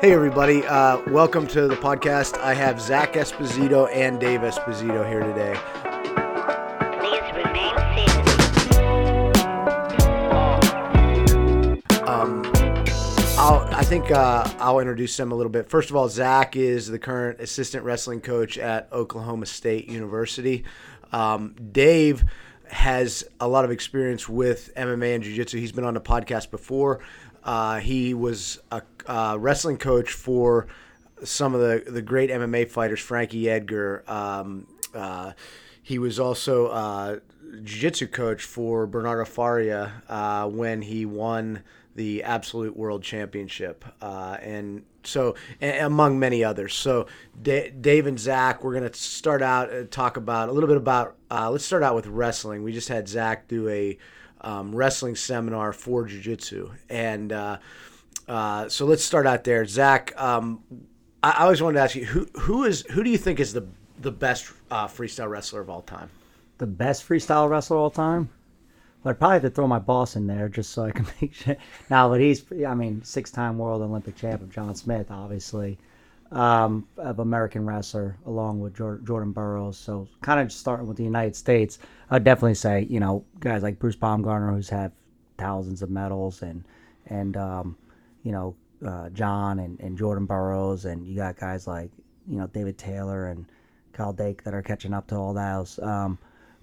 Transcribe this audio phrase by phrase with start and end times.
[0.00, 0.64] Hey, everybody.
[0.64, 2.38] Uh, welcome to the podcast.
[2.38, 5.56] I have Zack Esposito and Dave Esposito here today.
[12.04, 12.44] Um,
[13.36, 15.68] I'll, I think uh, I'll introduce them a little bit.
[15.68, 20.62] First of all, Zack is the current assistant wrestling coach at Oklahoma State University.
[21.10, 22.24] Um, Dave
[22.70, 25.58] has a lot of experience with MMA and Jiu Jitsu.
[25.58, 27.00] He's been on the podcast before.
[27.48, 30.66] Uh, he was a uh, wrestling coach for
[31.24, 34.04] some of the, the great MMA fighters, Frankie Edgar.
[34.06, 35.32] Um, uh,
[35.82, 37.20] he was also uh,
[37.64, 41.62] jiu-jitsu coach for Bernardo Faria uh, when he won
[41.94, 46.74] the Absolute World Championship, uh, and so and among many others.
[46.74, 47.06] So
[47.40, 51.16] D- Dave and Zack, we're gonna start out and talk about a little bit about.
[51.30, 52.62] Let's start out with wrestling.
[52.62, 53.96] We just had Zack do a
[54.40, 57.58] um, wrestling seminar for jiu-jitsu, and uh,
[58.26, 59.64] uh, so let's start out there.
[59.64, 60.62] Zack, um,
[61.22, 63.52] I, I always wanted to ask you who who is who do you think is
[63.52, 63.66] the
[64.00, 66.10] the best uh, freestyle wrestler of all time?
[66.58, 68.28] the best freestyle wrestler of all time.
[69.02, 71.32] But I'd probably have to throw my boss in there just so I can make
[71.32, 71.56] sure.
[71.88, 75.78] Now, but he's, I mean, six-time world Olympic champ of John Smith, obviously,
[76.30, 79.78] um, of American wrestler, along with Jordan Burroughs.
[79.78, 81.78] So, kind of starting with the United States,
[82.10, 84.92] I'd definitely say, you know, guys like Bruce Baumgartner, who's had
[85.38, 86.64] thousands of medals, and
[87.06, 87.76] and um,
[88.22, 88.54] you know,
[88.86, 91.90] uh, John and, and Jordan Burroughs, and you got guys like
[92.26, 93.46] you know David Taylor and
[93.92, 95.78] Kyle Dake that are catching up to all those.
[95.80, 96.18] Um,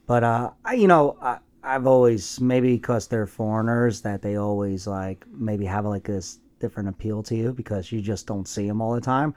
[0.05, 4.85] but uh, I, you know, I, I've always maybe because they're foreigners that they always
[4.85, 8.81] like maybe have like this different appeal to you because you just don't see them
[8.81, 9.33] all the time.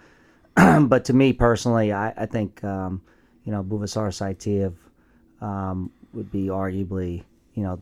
[0.88, 3.02] but to me personally, I, I think um,
[3.44, 4.74] you know Buvaisar Saitiev
[5.44, 7.22] um, would be arguably
[7.54, 7.80] you know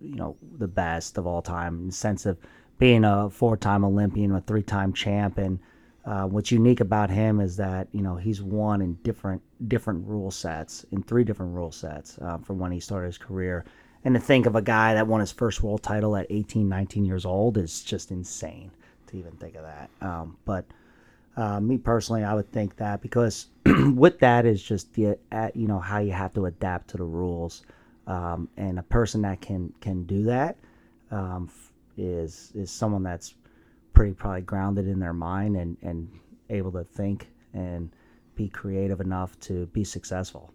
[0.00, 2.38] you know the best of all time in the sense of
[2.78, 5.58] being a four-time Olympian, a three-time champ, and
[6.04, 10.30] uh, what's unique about him is that you know he's won in different different rule
[10.30, 13.64] sets, in three different rule sets uh, from when he started his career.
[14.06, 17.06] And to think of a guy that won his first world title at 18, 19
[17.06, 18.70] years old is just insane
[19.06, 19.88] to even think of that.
[20.02, 20.66] Um, but
[21.36, 23.48] uh, me personally, I would think that because
[23.94, 27.04] with that is just the uh, you know how you have to adapt to the
[27.04, 27.62] rules,
[28.06, 30.56] um, and a person that can can do that
[31.10, 31.50] um,
[31.96, 33.34] is is someone that's
[33.92, 36.08] pretty probably grounded in their mind and and
[36.50, 37.90] able to think and
[38.36, 40.52] be creative enough to be successful.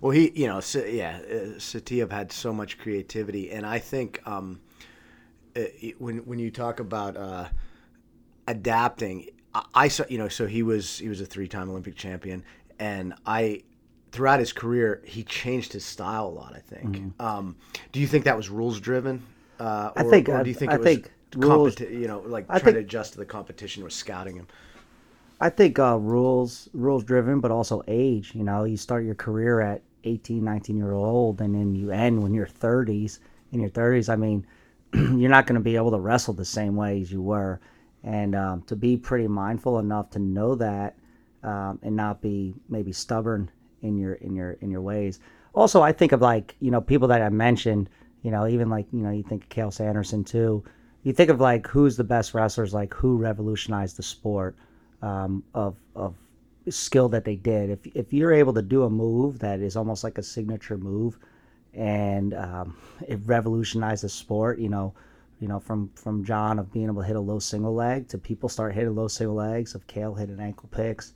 [0.00, 4.60] Well, he, you know, yeah, uh, Saitiev had so much creativity, and I think um,
[5.56, 5.60] uh,
[5.98, 7.48] when when you talk about uh,
[8.46, 9.28] adapting,
[9.74, 12.44] I, saw, you know, so he was he was a three time Olympic champion,
[12.78, 13.62] and I
[14.12, 16.54] throughout his career he changed his style a lot.
[16.54, 17.12] I think.
[17.20, 17.56] Um,
[17.92, 19.22] do you think that was rules driven?
[19.60, 22.20] Uh, I think- or do you think I it was think rules- competi- you know,
[22.20, 24.46] like I trying to adjust to the competition or scouting him?
[25.40, 28.32] I think uh, rules rules driven, but also age.
[28.34, 32.22] You know, you start your career at 18, 19 year old, and then you end
[32.22, 33.18] when you're 30s.
[33.52, 34.46] In your 30s, I mean,
[34.92, 37.60] you're not going to be able to wrestle the same way as you were,
[38.04, 40.96] and um, to be pretty mindful enough to know that,
[41.42, 43.50] um, and not be maybe stubborn
[43.82, 45.20] in your in your in your ways.
[45.54, 47.88] Also, I think of like you know people that I mentioned.
[48.22, 50.64] You know, even like you know you think of Cael Sanderson too.
[51.04, 54.56] You think of like who's the best wrestlers, like who revolutionized the sport
[55.02, 56.14] um, of of
[56.68, 57.70] skill that they did.
[57.70, 61.18] If if you're able to do a move that is almost like a signature move,
[61.74, 62.76] and um,
[63.06, 64.94] it revolutionized the sport, you know,
[65.40, 68.18] you know from from John of being able to hit a low single leg to
[68.18, 71.12] people start hitting low single legs, of Cael hitting ankle picks,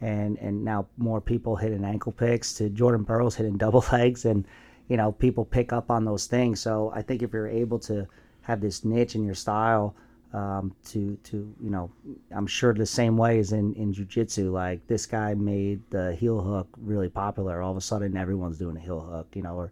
[0.00, 4.46] and and now more people hitting ankle picks to Jordan Burroughs hitting double legs, and
[4.88, 6.60] you know people pick up on those things.
[6.60, 8.06] So I think if you're able to
[8.42, 9.94] have this niche in your style
[10.32, 11.90] um, to to you know
[12.34, 16.40] I'm sure the same way as in in jujitsu like this guy made the heel
[16.40, 19.70] hook really popular all of a sudden everyone's doing a heel hook you know or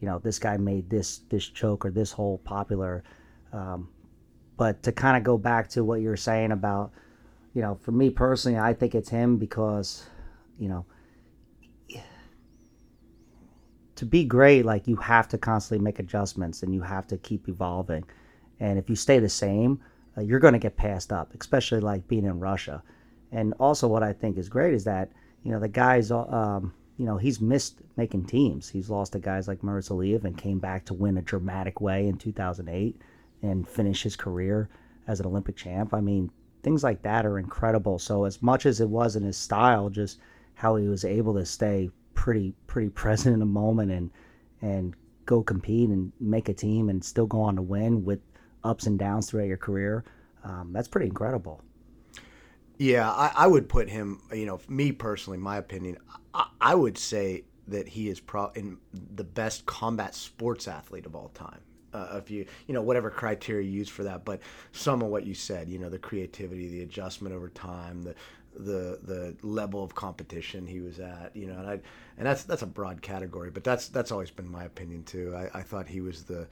[0.00, 3.02] you know this guy made this this choke or this hole popular
[3.54, 3.88] um,
[4.56, 6.92] but to kind of go back to what you were saying about
[7.54, 10.04] you know for me personally I think it's him because
[10.58, 10.84] you know
[13.96, 17.48] to be great like you have to constantly make adjustments and you have to keep
[17.48, 18.04] evolving.
[18.58, 19.80] And if you stay the same
[20.18, 22.82] uh, you're going to get passed up especially like being in russia.
[23.32, 25.10] And also what i think is great is that
[25.44, 28.68] you know the guys um, you know he's missed making teams.
[28.68, 32.16] He's lost to guys like Aliyev and came back to win a dramatic way in
[32.16, 33.00] 2008
[33.44, 34.68] and finish his career
[35.06, 36.30] as an olympic champ i mean
[36.62, 40.18] things like that are incredible so as much as it was in his style just
[40.54, 44.10] how he was able to stay pretty pretty present in the moment and
[44.62, 44.94] and
[45.26, 48.20] go compete and make a team and still go on to win with
[48.62, 50.04] ups and downs throughout your career.
[50.42, 51.62] Um, that's pretty incredible.
[52.78, 54.20] Yeah, I, I would put him.
[54.32, 55.98] You know, me personally, my opinion,
[56.32, 61.14] I, I would say that he is pro in the best combat sports athlete of
[61.14, 61.60] all time.
[61.94, 64.40] Uh, if you you know whatever criteria you use for that, but
[64.72, 68.14] some of what you said, you know, the creativity, the adjustment over time, the
[68.56, 71.80] the the level of competition he was at, you know, and I
[72.18, 75.34] and that's that's a broad category, but that's that's always been my opinion too.
[75.36, 76.46] I, I thought he was the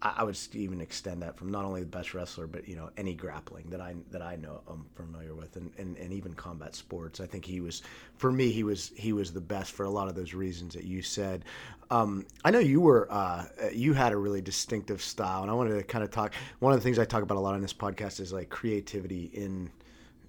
[0.00, 3.14] I would even extend that from not only the best wrestler, but you know any
[3.14, 7.20] grappling that I that I know I'm familiar with, and, and, and even combat sports.
[7.20, 7.82] I think he was,
[8.16, 10.84] for me, he was he was the best for a lot of those reasons that
[10.84, 11.44] you said.
[11.90, 15.76] Um, I know you were uh, you had a really distinctive style, and I wanted
[15.76, 16.32] to kind of talk.
[16.60, 19.30] One of the things I talk about a lot on this podcast is like creativity
[19.34, 19.70] in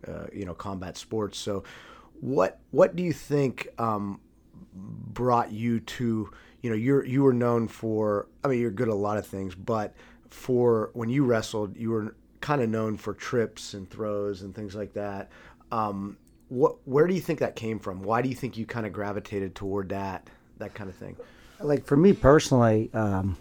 [0.06, 1.38] uh, you know combat sports.
[1.38, 1.64] So,
[2.20, 4.20] what what do you think um,
[4.74, 6.30] brought you to
[6.62, 9.26] you know you're you were known for I mean you're good at a lot of
[9.26, 9.94] things, but
[10.30, 14.76] for when you wrestled, you were kind of known for trips and throws and things
[14.76, 15.30] like that.
[15.72, 16.18] Um,
[16.50, 18.02] what where do you think that came from?
[18.02, 21.16] Why do you think you kind of gravitated toward that that kind of thing?
[21.60, 23.38] Like for me personally, um,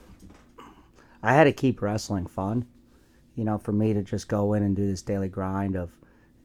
[1.23, 2.67] I had to keep wrestling fun.
[3.35, 5.91] You know, for me to just go in and do this daily grind of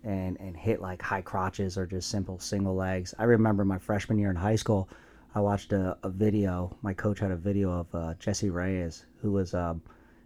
[0.04, 3.14] and and hit like high crotches or just simple single legs.
[3.18, 4.90] I remember my freshman year in high school.
[5.36, 6.76] I watched a, a video.
[6.82, 9.82] My coach had a video of uh, Jesse Reyes, who was um,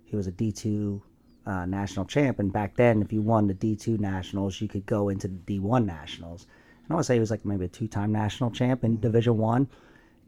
[0.05, 1.01] he was a D two
[1.45, 4.85] uh, national champ, and back then, if you won the D two nationals, you could
[4.85, 6.47] go into the D one nationals.
[6.83, 9.37] And I to say he was like maybe a two time national champ in Division
[9.37, 9.69] one.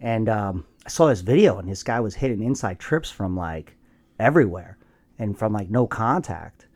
[0.02, 3.76] And um, I saw this video, and this guy was hitting inside trips from like
[4.18, 4.78] everywhere,
[5.18, 6.68] and from like no contact.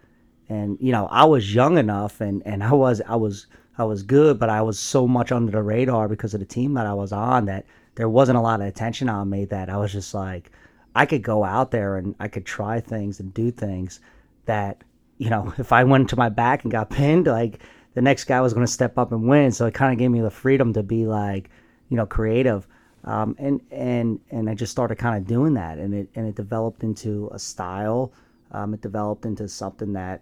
[0.50, 3.48] And you know, I was young enough, and and I was I was
[3.78, 6.74] I was good, but I was so much under the radar because of the team
[6.74, 7.66] that I was on that
[7.96, 10.52] there wasn't a lot of attention on me that I was just like,
[10.96, 14.00] I could go out there and I could try things and do things
[14.46, 14.84] that,
[15.18, 17.60] you know, if I went to my back and got pinned, like
[17.94, 19.52] the next guy was going to step up and win.
[19.52, 21.50] So it kind of gave me the freedom to be like,
[21.90, 22.68] you know, creative.
[23.04, 26.36] Um, and, and, and I just started kind of doing that and it, and it
[26.36, 28.14] developed into a style.
[28.52, 30.22] Um, it developed into something that,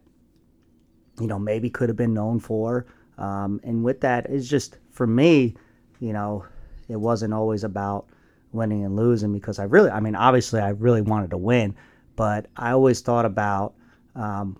[1.19, 2.87] you know, maybe could have been known for.
[3.17, 5.55] Um, and with that, it's just for me,
[5.99, 6.45] you know,
[6.91, 8.07] it wasn't always about
[8.51, 11.75] winning and losing because I really, I mean, obviously, I really wanted to win,
[12.15, 13.73] but I always thought about,
[14.15, 14.59] um,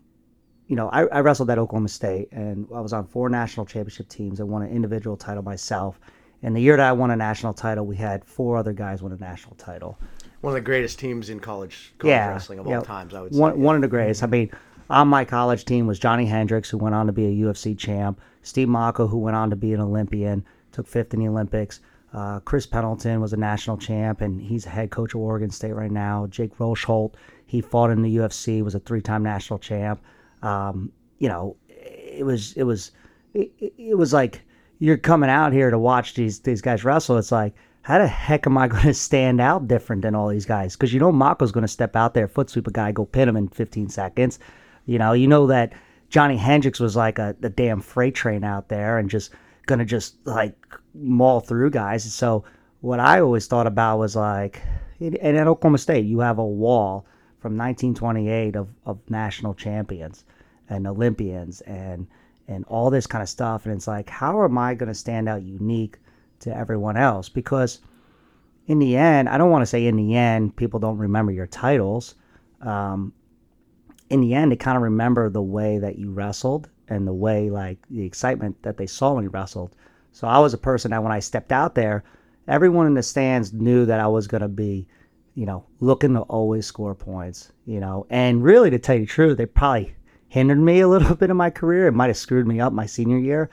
[0.68, 4.08] you know, I, I, wrestled at Oklahoma State and I was on four national championship
[4.08, 4.40] teams.
[4.40, 6.00] I won an individual title myself.
[6.44, 9.12] And the year that I won a national title, we had four other guys win
[9.12, 9.98] a national title.
[10.40, 12.78] One of the greatest teams in college, college yeah, wrestling of yeah.
[12.78, 13.40] all times, I would say.
[13.40, 14.24] One, one of the greatest.
[14.24, 14.50] I mean,
[14.90, 18.20] on my college team was Johnny Hendricks, who went on to be a UFC champ,
[18.42, 21.80] Steve Mocco, who went on to be an Olympian, took fifth in the Olympics.
[22.14, 25.92] Uh, Chris Pendleton was a national champ, and he's head coach of Oregon State right
[25.92, 26.28] now.
[26.28, 27.14] Jake Rosholt,
[27.46, 30.02] he fought in the UFC, was a three-time national champ.
[30.42, 32.92] Um, you know, it was it was
[33.34, 34.42] it, it, was like
[34.80, 37.18] you're coming out here to watch these these guys wrestle.
[37.18, 37.54] It's like
[37.84, 40.76] how the heck am I going to stand out different than all these guys?
[40.76, 43.30] Because you know Mocco's going to step out there, foot sweep a guy, go pin
[43.30, 44.40] him in 15 seconds.
[44.86, 45.74] You know, you know that
[46.10, 49.32] Johnny Hendricks was like a, a damn freight train out there and just
[49.68, 50.56] gonna just like
[50.94, 52.12] maul through guys.
[52.14, 52.44] So
[52.82, 54.62] what I always thought about was like,
[55.00, 57.06] and at Oklahoma State, you have a wall
[57.40, 60.26] from 1928 of, of national champions
[60.70, 62.08] and Olympians and
[62.48, 63.66] and all this kind of stuff.
[63.66, 66.00] And it's like, how am I going to stand out unique
[66.40, 67.30] to everyone else?
[67.30, 67.80] Because
[68.68, 71.48] in the end, I don't want to say in the end, people don't remember your
[71.48, 72.16] titles.
[72.62, 73.14] Um,
[74.10, 77.50] in the end, they kind of remember the way that you wrestled and the way
[77.50, 79.76] like the excitement that they saw when you wrestled.
[80.12, 82.04] So I was a person that when I stepped out there,
[82.48, 84.88] everyone in the stands knew that I was going to be,
[85.36, 88.06] you know, looking to always score points, you know.
[88.10, 89.96] And really, to tell you the truth, they probably
[90.28, 91.88] hindered me a little bit in my career.
[91.88, 93.50] It might have screwed me up my senior year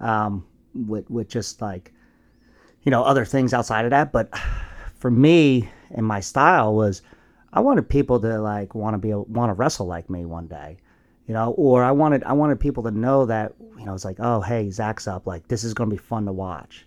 [0.00, 1.92] um, with with just like,
[2.82, 4.12] you know, other things outside of that.
[4.12, 4.36] But
[4.96, 7.02] for me and my style was,
[7.52, 10.78] I wanted people to like want to be want to wrestle like me one day
[11.26, 14.16] you know or i wanted i wanted people to know that you know it's like
[14.20, 15.26] oh hey zack's up.
[15.26, 16.86] Like this is going to be fun to watch.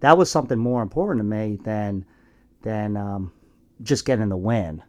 [0.00, 2.04] That was something more important to me than
[2.62, 3.32] than um,
[3.82, 4.82] just getting the win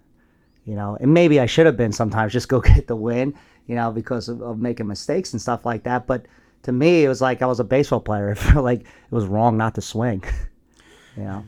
[0.66, 0.98] you know?
[1.00, 3.34] And maybe i should have been sometimes just go get the win
[3.66, 6.06] you know because of, of making mistakes and stuff like that.
[6.06, 6.27] But
[6.63, 8.30] to me it was like i was a baseball player.
[8.32, 10.24] It felt like it was wrong not to swing
[11.18, 11.46] you know?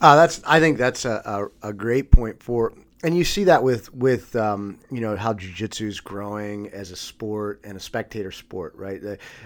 [0.00, 3.62] Uh, that's I think that's a, a, a, great point for and you see that
[3.62, 8.30] with with um, you know how jiu-jitsu is growing as a sport and a spectator
[8.32, 9.00] sport right?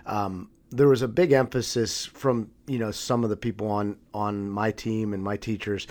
[0.04, 4.50] Um, there was a big emphasis from you know some of the people on on
[4.50, 5.86] my team and my teachers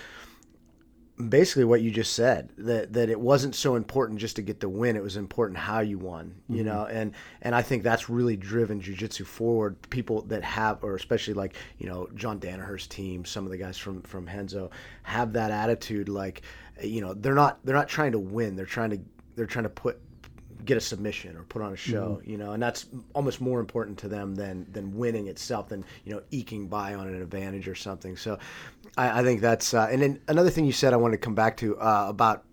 [1.29, 4.67] basically what you just said that that it wasn't so important just to get the
[4.67, 6.65] win it was important how you won you Mm-hmm.
[6.65, 6.85] know?
[6.87, 9.77] And and i think that's really driven jiu-jitsu forward.
[9.89, 13.77] People that have or especially like you know john danaher's team some of the guys
[13.77, 14.71] from from Renzo
[15.03, 16.41] have that attitude like
[16.81, 18.99] you know they're not they're not trying to win they're trying to
[19.35, 19.99] they're trying to put
[20.65, 22.31] get a submission or put on a show, Mm-hmm.
[22.31, 26.13] you know, and that's almost more important to them than than winning itself, than you
[26.13, 28.17] know eking by on an advantage or something.
[28.17, 28.39] So,
[28.97, 31.35] I, I think that's uh, and then another thing you said I wanted to come
[31.35, 32.45] back to uh, about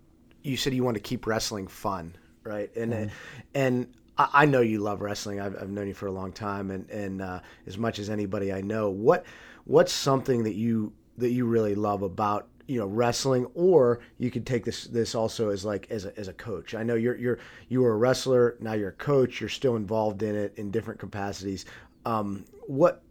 [0.42, 2.14] you said you want to keep wrestling fun,
[2.44, 2.74] right?
[2.76, 3.06] And uh,
[3.54, 3.86] and
[4.18, 5.40] I, I know you love wrestling.
[5.40, 8.52] I've, I've known you for a long time, and and uh, as much as anybody
[8.52, 9.24] I know, what
[9.64, 14.46] what's something that you that you really love about you know wrestling or you could
[14.46, 17.38] take this this also as like as a, as a coach i know you're you're
[17.68, 21.00] you were a wrestler now you're a coach you're still involved in it in different
[21.00, 21.66] capacities
[22.06, 23.02] um, what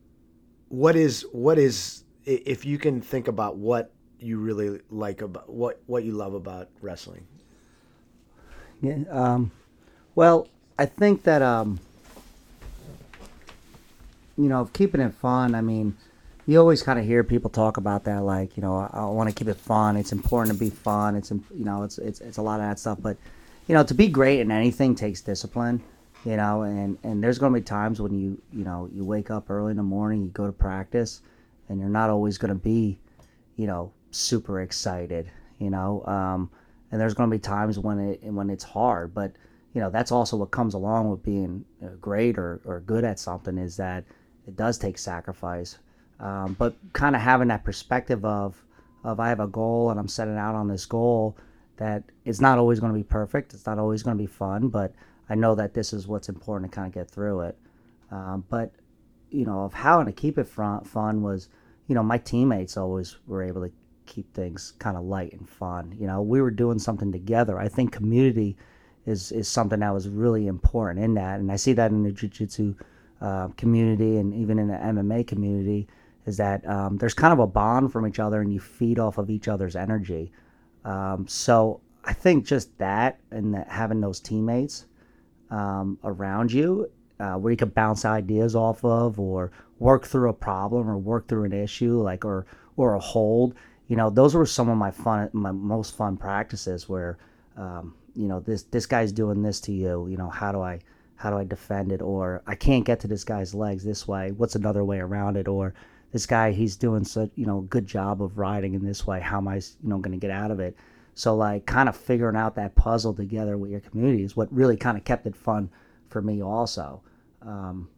[0.70, 5.82] what is what is if you can think about what you really like about what
[5.88, 7.26] what you love about wrestling
[8.82, 9.00] Yeah.
[9.10, 9.52] Um,
[10.16, 11.80] well, I think that um,
[14.38, 15.56] you know, keeping it fun.
[15.56, 15.98] I mean,
[16.52, 19.30] you always kind of hear people talk about that, like you know, I, I want
[19.30, 19.96] to keep it fun.
[19.96, 21.16] It's important to be fun.
[21.16, 23.00] It's you know, it's it's it's a lot of that stuff.
[23.02, 23.18] But
[23.68, 25.82] you know, to be great in anything takes discipline.
[26.26, 29.32] You know, and and there's going to be times when you you know you wake
[29.32, 31.22] up early in the morning, you go to practice,
[31.70, 33.00] and you're not always going to be
[33.56, 35.30] you know super excited
[35.60, 36.50] you know um,
[36.92, 39.32] and there's going to be times when it when it's hard but
[39.74, 43.20] you know that's also what comes along with being uh, great or, or good at
[43.20, 44.04] something is that
[44.48, 45.78] it does take sacrifice
[46.22, 48.64] um, but kind of having that perspective of
[49.04, 51.36] of i have a goal and i'm setting out on this goal
[51.78, 54.70] that it's not always going to be perfect it's not always going to be fun
[54.70, 54.94] but
[55.30, 57.58] i know that this is what's important to kind of get through it.
[58.12, 58.72] Um, but
[59.30, 61.50] you know of how to keep it fun, fun was
[61.88, 63.72] you know my teammates always were able to
[64.06, 66.22] keep things kind of light and fun you know?
[66.22, 67.58] We were doing something together.
[67.58, 68.58] I think community
[69.06, 72.12] is is something that was really important in that and i see that in the
[72.12, 72.76] jiu-jitsu
[73.22, 75.88] uh, community and even in the mma community
[76.26, 79.18] is that um, there's kind of a bond from each other and you feed off
[79.18, 80.32] of each other's energy.
[80.86, 84.86] Um, so i think just that and that having those teammates
[85.50, 90.34] um, around you uh, where you can bounce ideas off of or work through a
[90.34, 92.46] problem or work through an issue like or
[92.78, 93.54] or a hold
[93.88, 97.18] you know those were some of my fun my most fun practices where
[97.58, 100.80] um, you know this this guy's doing this to you you know how do i
[101.16, 102.02] how do i defend it?
[102.02, 104.32] Or i can't get to this guy's legs this way.
[104.32, 105.48] What's another way around it?
[105.48, 105.76] Or
[106.12, 109.20] this guy he's doing such you know good job of riding in this way.
[109.20, 110.76] How am i you know going to get out of it?
[111.14, 114.78] So like kind of figuring out that puzzle together with your community is what really
[114.78, 115.70] kind of kept it fun
[116.10, 117.02] for me also.
[117.42, 117.90] Um,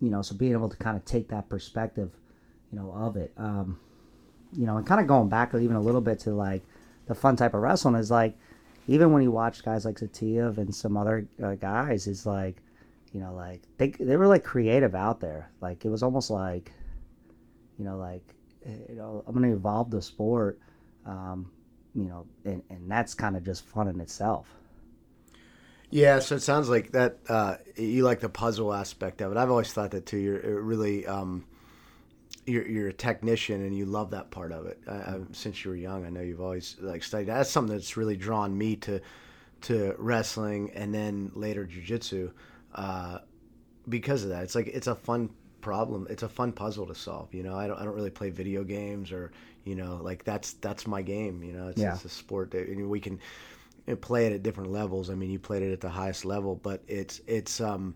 [0.00, 2.10] you know so being able to kind of take that perspective
[2.72, 3.78] you know of it um,
[4.52, 6.62] you know and kind of going back even a little bit to like
[7.06, 8.36] the fun type of wrestling is like
[8.88, 12.56] even when you watch guys like Saitiev and some other uh, guys is like
[13.12, 15.50] you know like they, they were like creative out there.
[15.60, 16.72] Like it was almost like
[17.82, 18.22] you know like
[18.64, 20.60] eh, you know i'm going to evolve the sport
[21.04, 21.50] um,
[21.94, 24.46] you know and, and that's kind of just fun in itself
[25.90, 29.36] Yeah, so it sounds like that uh, you like the puzzle aspect of it.
[29.36, 30.16] I've always thought that too.
[30.16, 31.44] You're really um,
[32.46, 34.78] you're, you're a technician and you love that part of it.
[34.88, 37.28] I, I, since you were young, I know you've always like studied.
[37.28, 39.00] That's something that's really drawn me to
[39.62, 42.32] to wrestling and then later jujitsu
[42.74, 43.18] uh,
[43.88, 44.44] because of that.
[44.44, 45.30] It's like it's a fun
[45.62, 46.06] problem.
[46.10, 47.32] It's a fun puzzle to solve.
[47.32, 49.32] You know, I don't I don't really play video games or
[49.64, 51.42] you know like that's that's my game.
[51.42, 51.94] You know, it's, Yeah.
[51.94, 53.18] it's a sport that and we can
[54.00, 55.08] play it at different levels.
[55.08, 57.94] I mean, you played it at the highest level, but it's it's um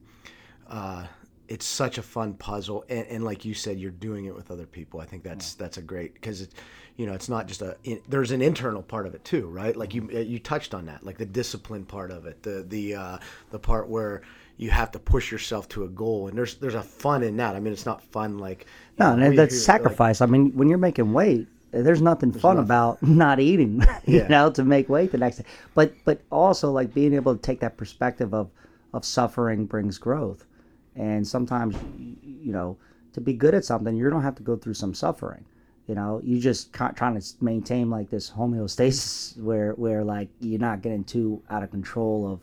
[0.69, 1.07] uh
[1.49, 4.67] it's such a fun puzzle, and, and like you said, you're doing it with other
[4.67, 5.01] people.
[5.01, 6.51] I think that's that's a great because it,
[6.97, 7.77] you know, it's not just a.
[7.85, 9.77] In, there's an internal part of it too, right?
[9.77, 13.19] Like you you touched on that, like the discipline part of it, the the uh,
[13.51, 14.23] the part where
[14.59, 17.55] you have to push yourself to a goal, and there's there's a fun in that.
[17.57, 18.67] I mean, it's not fun like
[18.99, 22.33] no know, and that's we- like- sacrifice i mean when you're making weight there's nothing
[22.33, 22.65] fun nothing.
[22.67, 24.29] about not eating you Yeah.
[24.29, 25.45] know to make weight the next day
[25.75, 28.49] but but also like being able to take that perspective of
[28.95, 30.47] of suffering brings growth
[30.95, 31.77] and sometimes
[32.23, 32.79] you know
[33.13, 35.45] to be good at something you don't have to go through some suffering
[35.87, 40.81] you know you just trying to maintain like this homeostasis where where like you're not
[40.81, 42.41] getting too out of control of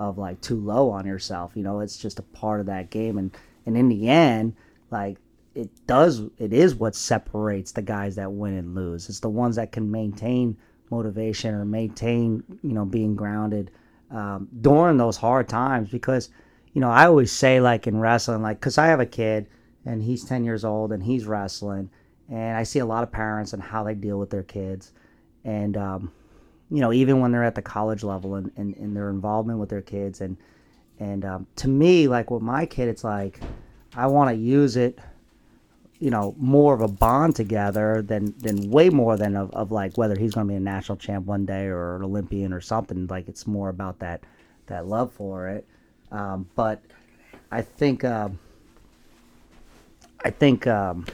[0.00, 3.18] of like too low on yourself you know it's just a part of that game.
[3.18, 4.56] And and in the end
[4.90, 5.18] like
[5.54, 9.08] it does it is what separates the guys that win and lose.
[9.08, 10.56] It's the ones that can maintain
[10.90, 13.70] motivation or maintain you know being grounded
[14.10, 15.90] um, during those hard times.
[15.90, 16.30] Because
[16.72, 19.48] you know i always say like in wrestling like because i have a kid
[19.84, 21.90] and he's 10 years old and he's wrestling
[22.28, 24.92] and i see a lot of parents and how they deal with their kids.
[25.44, 26.12] And um,
[26.70, 29.68] you know even when they're at the college level and, and, and their involvement with
[29.68, 30.20] their kids.
[30.20, 30.36] And
[30.98, 33.40] and um, to me like with my kid it's like
[33.94, 34.98] I want to use it
[36.00, 39.96] you know more of a bond together than than way more than of, of like
[39.96, 43.06] whether he's going to be a national champ one day or an Olympian or something.
[43.06, 44.22] Like it's more about that
[44.66, 45.66] that love for it.
[46.10, 46.82] Um, but
[47.52, 48.38] I think um,
[50.24, 51.06] I think um,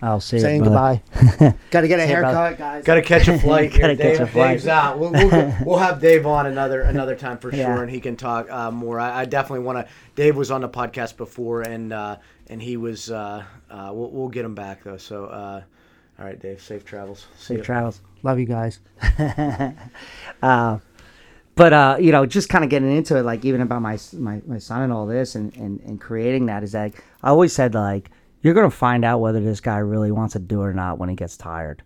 [0.00, 1.02] I'll see Saying it, goodbye.
[1.70, 2.84] Got to get a Say about- haircut, guys.
[2.84, 3.72] Got to catch a flight.
[3.76, 4.50] Gotta catch Dave, a flight.
[4.52, 4.98] Dave's out.
[4.98, 7.66] We'll, we'll, we'll have Dave on another another time for Yeah.
[7.74, 9.00] sure, and he can talk uh, more.
[9.00, 9.92] I, I definitely want to.
[10.14, 12.16] Dave was on the podcast before, and uh,
[12.48, 13.10] and he was.
[13.10, 14.98] Uh, uh, we'll, we'll get him back though.
[14.98, 15.62] So, uh,
[16.18, 16.60] all right, Dave.
[16.62, 17.26] Safe travels.
[17.36, 17.64] See Safe ya.
[17.64, 18.00] travels.
[18.22, 18.78] Love you guys.
[20.42, 20.78] uh,
[21.54, 24.40] but uh, you know, just kind of getting into it, like even about my my,
[24.46, 27.74] my son and all this, and, and and creating that is like I always said,
[27.74, 28.10] like
[28.42, 31.08] you're gonna find out whether this guy really wants to do it or not when
[31.08, 31.82] he gets tired.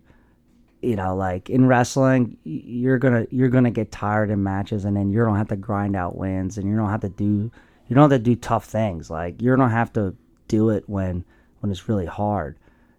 [0.80, 5.10] You know, like in wrestling, you're gonna you're gonna get tired in matches, and then
[5.10, 7.50] you don't have to grind out wins, and you don't have to do
[7.88, 9.10] you don't have to do tough things.
[9.10, 10.14] Like you don't have to
[10.48, 11.24] do it when
[11.60, 12.58] when it's really hard.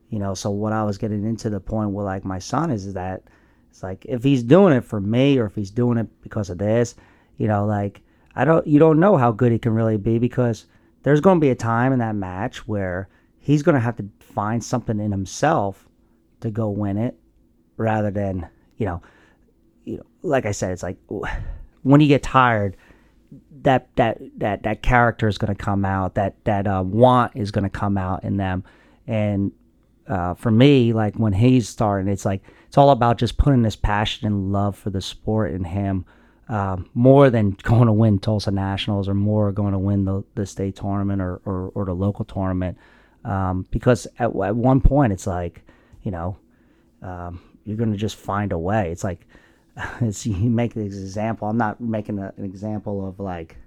[0.10, 2.86] You know, so what I was getting into the point where like my son is,
[2.86, 3.24] is that
[3.69, 6.60] it's like if he's doing it for me or if he's doing it because of
[6.60, 6.95] this,
[7.38, 8.01] you know, like
[8.36, 10.67] I don't you don't know how good he can really be because
[11.01, 13.10] there's going to be a time in that match where
[13.43, 15.88] he's going to have to find something in himself
[16.41, 17.15] to go win it
[17.77, 19.01] rather than, you know,
[19.85, 20.97] you know, like I said it's like
[21.83, 22.77] when you get tired
[23.62, 27.51] that that that that character is going to come out that that uh, want is
[27.51, 28.63] going to come out in them
[29.07, 29.51] and
[30.07, 33.75] uh, for me, like when he's starting, it's like it's all about just putting this
[33.75, 36.05] passion and love for the sport in him,
[36.50, 40.45] um, more than going to win Tulsa Nationals or more going to win the, the
[40.45, 42.77] state tournament or, or, or the local tournament.
[43.25, 45.63] Um, because at, at one point, it's like,
[46.03, 46.38] you know,
[47.01, 48.92] um, you're going to just find a way.
[48.92, 49.25] It's like,
[50.01, 51.48] it's, you make this example.
[51.48, 53.58] I'm not making a, an example of like,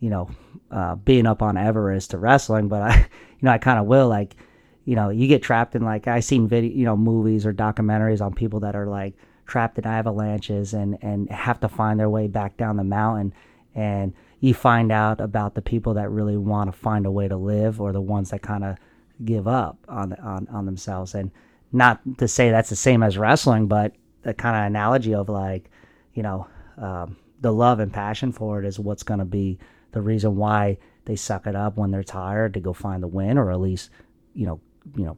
[0.00, 0.28] you know,
[0.70, 3.06] uh, being up on Everest to wrestling, but I, you
[3.42, 4.36] know, I kind of will like,
[4.84, 8.20] you know, you get trapped in like I seen video, you know, movies or documentaries
[8.20, 9.14] on people that are like
[9.46, 13.32] trapped in avalanches and and have to find their way back down the mountain,
[13.74, 17.36] and you find out about the people that really want to find a way to
[17.36, 18.76] live or the ones that kind of
[19.24, 21.14] give up on on on themselves.
[21.14, 21.30] And
[21.72, 25.70] not to say that's the same as wrestling, but the kind of analogy of like,
[26.14, 26.46] you know,
[26.78, 29.58] um, the love and passion for it is what's going to be
[29.92, 33.38] the reason why they suck it up when they're tired to go find the win
[33.38, 33.90] or at least
[34.34, 34.60] you know
[34.96, 35.16] you know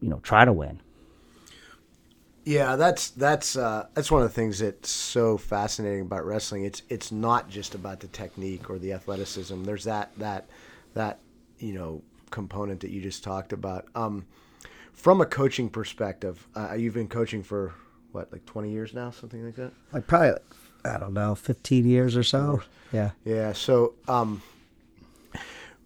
[0.00, 0.80] you know try to win
[2.44, 6.64] Yeah, that's that's uh, that's one of the things that's so fascinating about wrestling.
[6.64, 9.64] It's it's not just about the technique or the athleticism.
[9.64, 10.48] There's that that
[10.94, 11.18] that
[11.58, 12.02] you know
[12.40, 13.86] component that you just talked about.
[13.94, 14.26] Um,
[14.92, 17.72] from a coaching perspective, uh, you've been coaching for
[18.12, 19.72] what like 20 years now, something like that.
[19.92, 20.32] like probably
[20.84, 23.52] i don't know 15 years or so yeah Yeah.
[23.54, 24.42] So, um,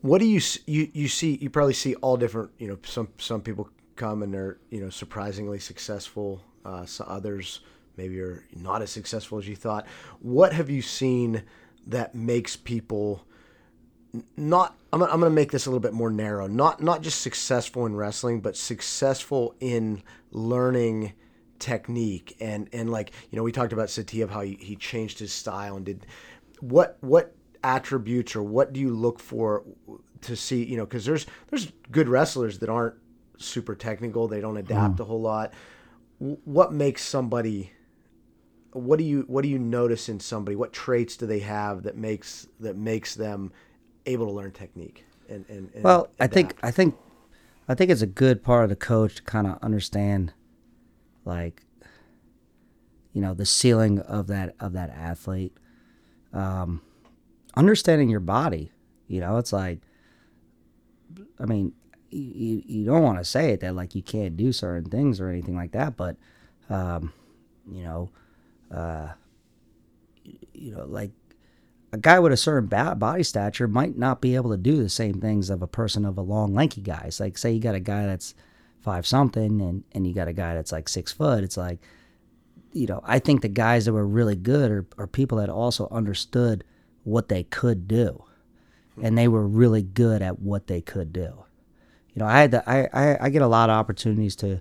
[0.03, 1.39] what do you you you see?
[1.41, 2.51] You probably see all different.
[2.59, 6.41] You know, some some people come and they're you know surprisingly successful.
[6.65, 7.61] Uh, so others
[7.97, 9.87] maybe are not as successful as you thought.
[10.21, 11.43] What have you seen
[11.87, 13.25] that makes people
[14.37, 14.77] not?
[14.92, 16.46] I'm gonna, I'm going to make this a little bit more narrow.
[16.46, 21.12] Not not just successful in wrestling, but successful in learning
[21.61, 25.33] technique and and like you know we talked about Saitiev how he, he changed his
[25.33, 26.07] style and did
[26.61, 29.62] what what attributes or what do you look for
[30.23, 32.94] to see you know because there's there's good wrestlers that aren't
[33.38, 35.03] super technical they don't adapt hmm.
[35.03, 35.53] a whole lot
[36.18, 37.70] what makes somebody
[38.73, 41.96] what do you what do you notice in somebody what traits do they have that
[41.96, 43.53] makes that makes them
[44.07, 46.97] able to learn technique and, and, and well i think i think
[47.69, 50.33] i think it's a good part of the coach to kind of understand
[51.25, 51.65] like
[53.13, 55.57] you know the ceiling of that of that athlete.
[56.33, 56.83] Um
[57.57, 58.71] understanding your body
[59.09, 59.81] you know it's like
[61.41, 61.73] i mean
[62.11, 65.29] you, you don't want to say it that like you can't do certain things or
[65.29, 66.17] anything like that but
[66.69, 67.13] um
[67.69, 68.09] you know
[68.73, 69.09] uh
[70.53, 71.11] you know like
[71.92, 75.20] a guy with a certain body stature might not be able to do the same
[75.20, 77.05] things of a person of a long lanky guy.
[77.07, 78.35] It's like say you got a guy that's
[78.81, 81.81] five something and and you got a guy that's like six foot it's like
[82.72, 85.87] you know i think the guys that were really good are, are people that also
[85.90, 86.64] understood
[87.05, 88.24] what they could do.
[89.03, 91.44] And they were really good at what they could do.
[92.12, 94.61] You know i had the, I, I i get a lot of opportunities to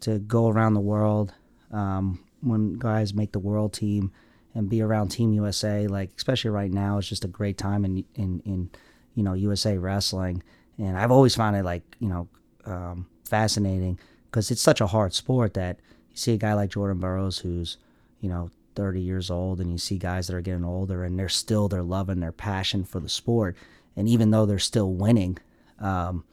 [0.00, 1.32] to go around the world
[1.70, 4.12] um, when guys make the world team
[4.54, 8.04] and be around team usa like especially right now it's just a great time in
[8.14, 8.70] in in
[9.14, 10.42] you know usa wrestling
[10.78, 12.28] and i've always found it like you know
[12.66, 13.98] um, fascinating
[14.30, 15.78] because it's such a hard sport that
[16.10, 17.78] you see a guy like Jordan Burroughs who's,
[18.20, 21.28] you know, 30 years old, and you see guys that are getting older, and they're
[21.28, 23.56] still their love and their passion for the sport,
[23.96, 25.38] and even though they're still winning,
[25.80, 26.24] um,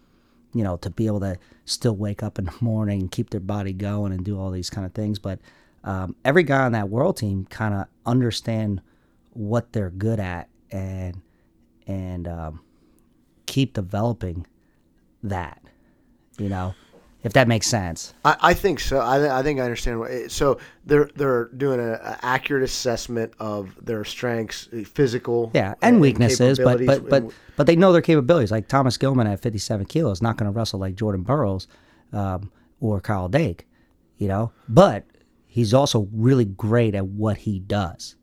[0.54, 3.74] you know, to be able to still wake up in the morning keep their body
[3.74, 5.20] going and do all these kind of things.
[5.20, 5.40] But
[5.84, 8.82] um, every guy on that world team kind of understand
[9.32, 11.22] what they're good at and
[11.86, 12.60] and um,
[13.46, 14.46] keep developing
[15.24, 15.62] that.
[16.38, 16.76] You know,
[17.24, 18.13] if that makes sense.
[18.24, 19.00] I, I think so.
[19.00, 20.00] I, I think I understand.
[20.00, 26.00] What, so they're they're doing an accurate assessment of their strengths, eh, physical, Yeah, and
[26.00, 28.52] weaknesses, but but but and- but they know their capabilities.
[28.52, 31.68] Like Thomas Gilman at 57 kilos, not going to wrestle like Jordan Burroughs
[32.13, 33.68] um, or Kyle Dake,
[34.18, 34.52] you know.
[34.70, 35.06] But
[35.58, 38.15] he's also really great at what he does,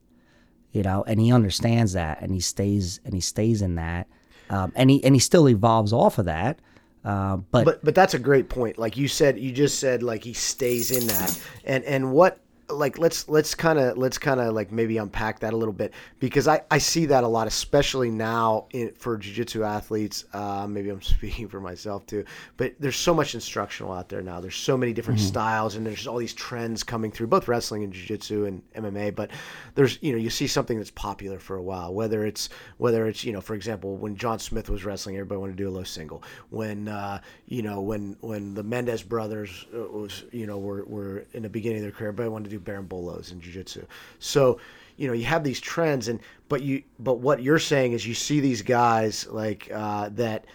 [0.71, 4.07] you know, and he understands that, and he stays and he stays in that,
[4.51, 6.61] um, and he and he still evolves off of that.
[7.05, 8.79] Uh, but, but but that's a great point.
[8.79, 12.39] Like you said, you just said like he stays in that, and and what
[12.71, 15.93] like let's let's kind of let's kind of like maybe unpack that a little bit
[16.19, 20.25] because I I see that a lot, especially now in, for jujitsu athletes.
[20.33, 22.25] Uh, maybe I'm speaking for myself too,
[22.57, 24.41] but there's so much instructional out there now.
[24.41, 27.93] There's so many different styles, and there's all these trends coming through both wrestling and
[27.93, 29.15] jujitsu and MMA.
[29.15, 29.31] But
[29.75, 32.49] there's you know you see something that's popular for a while, whether it's
[32.79, 35.69] whether it's you know for example when John Smith was wrestling, everybody wanted to do
[35.69, 36.23] a low single.
[36.51, 41.27] When uh, you know when when the Mendes brothers uh, was you know were, were
[41.33, 43.85] in the beginning of their career, everybody wanted to do berimbolos in jiu-jitsu.
[44.19, 44.59] So
[44.97, 48.15] you know you have these trends, and but you but what you're saying is you
[48.15, 50.47] see these guys like uh, that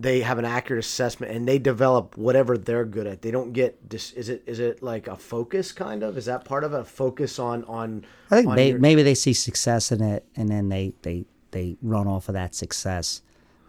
[0.00, 3.20] they have an accurate assessment and they develop whatever they're good at.
[3.20, 6.16] They don't get dis- is it is it like a focus kind of?
[6.16, 9.32] Is that part of a focus on on I think on your- maybe they see
[9.32, 13.22] success in it, and then they they they run off of that success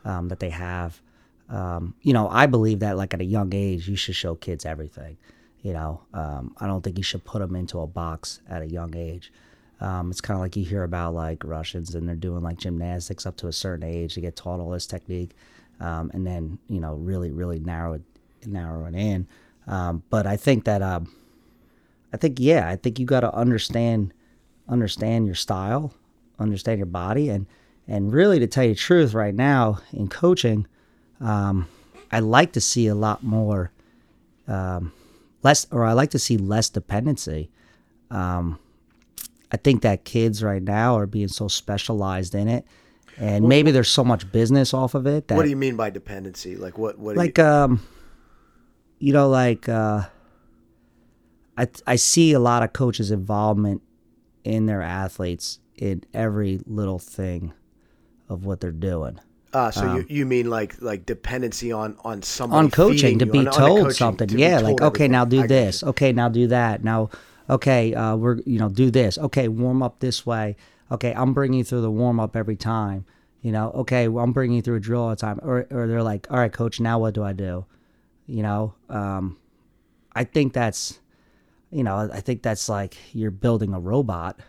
[0.05, 1.01] um, that they have.
[1.49, 4.65] Um, you know, I believe that like at a young age, you should show kids
[4.65, 5.17] everything.
[5.61, 8.67] You know, um, I don't think you should put them into a box at a
[8.67, 9.31] young age.
[9.81, 13.25] Um, it's kind of like you hear about like Russians and they're doing like gymnastics
[13.25, 14.15] up to a certain age.
[14.15, 15.31] They get taught all this technique,
[15.79, 18.01] um, and then you know really really narrow it
[18.45, 19.27] narrow it in.
[19.67, 21.13] Um, but I think that um,
[22.13, 24.13] I think yeah, I think you got to understand
[24.67, 25.93] understand your style,
[26.39, 27.45] understand your body, and
[27.87, 30.67] and really to tell you the truth, right now in coaching,
[31.19, 31.67] um,
[32.11, 33.71] I like to see a lot more
[34.47, 34.91] um,
[35.43, 37.51] less, or I like to see less dependency.
[38.11, 38.59] Um,
[39.51, 42.65] I think that kids right now are being so specialized in it,
[43.17, 45.89] and maybe there's so much business off of it that What do you mean by
[45.89, 46.55] dependency?
[46.55, 47.81] Like what what like you, um
[48.99, 50.03] you know like uh
[51.57, 53.81] i i see a lot of coaches involvement
[54.43, 57.53] in their athletes in every little thing
[58.27, 59.19] of what they're doing
[59.53, 63.25] uh, so you, you mean like like dependency on on somebody um, on coaching to
[63.25, 64.27] you, be on- on told coaching, something.
[64.27, 65.11] to yeah like okay everything.
[65.11, 65.83] now do I this.
[65.83, 66.83] okay now do that.
[66.83, 67.09] Now
[67.49, 69.17] okay uh we're you know do this.
[69.17, 70.55] Okay warm up this way.
[70.91, 73.05] Okay i'm bringing you through the warm up every time
[73.41, 73.71] you know.
[73.71, 75.39] Okay well, i'm bringing you through a drill all the time.
[75.41, 77.65] Or, or they're like all right coach now what do i do?
[78.27, 79.37] You know um
[80.13, 80.99] i think that's
[81.71, 84.39] you know i think that's like you're building a robot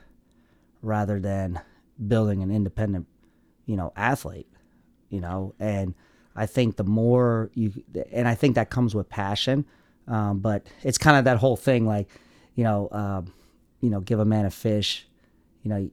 [0.83, 1.61] rather than
[2.09, 3.07] building an independent
[3.67, 4.47] you know athlete
[5.11, 5.95] you know and
[6.35, 7.73] i think the more you
[8.13, 9.65] and i think that comes with passion
[10.09, 12.09] um, but it's kind of that whole thing like
[12.55, 13.33] you know um,
[13.81, 15.07] you know give a man a fish
[15.63, 15.91] you know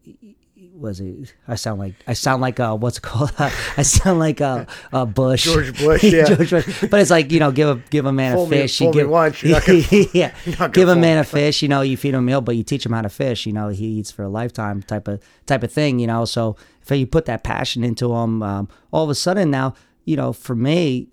[0.74, 3.32] was it i sound like i sound like uh what's it called?
[3.39, 5.46] I sound like a, a bush.
[5.46, 6.26] George Bush, yeah.
[6.26, 6.84] George Bush.
[6.89, 8.93] but it's like you know give a give a man Fool a fish fool you
[8.93, 10.34] give once, gonna- yeah.
[10.70, 11.22] give a man me.
[11.22, 13.10] a fish you know you feed him a meal but you teach him how to
[13.10, 16.26] fish you know he eats for a lifetime type of type of thing you know.
[16.26, 19.74] So if you put that passion into him um, all of a sudden now
[20.06, 21.08] you know for me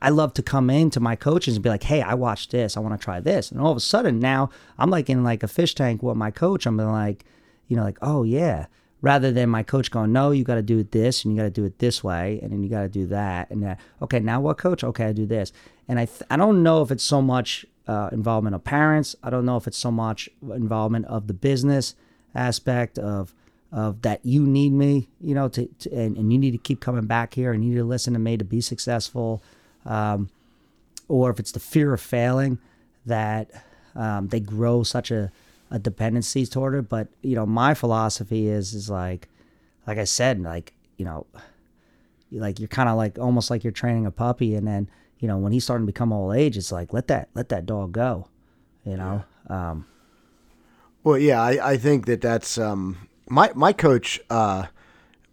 [0.00, 2.80] i love to come into my coaches and be like hey i watched this i
[2.80, 3.50] want to try this.
[3.50, 6.30] And all of a sudden now i'm like in like a fish tank with my
[6.30, 7.24] coach i'm like
[7.66, 8.66] you know like oh yeah
[9.02, 11.44] rather than my coach going no you got to do it this and you got
[11.44, 13.80] to do it this way and then you got to do that and that.
[14.02, 14.82] Okay now what coach?
[14.84, 15.52] Okay i do this.
[15.88, 19.14] And i th- i don't know if it's so much uh, involvement of parents.
[19.22, 21.94] I don't know if it's so much involvement of the business
[22.34, 23.32] aspect of
[23.72, 26.80] of that you need me you know to, to and, and you need to keep
[26.80, 29.42] coming back here and you need to listen to me to be successful
[29.84, 30.30] um,
[31.08, 32.58] or if it's the fear of failing
[33.04, 33.50] that
[33.94, 35.30] um, they grow such a,
[35.70, 36.88] a dependency toward it.
[36.88, 39.28] But you know, my philosophy is is like,
[39.86, 41.26] like I said, like you know,
[42.32, 45.38] like you're kind of like almost like you're training a puppy, and then you know
[45.38, 48.28] when he's starting to become old age, it's like let that let that dog go,
[48.84, 49.24] you know.
[49.48, 49.86] Um,
[51.04, 54.66] Well, yeah, I, I think that that's um, my my coach uh,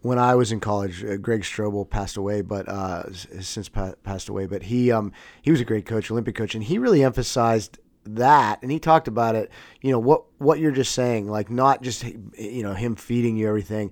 [0.02, 1.04] when I was in college.
[1.04, 4.46] Uh, Greg Strobel passed away, but uh, since pa- passed away.
[4.46, 8.62] But he um, he was a great coach, Olympic coach, and he really emphasized that,
[8.62, 9.50] and he talked about it.
[9.80, 13.48] You know what what you're just saying, like not just you know him feeding you
[13.48, 13.90] everything,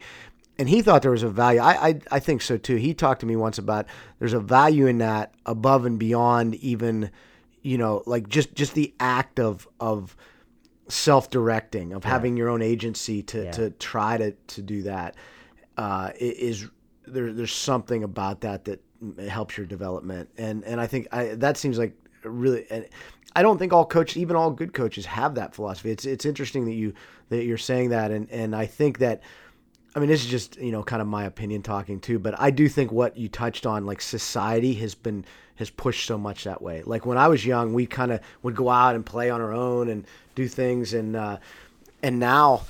[0.59, 1.61] and he thought there was a value.
[1.61, 2.77] I, I I think so too.
[2.77, 3.87] He talked to me once about
[4.19, 7.11] there's a value in that above and beyond even,
[7.63, 10.17] you know, like just just the act of of
[10.89, 13.51] self-directing of having your own agency to, Yeah.
[13.53, 15.17] to try to, to do that
[15.79, 16.67] uh, is
[17.07, 18.83] there, there's something about that that
[19.29, 22.87] helps your development and and I think I, that seems like really and
[23.35, 26.65] I don't think all coaches even all good coaches have that philosophy it's it's interesting
[26.67, 26.95] that you
[27.31, 29.23] that you're saying that and and I think that
[29.95, 32.51] I mean, this is just you know kind of my opinion talking too, but I
[32.51, 35.25] do think what you touched on, like society has been
[35.57, 36.83] has pushed so much that way.
[36.83, 39.53] Like when I was young, we kind of would go out and play on our
[39.53, 41.39] own and do things, and uh,
[42.03, 42.63] and now,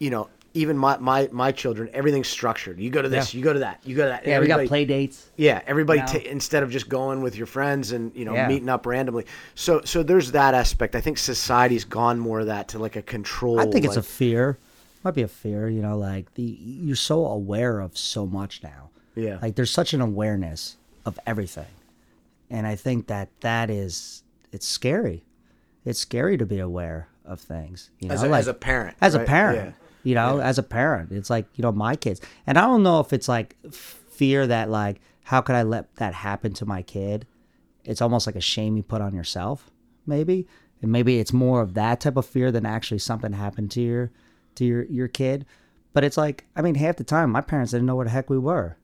[0.00, 2.80] you know, even my my my children, everything's structured.
[2.80, 3.38] You go to this, Yeah.
[3.38, 4.26] you go to that, you go to that.
[4.26, 5.28] Yeah, we got play dates.
[5.36, 8.48] yeah, everybody ta instead of just going with your friends and you know Yeah.
[8.48, 9.26] meeting up randomly.
[9.54, 10.96] So so there's that aspect.
[10.96, 13.60] I think society's gone more of that to like a control.
[13.60, 14.58] I think it's a fear.
[15.04, 18.90] Might be a fear, you know, like the you're so aware of so much now.
[19.14, 19.38] Yeah.
[19.42, 21.66] Like there's such an awareness of everything.
[22.50, 25.22] And I think that that is it's scary.
[25.84, 28.96] It's scary to be aware of things, you know, as a, like as a parent.
[29.00, 29.85] as a parent Yeah.
[30.06, 32.20] You know as a parent it's like you know my kids.
[32.46, 36.14] And i don't know if it's like fear that like how could i let that
[36.14, 37.26] happen to my kid?
[37.84, 39.70] It's almost like a shame you put on yourself
[40.06, 40.46] maybe.
[40.82, 44.12] And maybe it's more of that type of fear than actually something happened to your
[44.56, 45.44] to your your kid.
[45.92, 48.30] But it's like i mean half the time my parents didn't know where the heck
[48.30, 48.76] we were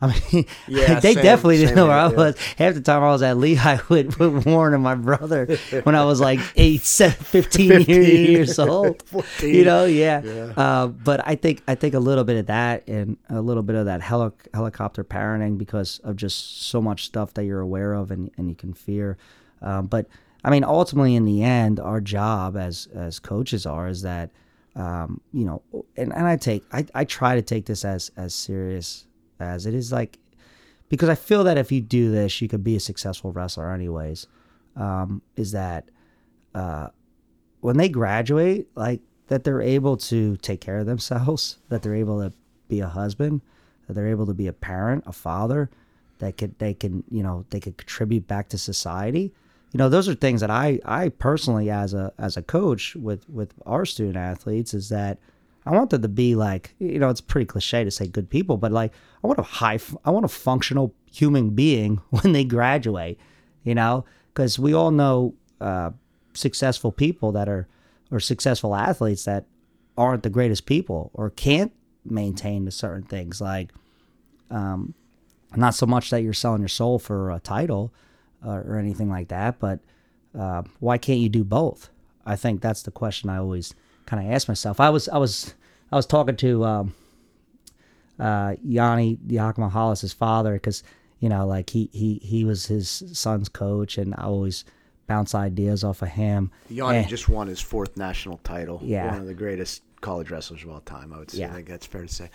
[0.00, 2.24] I mean, Yeah, they same- definitely didn't know where I here, yeah.
[2.24, 2.38] was.
[2.58, 5.46] Half the time I was at Lehigh with, with Warren and my brother
[5.84, 8.30] when I was like eight, seven, 15, 15.
[8.30, 9.02] years old.
[9.08, 9.54] 14.
[9.54, 10.22] You know, yeah.
[10.22, 10.52] Yeah.
[10.56, 13.76] Uh, but I think I think a little bit of that and a little bit
[13.76, 18.10] of that heli- helicopter parenting because of just so much stuff that you're aware of
[18.10, 19.16] and, and you can fear.
[19.62, 20.06] Um, but
[20.44, 24.30] I mean, ultimately, in the end, our job as as coaches are is that
[24.76, 25.62] um, you know,
[25.96, 29.06] and, and I take I, I try to take this as as serious
[29.40, 30.18] as it is like
[30.88, 34.26] because I feel that if you do this, you could be a successful wrestler anyways.
[34.76, 35.88] Um, is that
[36.54, 36.88] uh,
[37.60, 42.20] when they graduate, like that they're able to take care of themselves, that they're able
[42.20, 42.32] to
[42.68, 43.40] be a husband,
[43.86, 45.70] that they're able to be a parent, a father,
[46.18, 49.32] that could they can you know they could contribute back to society.
[49.72, 53.28] You know, those are things that I I personally as a as a coach with
[53.28, 55.18] with our student athletes is that
[55.66, 58.56] I want them to be like you know it's pretty cliche to say good people,
[58.56, 63.18] but like I want a high I want a functional human being when they graduate.
[63.62, 65.90] You know, because we all know uh,
[66.34, 67.66] successful people that are
[68.10, 69.46] or successful athletes that
[69.96, 71.72] aren't the greatest people or can't
[72.04, 73.72] maintain certain things like
[74.50, 74.94] um,
[75.56, 77.92] not so much that you're selling your soul for a title
[78.44, 79.80] uh, or anything like that but
[80.38, 81.88] uh, why can't you do both
[82.26, 83.74] i think that's the question i always
[84.06, 85.54] kind of ask myself i was i was
[85.92, 86.94] i was talking to um,
[88.18, 90.82] uh, Yanni Diakono Hollis' father because
[91.20, 94.64] you know like he he he was his son's coach and I always
[95.06, 96.50] bounce ideas off of him.
[96.70, 98.80] Yianni And- just won his fourth national title.
[98.82, 99.10] Yeah.
[99.10, 101.40] One of the greatest college wrestlers of all time, I would say.
[101.40, 101.50] Yeah.
[101.50, 102.30] I think that's fair to say.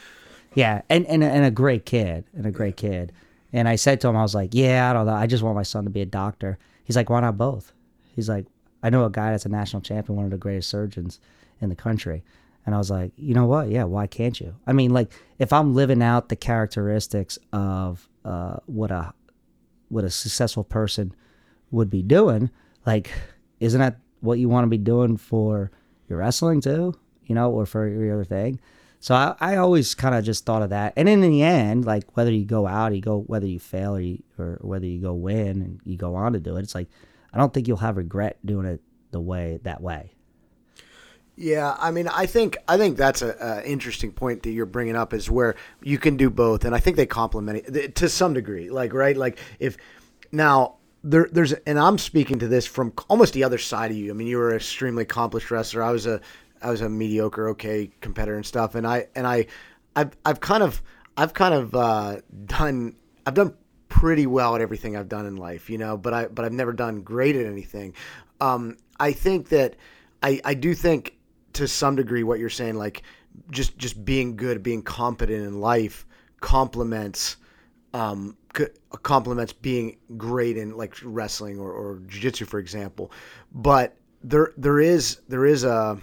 [0.55, 3.11] Yeah, and and and a great kid, and a great kid.
[3.53, 5.13] And I said to him, I was like, "Yeah, I don't know.
[5.13, 7.71] I just want my son to be a doctor." He's like, "Why not both?"
[8.15, 8.47] He's like,
[8.83, 11.19] "I know a guy that's a national champion, one of the greatest surgeons
[11.61, 12.23] in the country."
[12.65, 13.69] And I was like, "You know what?
[13.69, 18.57] Yeah, why can't you?" I mean, like, if I'm living out the characteristics of uh,
[18.65, 19.13] what a
[19.89, 21.13] what a successful person
[21.71, 22.49] would be doing,
[22.85, 23.11] like,
[23.59, 25.71] isn't that what you want to be doing for
[26.07, 26.93] your wrestling too?
[27.25, 28.59] You know, or for your other thing?
[28.99, 30.93] So I, I always kind of just thought of that.
[30.97, 34.01] And in the end, like whether you go out, you go whether you fail or,
[34.01, 36.89] you, or whether you go win and you go on to do it, it's like
[37.33, 40.11] I don't think you'll have regret doing it the way that way.
[41.41, 44.97] Yeah, I mean, I think I think that's a, a interesting point that you're bringing
[44.97, 48.33] up is where you can do both, and I think they complement it to some
[48.33, 48.69] degree.
[48.69, 49.77] Like, right, like if
[50.33, 54.11] now there, there's, and I'm speaking to this from almost the other side of you.
[54.11, 55.81] I mean, you were an extremely accomplished wrestler.
[55.81, 56.19] I was a,
[56.61, 59.47] I was a mediocre, okay competitor and stuff, and I, and I,
[59.95, 60.81] I've, I've kind of,
[61.15, 63.55] I've kind of uh, done, I've done
[63.87, 66.73] pretty well at everything I've done in life, you know, but I, but I've never
[66.73, 67.93] done great at anything.
[68.41, 69.77] Um, I think that,
[70.21, 71.15] I, I do think
[71.59, 73.03] to some degree what you're saying, like
[73.51, 76.05] just, just being good, being competent in life
[76.41, 77.37] complements
[77.93, 78.37] um,
[79.03, 83.11] complements being great in like wrestling or, or jiu-jitsu for example.
[83.51, 85.97] But there there is there is a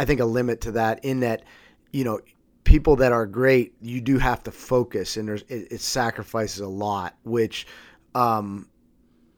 [0.00, 1.44] i think a limit to that in that
[1.92, 2.20] you know
[2.64, 6.68] people that are great you do have to focus and there's it, it sacrifices a
[6.68, 7.66] lot which
[8.14, 8.68] um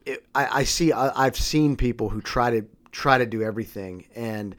[0.07, 4.07] it, I, I see I, I've seen people who try to try to do everything
[4.17, 4.57] and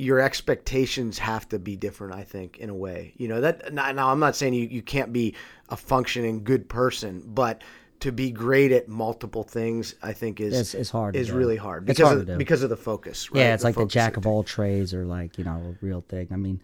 [0.00, 3.92] your expectations have to be different i think in a way you know that now
[3.92, 5.34] now i'm not saying you, you can't be
[5.68, 7.62] a functioning good person but
[8.00, 11.84] to be great at multiple things i think is It's- it's hard is really hard
[11.84, 13.40] because hard of, because of the focus right?
[13.40, 16.28] Yeah, it's like the jack of all trades, or like you know, a real thing.
[16.32, 16.60] I mean,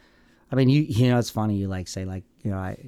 [0.50, 1.56] I mean, you you know, it's funny.
[1.56, 2.78] You like say like you know, I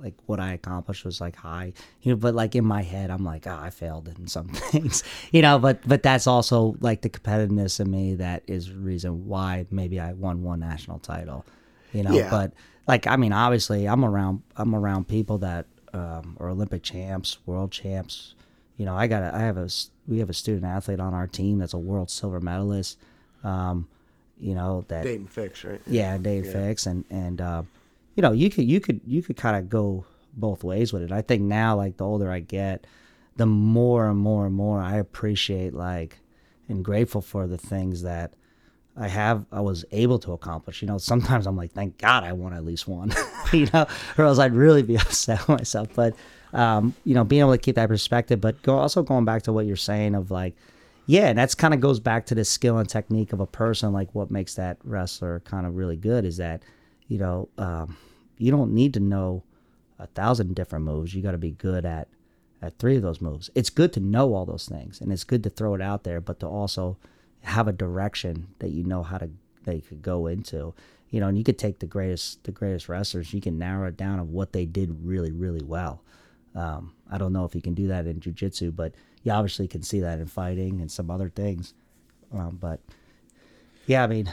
[0.00, 3.24] like what I accomplished was like high, you know, but like in my head, I'm
[3.24, 5.02] like, oh, I failed in some things,
[5.32, 5.58] you know.
[5.58, 10.12] But but that's also like the competitiveness in me that is reason why maybe I
[10.12, 11.44] won one national title,
[11.92, 12.12] you know.
[12.12, 12.30] Yeah.
[12.30, 12.52] But
[12.86, 17.72] like, I mean, obviously, I'm around I'm around people that um, are Olympic champs, world
[17.72, 18.34] champs.
[18.76, 19.68] You know, I got a, I have a
[20.06, 22.98] we have a student athlete on our team that's a world silver medalist.
[23.42, 23.88] Um,
[24.40, 27.62] you know that Daton Fix right yeah, Daton Fix, and and uh,
[28.14, 30.04] you know you could you could you could kind of go
[30.36, 31.12] both ways with it.
[31.12, 32.86] I think now, like the older I get,
[33.36, 36.18] the more and more and more I appreciate like
[36.68, 38.32] and grateful for the things that
[38.96, 40.82] I have I was able to accomplish.
[40.82, 43.12] You know, sometimes I'm like, thank God I won at least one,
[43.52, 45.88] you know, or else I'd really be upset with myself.
[45.94, 46.14] But
[46.52, 49.52] um, you know, being able to keep that perspective, but go also going back to
[49.52, 50.54] what you're saying of like,
[51.06, 53.92] yeah, and that's kind of goes back to the skill and technique of a person.
[53.92, 56.62] Like what makes that wrestler kind of really good is that,
[57.08, 57.96] you know, um,
[58.38, 59.42] you don't need to know
[59.98, 61.14] a thousand different moves.
[61.14, 62.08] You got to be good at
[62.62, 63.50] at three of those moves.
[63.54, 66.20] It's good to know all those things, and it's good to throw it out there,
[66.20, 66.96] but to also
[67.42, 69.30] have a direction that you know how to
[69.64, 70.74] that you could go into.
[71.10, 73.96] You know, and you could take the greatest the greatest wrestlers, you can narrow it
[73.96, 76.02] down of what they did really really well.
[76.54, 79.82] Um, I don't know if you can do that in jujitsu, but you obviously can
[79.82, 81.74] see that in fighting and some other things.
[82.32, 82.80] Um, but
[83.86, 84.32] yeah, I mean,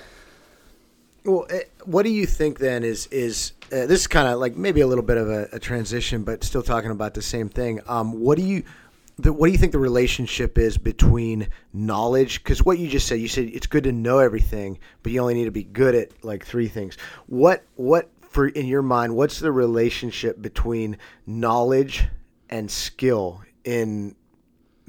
[1.23, 4.55] Well, eh, what do you think then is is uh, this is kind of like
[4.55, 7.79] maybe a little bit of a, a transition, but still talking about the same thing.
[7.87, 8.63] Um, what do you
[9.17, 12.43] the, what do you think the relationship is between knowledge?
[12.43, 15.35] Because what you just said, you said it's good to know everything, but you only
[15.35, 16.97] need to be good at like three things.
[17.27, 19.15] What what for in your mind?
[19.15, 22.07] What's the relationship between knowledge
[22.49, 24.15] and skill in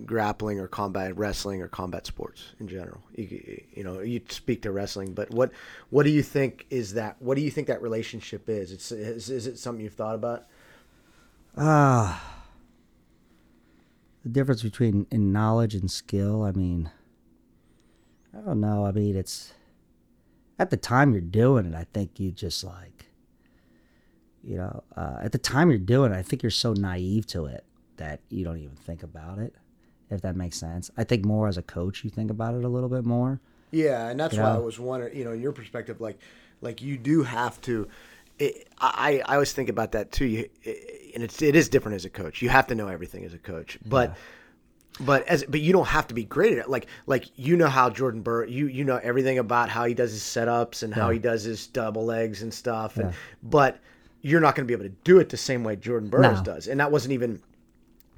[0.04, 3.00] grappling or combat wrestling or combat sports in general.
[3.14, 5.52] You, you know, you speak to wrestling, but what
[5.90, 7.20] what do you think is that?
[7.20, 8.72] What do you think that relationship is?
[8.72, 10.46] It's is, is it something you've thought about?
[11.56, 12.42] Ah,
[14.22, 16.42] the difference between in knowledge and skill.
[16.42, 16.90] I mean,
[18.36, 18.86] I don't know.
[18.86, 19.52] I mean, it's
[20.58, 21.74] at the time you're doing it.
[21.74, 23.06] I think you just like,
[24.42, 27.46] you know, uh, at the time you're doing it, I think you're so naive to
[27.46, 27.64] it
[27.96, 29.54] that you don't even think about it.
[30.12, 32.68] If that makes sense, I think more as a coach, you think about it a
[32.68, 33.40] little bit more.
[33.70, 35.16] Yeah, and that's You why I was wondering.
[35.16, 36.18] You know, in your perspective, like
[36.60, 37.88] like you do have to.
[38.38, 40.26] It, I I always think about that too.
[40.26, 40.48] You,
[41.14, 42.42] and it's it is different as a coach.
[42.42, 44.16] You have to know everything as a coach, but.
[45.00, 46.68] But as but you don't have to be great at it.
[46.68, 50.10] Like like you know how Jordan Burr you you know everything about how he does
[50.12, 52.98] his setups and how he does his double legs and stuff.
[52.98, 53.16] And Yeah.
[53.42, 53.78] but
[54.20, 56.44] you're not going to be able to do it the same way Jordan Burroughs No.
[56.44, 57.40] does, and that wasn't even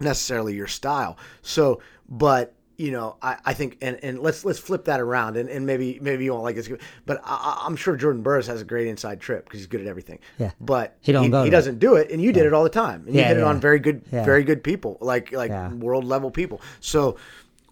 [0.00, 1.16] necessarily your style.
[1.42, 5.48] So, but you know, I, I think, and, and let's let's flip that around, and,
[5.48, 6.68] and maybe maybe you won't like this,
[7.06, 9.86] but I, I'm sure Jordan Burroughs has a great inside trip because he's good at
[9.86, 10.18] everything.
[10.38, 10.50] Yeah.
[10.60, 13.04] but He don't go he doesn't do it, and you did it all the time,
[13.06, 14.24] and you Yeah, did it on very good Yeah.
[14.24, 15.72] very good people, like like Yeah.
[15.72, 16.60] world level people.
[16.80, 17.16] So,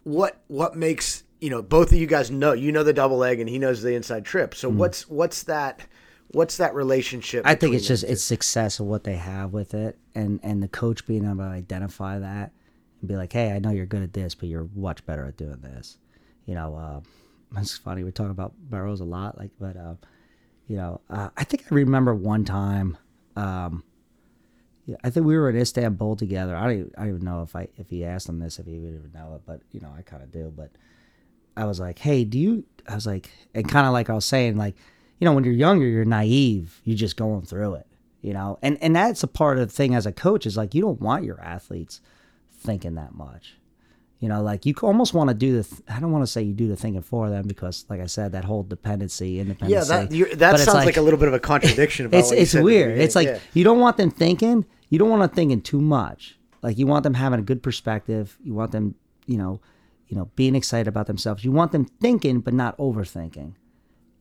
[0.04, 3.40] what what makes you know both of you guys know you know the double leg,
[3.40, 4.54] and he knows the inside trip.
[4.54, 4.76] So mm.
[4.76, 5.80] what's what's that?
[6.32, 7.46] What's that relationship?
[7.46, 8.12] I think it's just two?
[8.12, 11.42] it's success of what they have with it, and and the coach being able to
[11.42, 12.52] identify that
[13.00, 15.36] and be like, hey, I know you're good at this, but you're much better at
[15.36, 15.98] doing this.
[16.46, 17.00] You know, uh,
[17.60, 19.94] it's funny we talk about Burroughs a lot, like, but uh,
[20.68, 22.96] you know, uh, I think I remember one time.
[23.36, 23.84] Um,
[24.86, 26.56] yeah, I think we were in Istanbul together.
[26.56, 28.66] I don't, even, I don't even know if I if he asked him this, if
[28.66, 30.52] he would even know it, but you know, I kind of do.
[30.54, 30.70] But
[31.56, 32.64] I was like, hey, do you?
[32.88, 34.74] I was like, and kind of like I was saying, like,
[35.22, 36.80] you know, when you're younger, you're naive.
[36.82, 37.86] You're just going through it,
[38.22, 40.74] you know, and and that's a part of the thing as a coach is like
[40.74, 42.00] you don't want your athletes
[42.50, 43.54] thinking that much.
[44.18, 45.62] You know, like you almost want to do the.
[45.62, 48.06] Th- I don't want to say you do the thinking for them because, like I
[48.06, 49.74] said, that whole dependency, independency.
[49.92, 52.06] yeah, that you're, that sounds like, a little bit of a contradiction.
[52.06, 52.98] About it's it's weird.
[52.98, 53.38] It's like Yeah.
[53.52, 54.66] you don't want them thinking.
[54.90, 56.36] You don't want them thinking too much.
[56.62, 58.36] Like you want them having a good perspective.
[58.42, 59.60] You want them, you know,
[60.08, 61.44] you know, being excited about themselves.
[61.44, 63.54] You want them thinking, but not overthinking.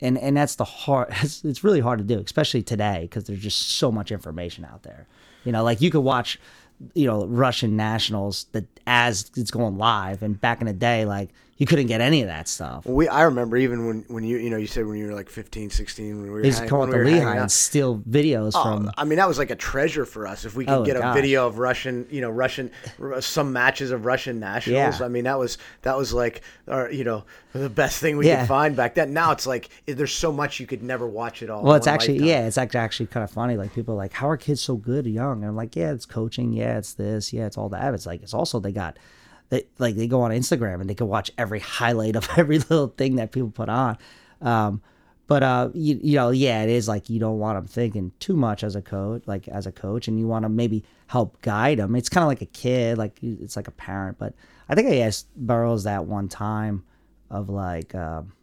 [0.02, 1.10] And and that's the hard.
[1.22, 4.84] It's, it's really hard to do, especially today, because there's just so much information out
[4.84, 5.08] there.
[5.43, 6.39] You know, like you could watch,
[6.93, 11.30] you know, Russian nationals that as it's going live, and back in the day, like
[11.62, 12.88] you couldn't get any of that stuff.
[12.88, 15.30] We I remember even when when you you know you said when you were like
[15.30, 17.51] 15, 16 when we were They used to come up we to were Lehigh and
[17.51, 18.91] steal videos Oh, from.
[18.97, 20.43] I mean, that was like a treasure for us.
[20.43, 22.72] If we could Oh, get a video of Russian, you know, Russian,
[23.20, 24.99] some matches of Russian nationals.
[24.99, 25.05] Yeah.
[25.05, 28.39] I mean, that was that was like, our, you know, the best thing we Yeah.
[28.39, 29.14] could find back then.
[29.14, 31.62] Now it's like there's so much you could never watch it all.
[31.64, 32.28] Well, it's actually lifetime.
[32.28, 33.55] yeah, it's actually actually kind of funny.
[33.55, 35.41] Like people are like, how are kids so good young?
[35.43, 36.53] And I'm like, yeah, it's coaching.
[36.53, 37.32] Yeah, it's this.
[37.32, 37.93] Yeah, it's all that.
[37.93, 38.97] It's like it's also they got,
[39.52, 42.88] they like they go on Instagram and they can watch every highlight of every little
[42.88, 43.97] thing that people put on.
[44.41, 44.82] Um,
[45.28, 48.36] but uh, you, you know, yeah, it is like you don't want them thinking too
[48.36, 51.78] much as a coach, like as a coach, and you want to maybe help guide
[51.78, 51.95] them.
[51.95, 54.18] It's kind of like a kid, like it's like a parent.
[54.18, 54.34] But
[54.68, 56.84] I think I asked Burroughs that one time
[57.30, 57.93] of like.
[57.93, 58.34] Um,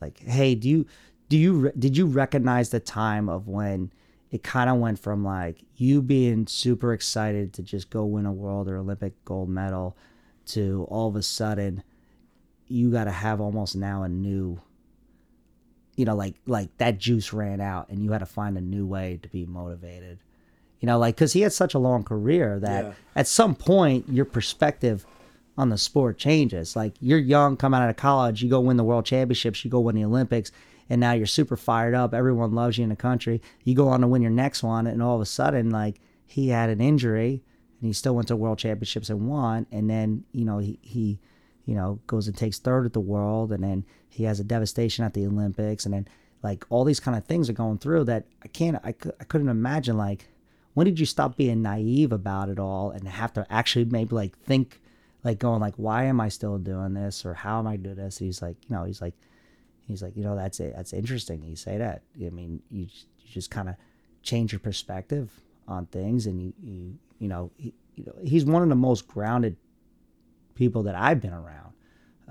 [0.00, 0.86] like hey do you
[1.28, 3.92] do you did you recognize the time of when
[4.30, 8.32] it kind of went from like you being super excited to just go win a
[8.32, 9.96] world or olympic gold medal
[10.54, 11.82] to all of a sudden
[12.68, 14.60] you got to have almost now a new
[15.96, 18.86] you know like like that juice ran out and you had to find a new
[18.86, 20.18] way to be motivated.
[20.80, 22.92] You know like because he had such a long career that Yeah.
[23.16, 25.04] at some point your perspective
[25.58, 26.74] on the sport changes.
[26.76, 29.80] Like you're young coming out of college you go win the world championships you go
[29.80, 30.52] win the olympics
[30.88, 33.42] and now you're super fired up everyone loves you in the country.
[33.64, 36.48] You go on to win your next one and all of a sudden like he
[36.48, 37.42] had an injury
[37.80, 41.18] and he still went to world championships and won and then you know he, he
[41.66, 45.04] you know goes and takes third at the world and then he has a devastation
[45.04, 46.06] at the olympics and then
[46.42, 49.48] like all these kind of things are going through that i can't i, I couldn't
[49.48, 50.26] imagine like
[50.74, 54.38] when did you stop being naive about it all and have to actually maybe like
[54.38, 54.80] think
[55.24, 57.24] like going like why am i still doing this?
[57.24, 58.18] Or how am i doing this?
[58.18, 59.14] He's like you know he's like
[59.86, 62.02] he's like you know that's it that's interesting you say that.
[62.24, 62.86] I mean you,
[63.18, 63.74] you just kind of
[64.22, 65.30] change your perspective
[65.66, 69.06] on things and you you you know he, you know he's one of the most
[69.06, 69.56] grounded
[70.56, 71.72] people that i've been around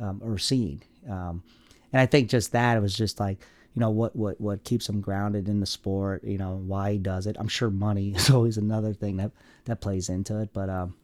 [0.01, 1.41] um, or seen um,
[1.93, 3.39] and i think just that it was just like
[3.75, 6.97] you know what what what keeps him grounded in the sport you know why he
[6.97, 9.31] does it i'm sure money is always another thing that
[9.65, 10.95] that plays into it but um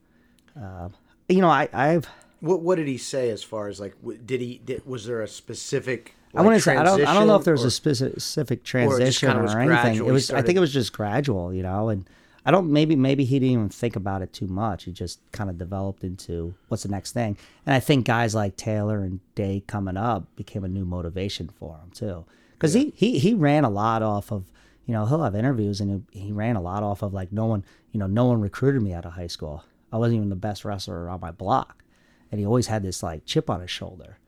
[0.61, 0.89] uh,
[1.29, 2.07] you know i i've
[2.41, 5.27] What what did he say as far as like did he did, was there a
[5.27, 6.15] specific?
[6.35, 7.05] I want to say I don't.
[7.05, 9.59] I don't know if there was a transition specific or it just transition kinda or,
[9.59, 10.05] anything.
[10.05, 10.31] It was.
[10.31, 11.87] I think it was just gradual, you know.
[11.89, 12.05] And
[12.45, 12.71] I don't.
[12.71, 14.83] Maybe maybe he didn't even think about it too much.
[14.83, 17.37] He just kind of developed into what's the next thing.
[17.65, 21.77] And I think guys like Taylor and Dake coming up became a new motivation for
[21.77, 22.25] him too.
[22.53, 24.45] Because he, he he ran a lot off of.
[24.87, 27.47] You know, he'll have interviews and he, he ran a lot off of like no
[27.47, 27.65] one.
[27.91, 29.63] You know, no one recruited me out of high school.
[29.91, 31.83] I wasn't even the best wrestler on my block,
[32.31, 34.19] and he always had this like chip on his shoulder.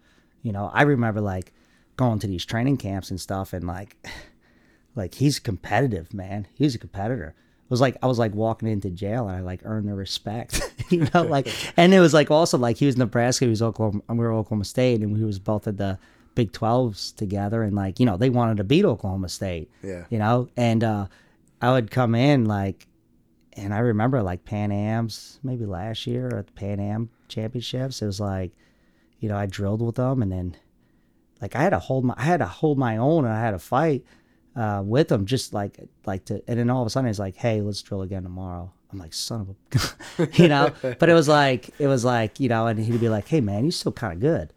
[0.41, 1.53] You know, I remember like
[1.95, 3.97] going to these training camps and stuff, and like,
[4.95, 6.47] like he's competitive, man.
[6.55, 7.35] He's a competitor.
[7.67, 10.61] It was like I was like walking into jail, and I like earned the respect,
[10.89, 11.47] you know, like,
[11.77, 14.63] and it was like also like he was Nebraska, he was Oklahoma, we were Oklahoma
[14.65, 15.99] State, and we was both at the
[16.33, 20.05] Big Twelves together, and like you know they wanted to beat Oklahoma State, Yeah.
[20.09, 21.07] you know, and uh,
[21.61, 22.87] I would come in like
[23.53, 28.01] and I remember like Pan Am's maybe last year at the Pan Am Championships.
[28.01, 28.51] It was like,
[29.19, 30.55] you know, I drilled with them, and then
[31.41, 33.51] like I had to hold my I had to hold my own, and I had
[33.51, 34.05] to fight
[34.57, 36.41] uh, with them, just like like to.
[36.47, 38.71] And then all of a sudden, it's like, hey, let's drill again tomorrow.
[38.91, 40.73] I'm like, son of a, you know.
[40.81, 43.63] But it was like it was like you know, and he'd be like, hey man,
[43.63, 44.51] you're still kind of good,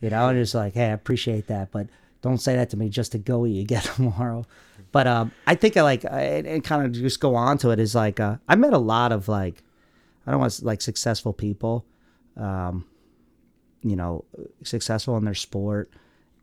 [0.00, 0.28] you know.
[0.28, 1.86] And it's like, hey, I appreciate that, but
[2.22, 4.44] don't say that to me just to go eat again tomorrow.
[4.90, 7.78] But um, I think I like I, and kind of just go on to it
[7.78, 9.62] is like uh, I met a lot of like
[10.26, 11.86] I don't want to, like successful people,
[12.36, 12.84] um,
[13.82, 14.24] you know,
[14.64, 15.92] successful in their sport,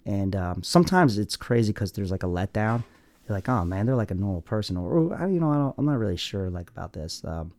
[0.06, 2.86] and um, sometimes it's crazy because there's like a letdown.
[3.28, 5.97] You're like, oh man, they're like a normal person, or you know, I I'm not
[5.97, 7.24] really sure like about this.
[7.24, 7.53] Um,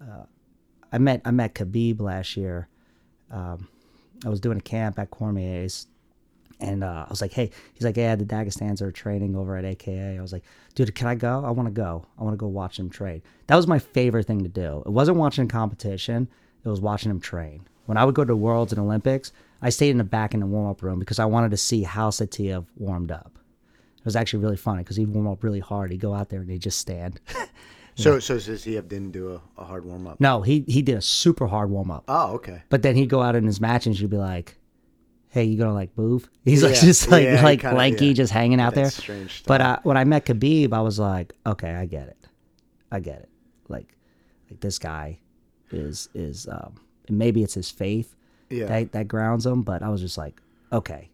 [0.00, 0.24] uh,
[0.90, 2.68] I met I met Khabib last year.
[3.30, 3.68] Um,
[4.24, 5.86] I was doing a camp at Cormier's,
[6.60, 9.64] and uh, I was like, hey, he's like, yeah, the Dagestans are training over at
[9.64, 10.16] AKA.
[10.16, 10.44] I was like,
[10.74, 11.44] dude, can I go?
[11.44, 12.06] I want to go.
[12.18, 13.22] I want to go watch them train.
[13.48, 14.82] That was my favorite thing to do.
[14.86, 16.28] It wasn't watching competition.
[16.64, 17.66] It was watching them train.
[17.86, 20.46] When I would go to Worlds and Olympics, I stayed in the back in the
[20.46, 23.38] warm up room because I wanted to see how Saitiev warmed up.
[24.02, 25.92] It was actually really funny because he'd warm up really hard.
[25.92, 27.20] He'd go out there and he'd just stand.
[27.94, 30.18] So so Saitiev didn't do a, a hard warm up.
[30.18, 32.04] no, he he did a super hard warm up.
[32.08, 32.62] Oh, okay.
[32.70, 34.56] But then he'd go out in his match and she'd be like,
[35.28, 38.06] "Hey, you gonna like move?" He's like Yeah, just like yeah, he like kinda- lanky,
[38.06, 38.12] yeah.
[38.14, 39.02] just hanging out That's there.
[39.02, 39.46] strange stuff.
[39.46, 42.16] But uh, when I met Khabib, I was like, "Okay, I get it.
[42.90, 43.28] I get it.
[43.68, 43.94] Like,
[44.50, 45.18] like this guy
[45.70, 46.76] is is um,
[47.10, 48.16] maybe it's his faith
[48.48, 48.68] Yeah.
[48.68, 49.60] that that grounds him.
[49.60, 50.40] But I was just like,
[50.72, 51.10] okay,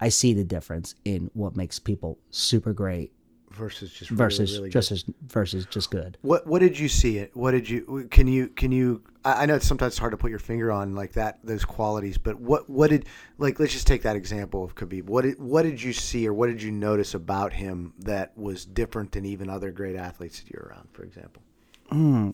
[0.00, 3.12] I see the difference in what makes people super great
[3.50, 4.94] versus just really, versus really just good.
[4.94, 6.18] as versus just good.
[6.22, 7.36] What what did you see it?
[7.36, 10.38] What did you can you can you I know it's sometimes hard to put your
[10.38, 13.06] finger on like that those qualities, but what what did
[13.38, 15.04] like let's just take that example of Khabib.
[15.04, 18.64] What did what did you see or what did you notice about him that was
[18.64, 21.42] different than even other great athletes that you're around, for example?
[21.90, 22.30] Hmm.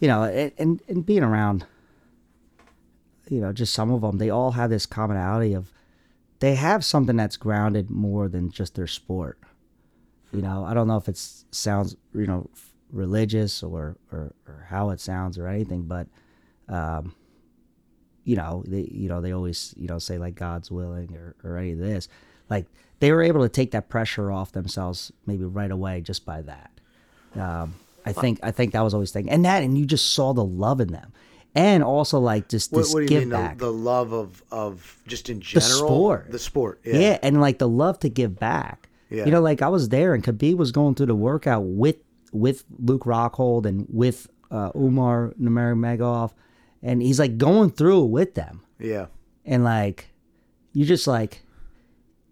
[0.00, 1.66] you know, and, and and being around,
[3.28, 5.70] you know, just some of them, they all have this commonality of
[6.40, 9.38] they have something that's grounded more than just their sport.
[10.32, 11.16] You know, I don't know if it
[11.50, 12.50] sounds, you know,
[12.92, 16.08] religious or, or, or how it sounds or anything, but,
[16.68, 17.14] um,
[18.24, 21.56] you know, they, you know, they always, you know, say like God's willing or, or
[21.58, 22.08] any of this.
[22.50, 22.66] Like
[22.98, 26.70] they were able to take that pressure off themselves maybe right away just by that.
[27.34, 27.74] Um,
[28.04, 30.44] I think I think that was always thing, and that and you just saw the
[30.44, 31.12] love in them,
[31.56, 34.12] and also like just What, this what do you give mean the, back, the love
[34.12, 36.80] of of just in general, the sport, the sport?
[36.84, 36.96] yeah.
[36.98, 38.88] Yeah, and like the love to give back.
[39.10, 39.24] Yeah.
[39.24, 41.96] You know, like I was there, and Khabib was going through the workout with
[42.32, 46.32] with Luke Rockhold and with uh, Umar Nurmagomedov,
[46.82, 48.62] and he's like going through it with them.
[48.78, 49.06] yeah.
[49.44, 50.10] and like
[50.72, 51.42] you just like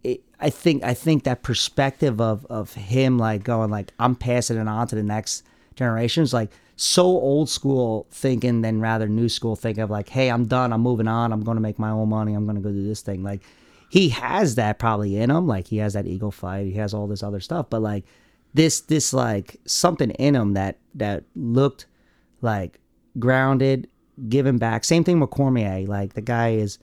[0.02, 4.58] it, i think i think that perspective of of him like going like i'm passing
[4.58, 5.42] it on to the next
[5.76, 10.28] generation is like so old school thinking than rather new school thinking of like hey
[10.28, 12.62] i'm done i'm moving on i'm going to make my own money i'm going to
[12.62, 13.42] go do this thing like
[13.88, 17.06] he has that probably in him like he has that ego fight he has all
[17.06, 18.04] this other stuff but like
[18.54, 21.86] this this like something in him that that looked
[22.42, 22.80] like
[23.18, 23.88] grounded
[24.28, 26.78] giving back same thing with cormier like the guy is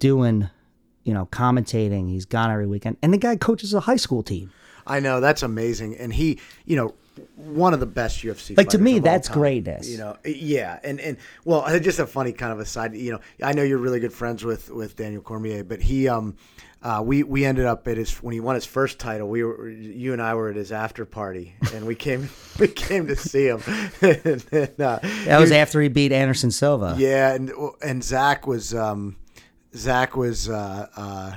[0.00, 0.50] doing,
[1.04, 2.08] you know, commentating.
[2.10, 4.50] He's gone every weekend, and the guy coaches a high school team.
[4.86, 6.94] I know that's amazing, and he, you know,
[7.36, 8.56] one of the best UFC.
[8.56, 9.88] Like, to me, that's greatness.
[9.88, 12.94] You know, yeah, and and well, just a funny kind of aside.
[12.94, 16.36] You know, I know you're really good friends with with Daniel Cormier, but he, um,
[16.82, 19.28] uh, we we ended up at his when he won his first title.
[19.28, 23.06] We were you and I were at his after party, and we came we came
[23.06, 23.62] to see him.
[24.00, 26.94] and, then, uh, That was after he beat Anderson Silva.
[26.98, 27.52] yeah, and
[27.82, 29.16] and Zack was um,
[29.74, 31.34] Zack was uh, uh,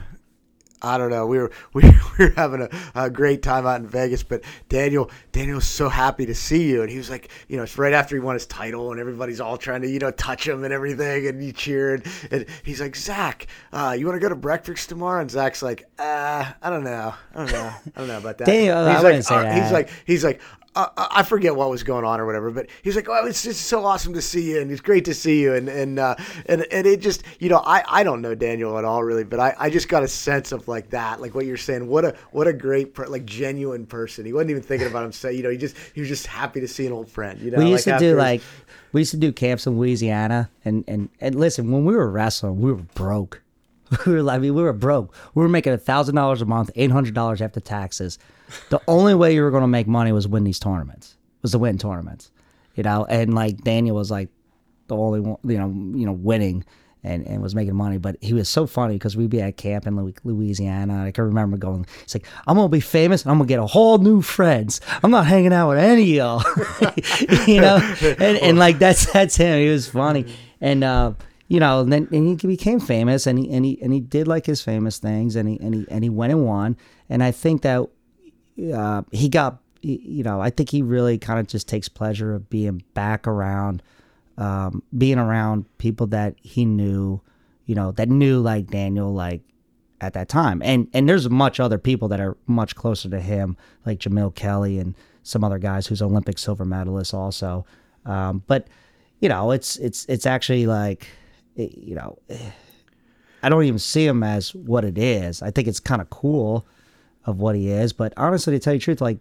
[0.83, 1.25] I don't know.
[1.25, 1.83] We were we,
[2.19, 5.87] we were having a, a great time out in Vegas, but Daniel Daniel was so
[5.87, 8.35] happy to see you, and he was like, you know, it's right after he won
[8.35, 11.53] his title, and everybody's all trying to you know touch him and everything, and you
[11.53, 15.21] cheered, and he's like, Zack, uh, you want to go to breakfast tomorrow?
[15.21, 18.45] And Zack's like, uh, I don't know, I don't know, I don't know about that.
[18.53, 20.41] Daniel, I he's like, wouldn't say uh, he's like, he's like.
[20.75, 23.67] Uh, I forget what was going on or whatever, but he's like, "Oh, it's just
[23.67, 26.15] so awesome to see you, and it's great to see you." And and uh,
[26.47, 29.39] and and it just, you know, I, I don't know Daniel at all really, but
[29.39, 31.87] I, I just got a sense of like that, like what you're saying.
[31.87, 34.25] What a what a great, per, like genuine person.
[34.25, 35.35] He wasn't even thinking about himself.
[35.35, 37.39] You know, he just he was just happy to see an old friend.
[37.39, 38.41] You know, we used like to do like
[38.93, 42.61] we used to do camps in Louisiana, and and and listen, when we were wrestling,
[42.61, 43.41] we were broke.
[44.07, 45.13] We were, I mean, we were broke.
[45.35, 48.17] We were making a thousand dollars a month, eight hundred dollars after taxes.
[48.69, 51.17] The only way you were going to make money was win these tournaments.
[51.41, 52.31] Was to win tournaments,
[52.75, 53.05] you know.
[53.05, 54.29] And like Daniel was like
[54.87, 56.63] the only one, you know, you know, winning
[57.03, 57.97] and, and was making money.
[57.97, 61.03] But he was so funny because we'd be at camp in Louisiana.
[61.03, 63.97] I can remember going, he's like, I'm gonna be famous I'm gonna get a whole
[63.97, 64.81] new friends.
[65.03, 67.77] I'm not hanging out with any of y'all, you know.
[68.01, 69.59] And, and like that's that's him.
[69.59, 71.13] He was funny, and uh,
[71.47, 74.27] you know, and then and he became famous, and he and he and he did
[74.27, 76.77] like his famous things, and he and he and he went and won.
[77.09, 77.87] And I think that
[78.73, 82.49] uh, he got you know i think he really kind of just takes pleasure of
[82.49, 83.83] being back around
[84.37, 87.19] um, being around people that he knew
[87.65, 89.41] you know that knew like daniel like
[89.99, 93.57] at that time and and there's much other people that are much closer to him
[93.85, 97.65] like jamil kelly and some other guys who's olympic silver medalist also
[98.05, 98.67] um, but
[99.19, 101.07] you know it's it's it's actually like
[101.55, 102.17] you know
[103.43, 105.41] I don't even see him as what it is.
[105.41, 106.65] I think it's kind of cool
[107.25, 107.93] of what he is.
[107.93, 109.19] But honestly, to tell you the truth, like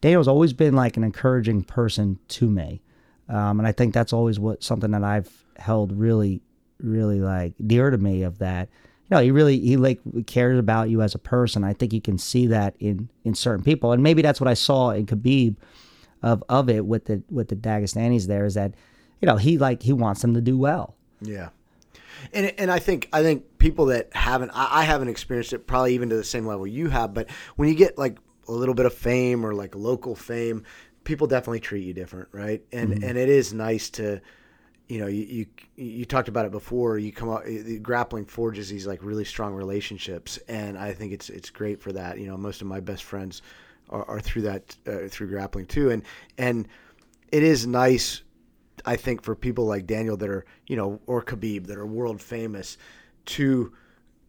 [0.00, 2.82] Daniel's always been like an encouraging person to me,
[3.28, 6.40] um, and I think that's always what something that I've held really,
[6.80, 8.22] really like dear to me.
[8.22, 8.68] Of that,
[9.10, 11.64] you know, he really he like cares about you as a person.
[11.64, 14.54] I think you can see that in in certain people, and maybe that's what I
[14.54, 15.56] saw in Khabib
[16.22, 18.26] of of it with the with the Dagestanis.
[18.26, 18.74] There is that,
[19.20, 20.94] you know, he like he wants them to do well.
[21.20, 21.48] Yeah.
[22.32, 25.94] And, and I think I think people that haven't I, I haven't experienced it probably
[25.94, 28.86] even to the same level you have, but when you get like a little bit
[28.86, 30.64] of fame or like local fame,
[31.04, 32.62] people definitely treat you different, right?
[32.72, 34.20] And and it is nice to
[34.88, 35.46] you know, you, you
[35.76, 36.98] you talked about it before.
[36.98, 41.50] You come the grappling forges these like really strong relationships, and I think it's it's
[41.50, 42.18] great for that.
[42.18, 43.42] You know, most of my best friends
[43.90, 46.02] are, are through that uh, through grappling too, and
[46.38, 46.66] and
[47.30, 48.22] it is nice
[48.88, 52.20] I think for people like Daniel that are, you know, or Khabib that are world
[52.22, 52.76] famous
[53.26, 53.72] to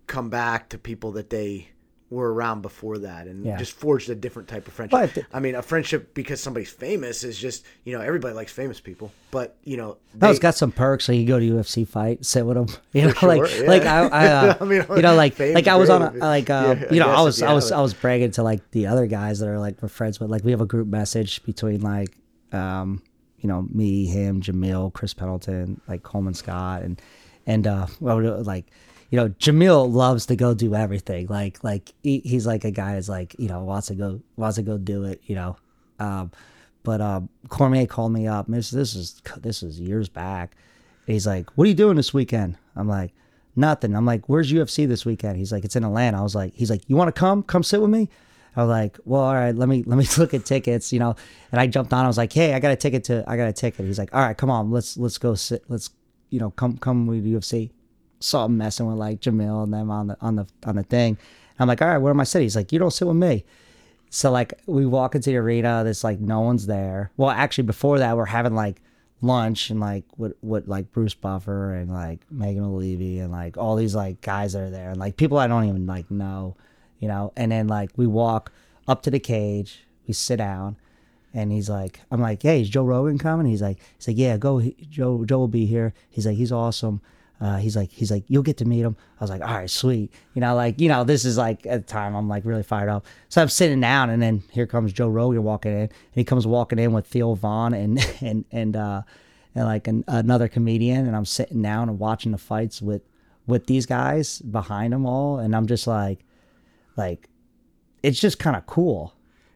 [0.08, 1.70] come back to people that they
[2.12, 3.56] were around before that and Yeah.
[3.58, 5.12] just forged a different type of friendship.
[5.14, 8.80] But I mean, a friendship because somebody's famous is just you know everybody likes famous
[8.80, 11.06] people, but you know No, it's they- got some perks.
[11.06, 12.66] So you go to UFC fight, sit with them.
[12.94, 13.84] You know, For like sure, like.
[13.84, 16.76] I, I, uh, I mean, you know, like like I was on a, like uh,
[16.82, 17.72] Yeah, you know, I guess was I was.
[17.72, 20.32] I was bragging to like the other guys that are like we're friends with.
[20.32, 22.10] Like we have a group message between like
[22.52, 23.04] um,
[23.42, 27.02] you know, me, him, Jamil, Chris Pendleton, like Coleman Scott, and
[27.46, 28.66] and uh, well, like
[29.10, 31.28] you know, Jamil loves to go do everything.
[31.28, 34.58] Like like he, he's like a guy that's like you know wants to go wants
[34.58, 35.22] to go do it.
[35.26, 35.58] You know,
[36.00, 36.32] um,
[36.84, 38.48] but um, Cormier called me up.
[38.48, 40.56] This this is this is years back.
[41.08, 43.14] He's like, "What are you doing this weekend?" I'm like,
[43.56, 46.54] "Nothing." I'm like, "Where's UFC this weekend?" He's like, "It's in Atlanta." I was like,
[46.54, 47.42] "He's like, you want to come?
[47.44, 48.10] Come sit with me."
[48.56, 49.56] I was like, "Well, all right.
[49.56, 51.16] Let me let me look at tickets." You know,
[51.52, 52.04] and I jumped on.
[52.04, 53.24] I was like, "Hey, I got a ticket to.
[53.28, 54.72] I got a ticket." He's like, "All right, come on.
[54.72, 55.64] Let's let's go sit.
[55.68, 55.90] Let's
[56.30, 57.72] you know come come with UFC."
[58.22, 61.18] Saw him messing with like Jamil and them on the on the on the thing.
[61.60, 63.46] I'm like, "All right, where am I sitting?" He's like, "You don't sit with me."
[64.10, 67.12] So like we walk into the arena, there's like no one's there.
[67.18, 68.82] Well, actually before that we're having like
[69.22, 73.76] lunch and like what what like Bruce Buffer and like Megan Olivi and like all
[73.76, 76.56] these like guys that are there and like people I don't even like know,
[77.00, 77.34] you know.
[77.36, 78.52] And then like we walk
[78.88, 80.78] up to the cage, we sit down,
[81.34, 83.48] and he's like, I'm like, hey, is Joe Rogan coming?
[83.48, 84.62] He's like, he's like, yeah, go.
[84.90, 85.94] Joe Joe will be here.
[86.10, 87.02] He's like, he's awesome.
[87.42, 88.98] Uh, he's like, he's like, you'll get to meet him.
[89.20, 90.12] I was like, all right, sweet.
[90.34, 92.90] You know, like, you know, this is like at the time I'm like really fired
[92.90, 93.06] up.
[93.30, 96.46] So I'm sitting down, and then here comes Joe Rogan walking in, and he comes
[96.46, 99.04] walking in with Theo Von and and and uh
[99.56, 103.04] and like an, another comedian, and I'm sitting down and watching the fights with
[103.48, 106.20] with these guys behind them all, and I'm just like,
[107.00, 107.28] like,
[108.04, 109.14] it's just kind of cool.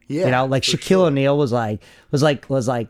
[0.07, 1.05] yeah, You know, like Shaquille sure.
[1.07, 2.87] O'Neal was like was like was like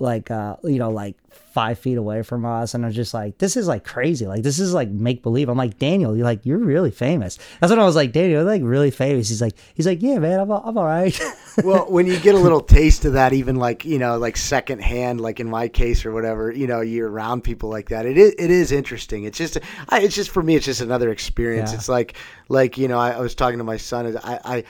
[0.00, 3.38] like uh you know like five feet away from us, and I was just like,
[3.38, 4.26] this is like crazy.
[4.26, 5.48] Like this is like make believe.
[5.48, 7.38] I'm like Daniel, you're like you're really famous.
[7.60, 9.28] That's when I was like Daniel, like really famous.
[9.28, 11.18] He's like he's like yeah man, I'm I'm all right.
[11.64, 15.20] well, when you get a little taste of that, even like you know, like secondhand,
[15.20, 18.06] like in my case or whatever, you know, you're around people like that.
[18.06, 19.24] It is it is interesting.
[19.24, 21.72] It's just, I, it's just for me, it's just another experience.
[21.72, 21.78] Yeah.
[21.78, 22.14] It's like
[22.48, 24.16] like you know, I, I was talking to my son.
[24.24, 24.40] I.
[24.44, 24.64] I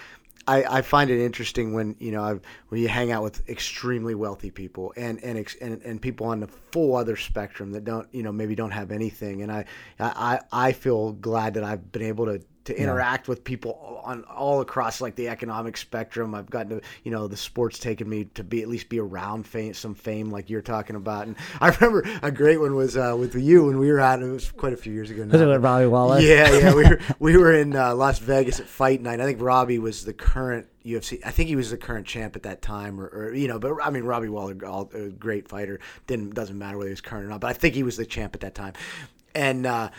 [0.46, 4.14] I, I find it interesting when you know I've, when you hang out with extremely
[4.14, 8.22] wealthy people and and, and and people on the full other spectrum that don't you
[8.22, 9.42] know maybe don't have anything.
[9.42, 9.64] And I
[9.98, 14.60] I, I feel glad that I've been able to to interact with people on all
[14.60, 16.34] across like the economic spectrum.
[16.34, 19.46] I've gotten to, you know, the sports taken me to be at least be around
[19.46, 21.26] fame, some fame like you're talking about.
[21.26, 24.22] And I remember a great one was uh, with you when we were out.
[24.22, 25.24] It was quite a few years ago.
[25.24, 25.32] Now.
[25.32, 26.20] Was it with Robbie Lawler?
[26.20, 26.74] Yeah, yeah.
[26.74, 29.20] We were we were in uh, Las Vegas at Fight Night.
[29.20, 31.20] I think Robbie was the current UFC.
[31.24, 33.58] I think he was the current champ at that time, or, or you know.
[33.58, 35.80] But I mean, Robbie Lawler, all, a great fighter.
[36.06, 37.40] Didn't doesn't matter whether he was current or not.
[37.40, 38.74] But I think he was the champ at that time,
[39.34, 39.90] and uh,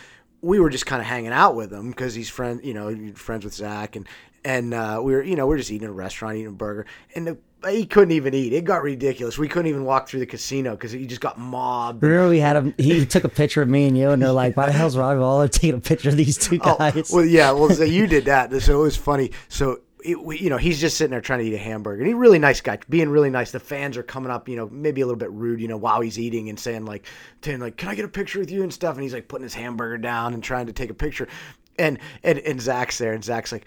[0.42, 3.46] we were just kind of hanging out with him because he's friend, you know, friends
[3.46, 4.08] with Zack, and
[4.44, 6.52] and uh, we were, you know, we are just eating at a restaurant, eating a
[6.52, 7.38] burger, and the,
[7.70, 8.54] he couldn't even eat.
[8.54, 9.38] It got ridiculous.
[9.38, 12.02] We couldn't even walk through the casino because he just got mobbed.
[12.02, 12.74] Remember we had him.
[12.78, 15.20] He took a picture of me and you, and they're like, "Why the hell's Robbie
[15.20, 17.52] Lawler taking a picture of these two guys?" Oh, well, yeah.
[17.52, 19.32] Well, so you did that, so it was funny.
[19.48, 19.82] So.
[20.04, 22.40] You know, he's just sitting there trying to eat a hamburger, and he's a really
[22.40, 23.52] nice guy, being really nice.
[23.52, 26.02] The fans are coming up, you know, maybe a little bit rude, you know, while
[26.02, 27.06] he's eating and saying like,
[27.44, 28.96] saying like, "Can I get a picture with you?" and stuff.
[28.96, 31.28] And he's like putting his hamburger down and trying to take a picture,
[31.78, 33.66] and and and Zack's there, and Zack's like,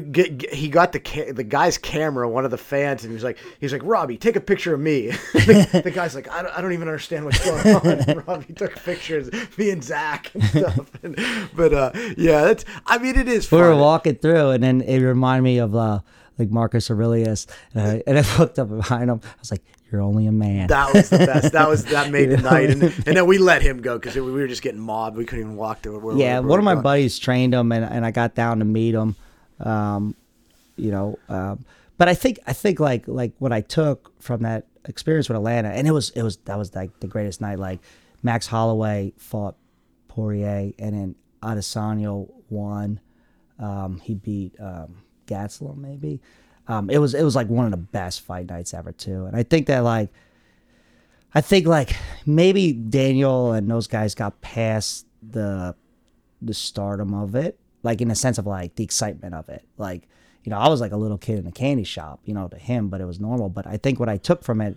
[0.00, 3.14] get, get- he got the ca- the guy's camera, one of the fans, and he
[3.14, 5.08] was like, he's like, Robbie, take a picture of me.
[5.34, 7.82] the, the guy's like, I don't, I don't even understand what's going on.
[8.08, 10.90] And Robbie took pictures, me and Zack and stuff.
[11.02, 11.16] And,
[11.54, 12.64] but uh, yeah, that's.
[12.86, 13.50] I mean, it is.
[13.50, 13.60] we Fun.
[13.60, 16.00] were walking through, and then it reminded me of uh,
[16.38, 19.20] like Marcus Aurelius, and I, and I looked up behind him.
[19.24, 21.52] I was like, "You're only a man." That was the best.
[21.52, 24.22] That was that made the night, and, and then we let him go because we
[24.22, 25.16] were just getting mobbed.
[25.16, 26.16] We couldn't even walk to where.
[26.16, 26.82] yeah, where one of my going.
[26.82, 29.16] buddies trained him, and, and I got down to meet him.
[29.62, 30.14] Um,
[30.76, 31.64] you know, um,
[31.98, 35.68] but I think I think like like what I took from that experience with Atlanta,
[35.68, 37.58] and it was it was that was like the greatest night.
[37.58, 37.80] Like
[38.22, 39.56] Max Holloway fought
[40.08, 43.00] Poirier, and then Adesanya won.
[43.58, 46.20] Um, he beat um, Gastelum maybe.
[46.68, 49.36] Um, it was it was like one of the best fight nights ever too, and
[49.36, 50.10] I think that like
[51.34, 51.96] I think like
[52.26, 55.74] maybe Daniel and those guys got past the
[56.40, 59.64] the stardom of it, like in the sense of like the excitement of it.
[59.76, 60.08] Like,
[60.44, 62.56] you know, I was like a little kid in a candy shop, you know, to
[62.56, 63.48] him, but it was normal.
[63.48, 64.76] But I think what I took from it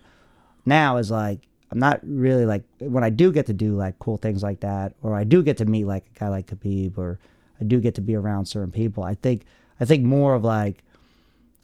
[0.66, 4.18] now is like I'm not really like when I do get to do like cool
[4.18, 7.20] things like that, or I do get to meet like a guy like Khabib, or
[7.60, 9.04] I do get to be around certain people.
[9.04, 9.46] I think
[9.80, 10.84] I think more of like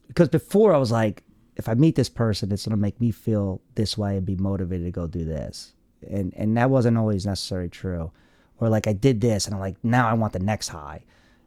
[0.08, 1.24] because before I was like,
[1.56, 4.86] if I meet this person, it's gonna make me feel this way and be motivated
[4.88, 5.74] to go do this,
[6.10, 8.12] and and that wasn't always necessarily true.
[8.60, 11.04] Or like I did this, and I'm like, now I want the next high,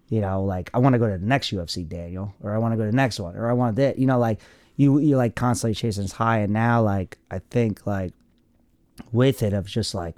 [0.08, 2.72] you know, like I want to go to the next UFC, Daniel, or I want
[2.72, 4.40] to go to the next one, or I want that, you know, like
[4.76, 8.12] you you like constantly chasing this high, and now like I think like
[9.12, 10.16] with it of just like,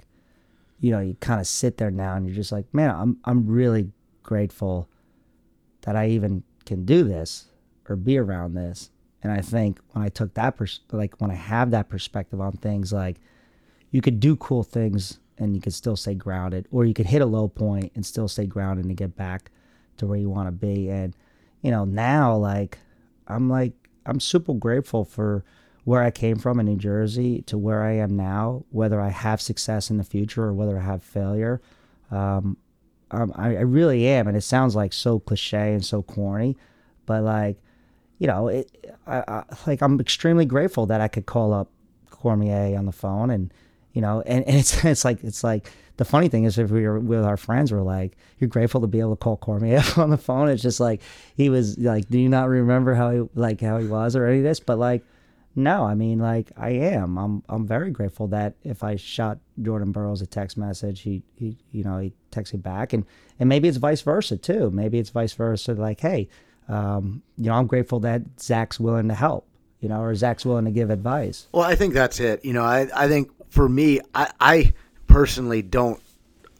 [0.79, 3.47] you know, you kind of sit there now and you're just like, man, I'm I'm
[3.47, 3.91] really
[4.23, 4.89] grateful
[5.81, 7.45] that I even can do this
[7.87, 8.91] or be around this.
[9.23, 12.53] And I think when I took that pers- like when I have that perspective on
[12.53, 13.17] things, like
[13.91, 17.21] you could do cool things and you could still stay grounded, or you could hit
[17.21, 19.51] a low point and still stay grounded and get back
[19.97, 20.89] to where you want to be.
[20.89, 21.15] And
[21.61, 22.79] you know, now like
[23.27, 23.73] I'm like
[24.05, 25.43] I'm super grateful for
[25.83, 28.65] where I came from in New Jersey to where I am now.
[28.71, 31.61] Whether I have success in the future or whether I have failure,
[32.11, 32.57] um,
[33.11, 34.27] um, I, I really am.
[34.27, 36.57] And it sounds like so cliche and so corny,
[37.05, 37.57] but like
[38.19, 41.69] you know, it, I, I, like I'm extremely grateful that I could call up
[42.09, 43.53] Cormier on the phone and
[43.93, 46.87] you know, and, and it's it's like it's like the funny thing is if we
[46.87, 50.09] were with our friends, we're like, you're grateful to be able to call Cormier on
[50.09, 50.49] the phone.
[50.49, 51.01] It's just like
[51.35, 54.37] he was like, do you not remember how he like how he was or any
[54.37, 54.59] of this?
[54.59, 55.03] But like,
[55.55, 57.17] no, I mean like I am.
[57.17, 61.57] I'm I'm very grateful that if I shot Jordan Burroughs a text message, he he
[61.71, 63.03] you know he texted back, and
[63.39, 64.69] and maybe it's vice versa too.
[64.69, 65.73] Maybe it's vice versa.
[65.73, 66.29] Like, hey,
[66.69, 69.47] um, you know, I'm grateful that Zack's willing to help.
[69.79, 71.47] You know, or Zack's willing to give advice.
[71.51, 72.43] Well, I think that's it.
[72.43, 74.73] You know, I, I think for me, I, I
[75.07, 76.01] personally don't,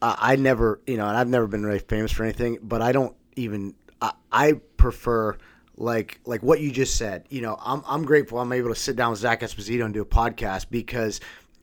[0.01, 2.91] uh, I never, you know, and I've never been really famous for anything, but I
[2.91, 5.37] don't even, I, I prefer
[5.75, 8.95] like, like what you just said, you know, I'm, I'm grateful I'm able to sit
[8.95, 11.19] down with Zack Esposito and do a podcast because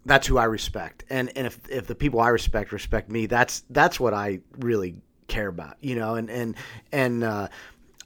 [0.07, 1.05] that's who I respect.
[1.11, 4.97] And, and if, if the people I respect respect me, that's, that's what I really
[5.27, 6.57] care about, you know, and, and,
[6.93, 7.49] and, uh,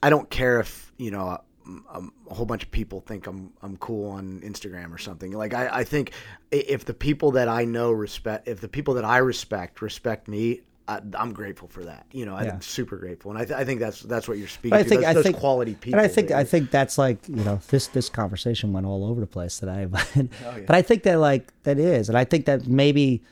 [0.03, 3.77] I don't care if, you know, um, a whole bunch of people think I'm I'm
[3.77, 5.33] cool on Instagram or something.
[5.33, 6.13] Like I, I think
[6.51, 10.63] if the people that I know respect, if the people that I respect respect me,
[10.89, 12.07] I, I'm grateful for that.
[12.13, 14.71] You know, I'm super grateful, and I, th- I think that's that's what you're speaking
[14.71, 14.89] But I to.
[14.89, 16.01] think those, I those think quality people.
[16.01, 19.05] and I think that- I think that's like you know this this conversation went all
[19.05, 20.23] over the place today, but Oh,
[20.57, 20.61] yeah.
[20.67, 23.23] but I think that like that is, and I think that maybe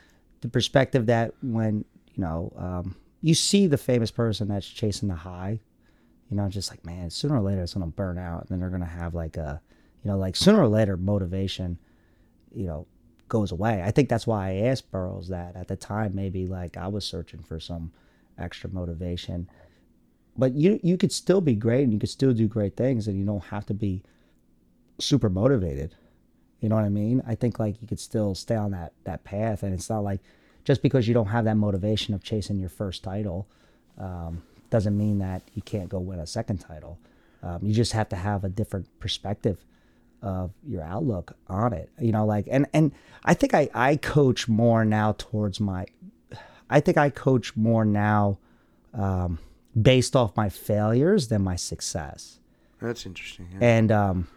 [0.42, 1.84] the perspective that when
[2.14, 5.60] you know um, you see the famous person that's chasing the high,
[6.30, 8.70] you know, just like man, sooner or later it's gonna burn out, and then they're
[8.70, 9.60] gonna have like a
[10.04, 11.78] you know like sooner or later motivation,
[12.54, 12.86] you know.
[13.28, 13.82] Goes away.
[13.84, 16.14] I think that's why I asked Burroughs that at the time.
[16.14, 17.90] Maybe like I was searching for some
[18.38, 19.50] extra motivation,
[20.38, 23.18] but you you could still be great and you could still do great things and
[23.18, 24.02] you don't have to be
[24.98, 25.94] super motivated
[26.60, 29.24] you know what i mean i think like you could still stay on that that
[29.24, 30.20] path and it's not like
[30.64, 33.46] just because you don't have that motivation of chasing your first title
[33.98, 36.98] um, doesn't mean that you can't go win a second title
[37.42, 39.64] um, you just have to have a different perspective
[40.22, 42.92] of your outlook on it you know like and and
[43.24, 45.84] i think i i coach more now towards my
[46.70, 48.38] i think i coach more now
[48.96, 49.38] um,
[49.80, 52.38] based off my failures than my success.
[52.80, 53.48] that's interesting.
[53.52, 53.58] yeah.
[53.60, 54.28] And um,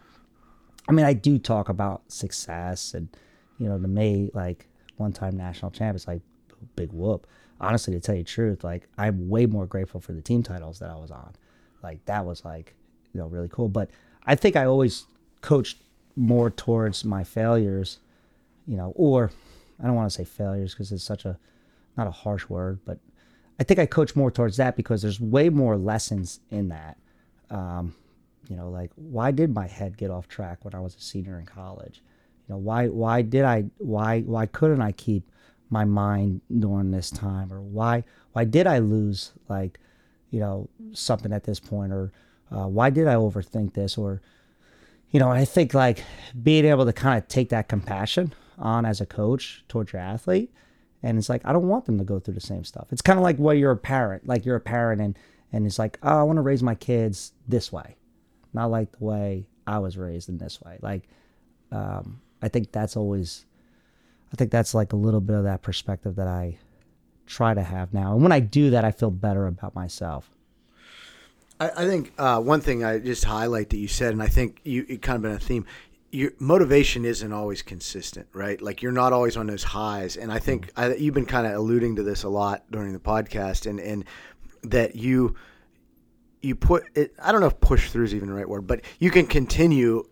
[0.88, 3.10] I mean, I do talk about success, and
[3.58, 4.68] you know, to me, like
[4.98, 6.22] one-time national champ is like
[6.76, 7.26] big whoop.
[7.62, 10.80] Honestly, to tell you the truth, like I'm way more grateful for the team titles
[10.80, 11.34] that I was on.
[11.84, 12.76] Like that was like
[13.14, 13.70] you know really cool.
[13.70, 13.90] But
[14.26, 15.06] I think I always
[15.42, 15.78] coached
[16.16, 18.00] more towards my failures,
[18.68, 19.32] you know, or
[19.82, 21.38] I don't want to say failures because it's such a
[21.98, 23.00] not a harsh word, but
[23.60, 26.98] I think I coach more towards that because there's way more lessons in that.
[27.50, 27.94] Um,
[28.50, 31.40] you know, like why did my head get off track when I was a senior
[31.40, 32.02] in college?
[32.48, 35.30] You know, why why did I why why couldn't I keep
[35.70, 38.04] my mind during this time, or why
[38.34, 39.80] why did I lose like
[40.32, 42.12] you know something at this point, or
[42.52, 44.22] uh, why did I overthink this, or
[45.12, 46.04] you know, I think like
[46.42, 50.52] being able to kind of take that compassion on as a coach towards your athlete.
[51.02, 52.88] And it's like, I don't want them to go through the same stuff.
[52.92, 55.18] It's kind of like when you're a parent, like you're a parent and,
[55.52, 57.96] and it's like, oh, I want to raise my kids this way,
[58.54, 60.78] not like the way I was raised in this way.
[60.82, 61.08] Like,
[61.72, 63.46] um, I think that's always,
[64.32, 66.58] I think that's like a little bit of that perspective that I
[67.26, 68.14] try to have now.
[68.14, 70.30] And when I do that, I feel better about myself.
[71.60, 74.60] I, I think uh, one thing I just highlight that you said, and I think
[74.64, 75.66] you it kind of been a theme.
[76.12, 78.60] Your motivation isn't always consistent, right?
[78.60, 81.54] Like you're not always on those highs, and I think I, you've been kind of
[81.54, 84.06] alluding to this a lot during the podcast, and and
[84.64, 85.36] that you
[86.42, 87.14] you put it.
[87.22, 90.08] I don't know if push through is even the right word, but you can continue.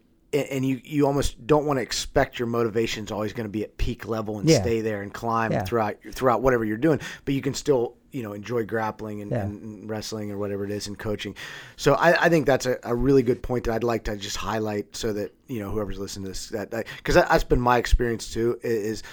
[0.46, 3.64] And you, you almost don't want to expect your motivation is always going to be
[3.64, 4.62] at peak level and Yeah.
[4.62, 5.64] stay there and climb Yeah.
[5.64, 7.00] throughout throughout whatever you're doing.
[7.26, 9.42] But you can still you know enjoy grappling and, Yeah.
[9.44, 11.36] and wrestling or whatever it is and coaching.
[11.76, 14.38] So I, I think that's a, a really good point that I'd like to just
[14.38, 17.78] highlight so that you know whoever's listening to this that because that, that's been my
[17.78, 19.04] experience too is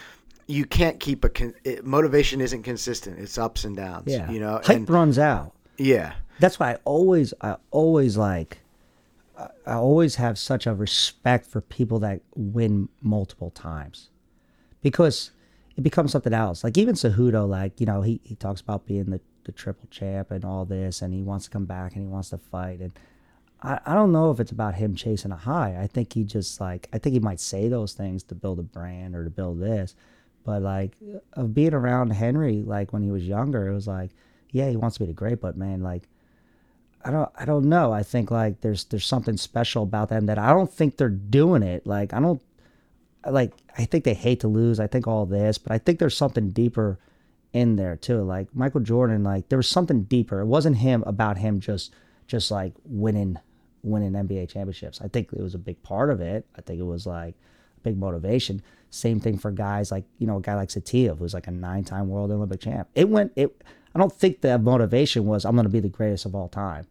[0.47, 3.19] you can't keep a con, it, motivation isn't consistent.
[3.19, 4.05] It's ups and downs.
[4.07, 4.31] Yeah.
[4.31, 5.53] you know hype and runs out.
[5.77, 6.13] Yeah.
[6.41, 8.59] That's why I always, I always like,
[9.67, 14.11] I- always have such a respect for people that win multiple times,
[14.83, 15.31] because
[15.77, 16.65] it becomes something else.
[16.65, 20.31] Like even Cejudo, like you know, he he talks about being the the triple champ
[20.31, 22.93] and all this, and he wants to come back and he wants to fight, and
[23.63, 25.77] I, I don't know if it's about him chasing a high.
[25.81, 28.63] I think he just like I think he might say those things to build a
[28.63, 29.95] brand or to build this,
[30.45, 30.97] but like
[31.35, 34.11] of being around Henry, like when he was younger, it was like,
[34.51, 36.09] yeah, he wants to be the great, but man, like
[37.05, 37.93] I don't I don't know.
[37.93, 41.63] I think like there's there's something special about them that I don't think they're doing
[41.63, 41.87] it.
[41.87, 42.41] Like I don't
[43.29, 44.81] like I think they hate to lose.
[44.81, 46.99] I think all this, but I think there's something deeper
[47.53, 48.23] in there too.
[48.23, 50.41] Like Michael Jordan, like there was something deeper.
[50.41, 51.93] It wasn't him about him just
[52.27, 53.39] just like winning
[53.83, 55.01] winning NBA championships.
[55.03, 56.47] I think it was a big part of it.
[56.57, 57.35] I think it was like
[57.77, 58.63] a big motivation.
[58.89, 61.85] Same thing for guys like you know a guy like Saitiev, who's like a nine
[61.85, 62.89] time world Olympic champ.
[62.95, 63.63] It went it.
[63.95, 66.87] I don't think the motivation was I'm to be the greatest of all time.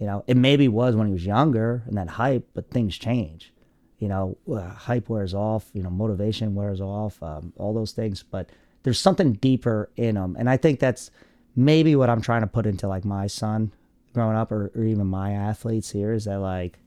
[0.00, 3.52] You know, it maybe was when he was younger and that hype, but things change.
[3.98, 5.70] You know, uh, hype wears off.
[5.74, 7.22] You know, motivation wears off.
[7.22, 8.48] Um, all those things, but
[8.82, 11.10] there's something deeper in them, and I think that's
[11.54, 13.72] maybe what I'm trying to put into like my son
[14.14, 16.78] growing up, or, or even my athletes here is that like,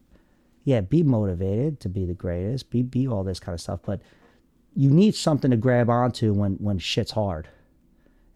[0.63, 4.01] yeah, be motivated to be the greatest, be be all this kind of stuff, but
[4.75, 7.47] you need something to grab onto when when shit's hard,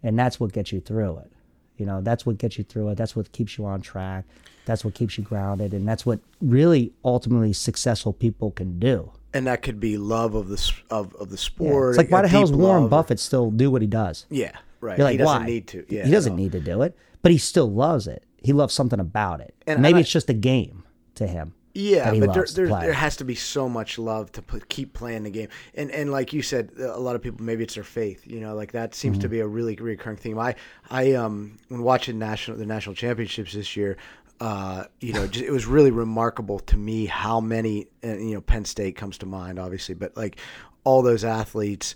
[0.04, 1.32] and that's what gets you through it.
[1.78, 2.96] You know, that's what gets you through it.
[2.96, 4.26] That's what keeps you on track.
[4.68, 9.12] That's what keeps you grounded, and that's what really ultimately successful people can do.
[9.34, 11.40] And that could be love of the of, of the Yeah.
[11.42, 11.90] sport.
[11.92, 12.88] It's like why the hell does Warren.
[12.90, 14.26] Buffett still do what he does?
[14.30, 14.52] Yeah,
[14.82, 14.98] right.
[14.98, 15.46] You're like, he doesn't why?
[15.48, 15.86] need to.
[15.90, 16.44] Yeah, he doesn't no.
[16.44, 18.24] need to do it, but he still loves it.
[18.44, 19.56] He loves something about it.
[19.66, 20.84] And- Maybe I- it's just a game
[21.16, 21.54] to him.
[21.80, 25.22] Yeah, but there, there, there has to be so much love to put, keep playing
[25.24, 28.26] the game, and and like you said, a lot of people maybe it's their faith,
[28.26, 29.22] you know, like that seems Mm-hmm.
[29.22, 30.40] to be a really recurring theme.
[30.40, 30.56] I
[30.90, 33.96] I um when watching national the national championships this year,
[34.40, 38.42] uh you know just, it was really remarkable to me how many and you know
[38.42, 40.38] Penn State comes to mind obviously, but like
[40.84, 41.96] all those athletes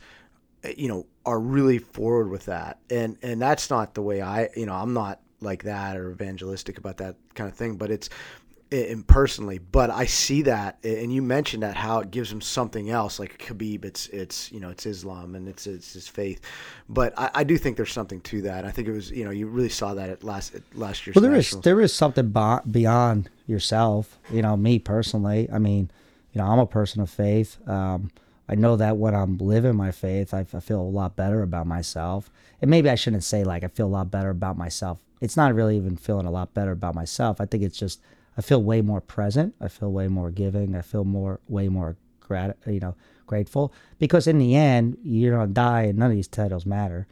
[0.77, 2.79] you know are really forward with that.
[2.89, 6.77] And and that's not the way i you know i'm not like that or evangelistic
[6.77, 8.09] about that kind of thing but it's
[8.71, 12.89] and personally but i see that and you mentioned that how it gives him something
[12.89, 16.39] else like khabib it's it's you know it's islam and it's it's his faith
[16.87, 19.31] but i, I do think there's something to that i think it was you know
[19.31, 22.33] you really saw that at last at last year's Well, there is there is something
[22.69, 24.17] beyond yourself.
[24.31, 25.47] You know, me personally.
[25.51, 25.91] I mean,
[26.33, 27.57] you know, I'm a person of faith.
[27.67, 28.11] Um,
[28.49, 31.67] I know that when I'm living my faith, I, I feel a lot better about
[31.67, 32.29] myself.
[32.61, 34.99] And maybe I shouldn't say like I feel a lot better about myself.
[35.19, 37.39] It's not really even feeling a lot better about myself.
[37.39, 38.01] I think it's just
[38.37, 39.55] I feel way more present.
[39.59, 40.75] I feel way more giving.
[40.75, 45.51] I feel more way more grat you know grateful because in the end you're gonna
[45.51, 47.07] die and none of these titles matter.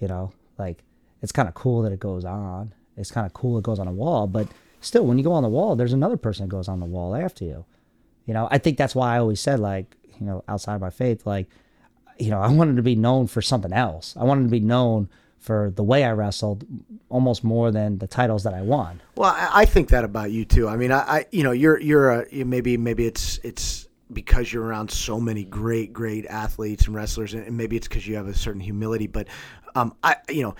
[0.00, 0.82] You know, like
[1.22, 2.74] it's kind of cool that it goes on.
[2.96, 4.48] It's kind of cool it goes on a wall, but
[4.80, 7.14] still, when you go on the wall, there's another person that goes on the wall
[7.14, 7.64] after you.
[8.26, 10.90] You know, I think that's why I always said like, you know, outside of my
[10.90, 11.48] faith, like,
[12.18, 14.14] you know, I wanted to be known for something else.
[14.18, 15.08] I wanted to be known
[15.42, 16.64] for the way I wrestled,
[17.08, 19.02] almost more than the titles that I won.
[19.16, 20.68] Well, I, think that about you too.
[20.68, 24.62] I mean, I, I you know, you're you're a maybe maybe it's it's because you're
[24.62, 28.34] around so many great great athletes and wrestlers, and maybe it's because you have a
[28.34, 29.08] certain humility.
[29.08, 29.26] But
[29.74, 30.54] um, I you know,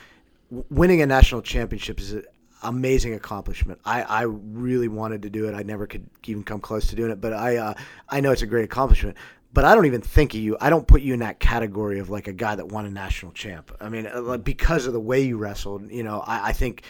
[0.68, 2.24] winning a national championship is an
[2.64, 3.80] amazing accomplishment.
[3.84, 5.54] I, I really wanted to do it.
[5.54, 7.74] I never could even come close to doing it, but I uh,
[8.08, 9.16] I know it's a great accomplishment.
[9.54, 10.56] But I don't even think of you.
[10.60, 13.32] I don't put you in that category of like a guy that won a national
[13.32, 13.70] champ.
[13.80, 16.82] I mean, uh, like, because of the way you wrestled, you know, I, I think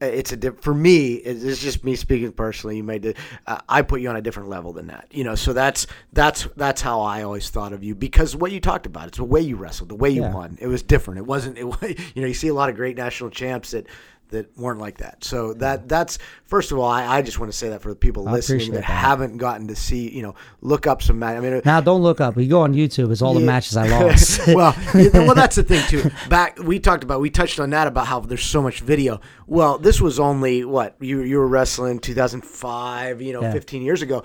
[0.00, 3.82] it's a diff- for me it's just me speaking personally you made it uh, i
[3.82, 7.00] put you on a different level than that you know so that's that's that's how
[7.02, 9.88] i always thought of you because what you talked about it's the way you wrestled
[9.88, 10.34] the way you Yeah.
[10.34, 12.96] won it was different it wasn't it you know you see a lot of great
[12.96, 13.86] national champs that
[14.32, 17.56] that weren't like that so that that's first of all i, I just want to
[17.56, 18.84] say that for the people I listening that, that.
[18.84, 22.02] haven't gotten to see you know look up some match i mean uh, Now, don't
[22.02, 22.36] look up.
[22.36, 23.12] You go on YouTube.
[23.12, 24.46] It's all the matches I lost.
[24.48, 26.10] well, yeah, well, that's the thing too.
[26.28, 29.20] Back we talked about, we touched on that about how there's so much video.
[29.46, 33.52] Well, this was only what you you were wrestling 2005, you know, Yeah.
[33.52, 34.22] 15 years ago.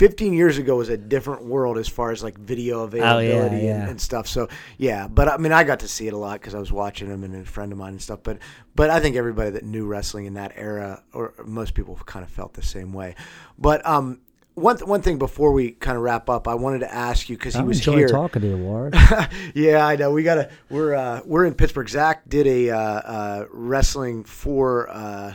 [0.00, 3.82] 15 years ago was a different world as far as like video availability Oh, yeah.
[3.82, 4.26] And, and stuff.
[4.26, 4.48] So
[4.78, 7.08] yeah, but I mean, I got to see it a lot because I was watching
[7.08, 8.20] him and a friend of mine and stuff.
[8.22, 8.38] But
[8.74, 12.30] but I think everybody that knew wrestling in that era, or most people, kind of
[12.30, 13.14] felt the same way.
[13.58, 14.20] But um.
[14.54, 17.36] One, th- one thing before we kind of wrap up, I wanted to ask you
[17.36, 18.08] because he was here.
[18.08, 18.94] talking to you, Ward.
[19.54, 20.10] yeah, I know.
[20.10, 20.50] We gotta.
[20.68, 21.88] We're uh, we're in Pittsburgh.
[21.88, 25.34] Zack did a uh, uh, wrestling for uh,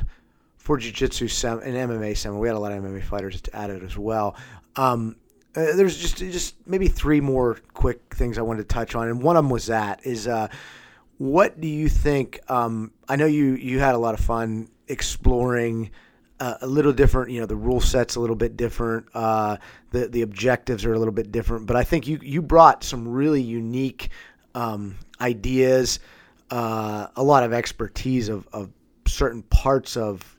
[0.65, 2.41] for jiu-jitsu sem- an MMA seminar.
[2.41, 4.35] We had a lot of MMA fighters at it as well.
[4.75, 5.15] Um,
[5.55, 9.21] uh, there's just just maybe three more quick things I wanted to touch on, and
[9.21, 10.49] one of them was that is uh,
[11.17, 12.39] what do you think?
[12.49, 15.91] Um, I know you you had a lot of fun exploring.
[16.37, 17.45] Uh, a little different, you know.
[17.45, 19.05] The rule set's a little bit different.
[19.13, 19.55] Uh,
[19.91, 21.65] the the objectives are a little bit different.
[21.65, 24.09] But I think you you brought some really unique
[24.55, 25.99] um, ideas,
[26.49, 28.69] uh, a lot of expertise of, of
[29.05, 30.34] certain parts of,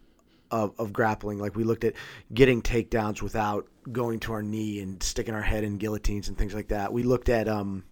[0.51, 1.39] of of grappling.
[1.39, 1.95] Like we looked at
[2.33, 6.55] getting takedowns without going to our knee and sticking our head in guillotines and things
[6.55, 6.93] like that.
[6.93, 7.85] We looked at um,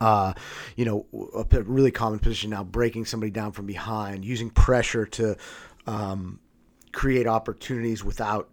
[0.00, 0.32] uh,
[0.76, 5.36] you know, a really common position now, breaking somebody down from behind, using pressure to
[5.86, 6.40] um,
[6.92, 8.48] create opportunities without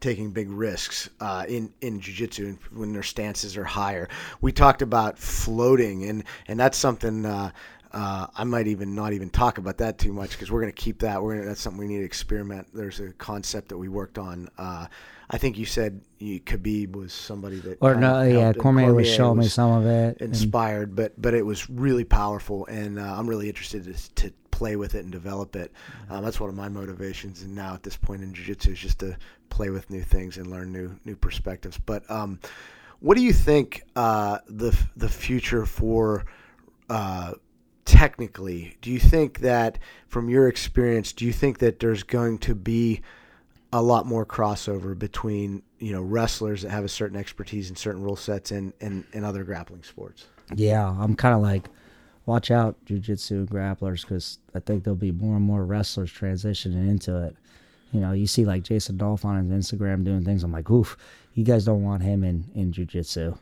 [0.00, 4.08] taking big risks uh, in in jiu-jitsu when their stances are higher.
[4.40, 7.26] We talked about floating, and and that's something.
[7.26, 7.50] Uh,
[7.92, 10.82] uh, I might even not even talk about that too much because we're going to
[10.82, 11.22] keep that.
[11.22, 12.68] We're gonna, that's something we need to experiment.
[12.74, 14.48] There's a concept that we worked on.
[14.58, 14.86] Uh,
[15.30, 19.38] I think you said you, Khabib was somebody that Or no, yeah, Cormier was showing
[19.38, 20.20] me some of it.
[20.20, 24.32] and- inspired, but but it was really powerful, and uh, I'm really interested to, to
[24.50, 25.72] play with it and develop it.
[26.10, 28.98] Um, that's one of my motivations, and now at this point in jiu-jitsu is just
[29.00, 29.16] to
[29.50, 31.78] play with new things and learn new new perspectives.
[31.78, 32.40] But um,
[33.00, 36.24] what do you think uh, the the future for
[36.88, 37.34] uh,
[37.88, 38.76] technically?
[38.82, 39.78] Do you think that
[40.08, 43.00] from your experience, do you think that there's going to be
[43.72, 48.02] a lot more crossover between you know wrestlers that have a certain expertise in certain
[48.02, 50.26] rule sets and and, and other grappling sports?
[50.54, 51.68] Yeah, I'm kind of like,
[52.26, 57.16] watch out, jujitsu grapplers, because I think there'll be more and more wrestlers transitioning into
[57.24, 57.36] it.
[57.92, 60.44] You know, you see like Jason Nolf on his Instagram doing things.
[60.44, 60.96] I'm like, oof,
[61.32, 63.38] you guys don't want him in in jujitsu.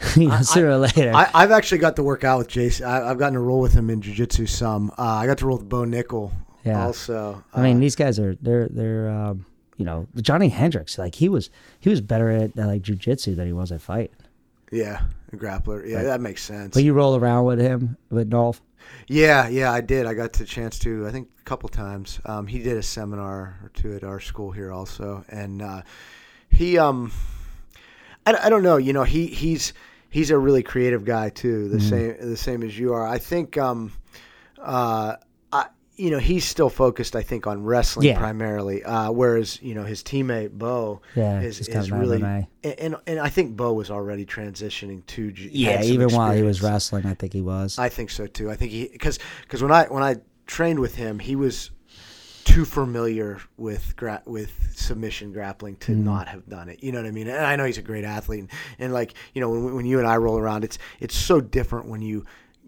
[0.16, 1.12] you know, sooner or later.
[1.14, 2.86] I, I've actually got to work out with Jason.
[2.86, 4.90] I, I've gotten to roll with him in jiu-jitsu some.
[4.98, 6.32] Uh, I got to roll with Bo Nickal
[6.64, 6.84] Yeah.
[6.86, 7.44] also.
[7.52, 9.44] I mean, Uh, these guys are they're they're um,
[9.76, 10.98] you know Johny Hendricks.
[10.98, 14.10] Like he was he was better at, at like jujitsu than he was at fight.
[14.72, 15.86] yeah, a grappler.
[15.86, 16.74] Yeah, that makes sense.
[16.74, 18.60] But you roll around with him with Nolf.
[19.06, 20.06] Yeah, yeah, I did.
[20.06, 21.06] I got the chance to.
[21.06, 22.20] I think a couple times.
[22.24, 25.82] Um, he did a seminar or two at our school here also, and uh,
[26.48, 27.12] he, um,
[28.26, 28.78] I, I don't know.
[28.78, 29.72] You know, he he's
[30.10, 31.68] he's a really creative guy too.
[31.68, 33.06] The same the same as you are.
[33.06, 33.92] I think, um,
[34.58, 35.16] uh,
[35.52, 37.16] I, you know, he's still focused.
[37.16, 38.18] I think on wrestling Yeah.
[38.18, 42.22] primarily, uh, whereas you know his teammate Bo Yeah, is, is really.
[42.62, 45.32] And, and and I think Bo was already transitioning to.
[45.32, 47.78] ju- Yeah, even while he was wrestling, I think he was.
[47.78, 48.50] I think so too.
[48.50, 51.70] I think he because because when I when I trained with him, he was
[52.50, 56.04] too familiar with gra- with submission grappling to Mm-hmm.
[56.04, 56.82] not have done it.
[56.82, 57.28] You know what I mean?
[57.28, 59.98] And I know he's a great athlete, and, and like you know when, when you
[59.98, 62.24] and I roll around, it's it's so different when you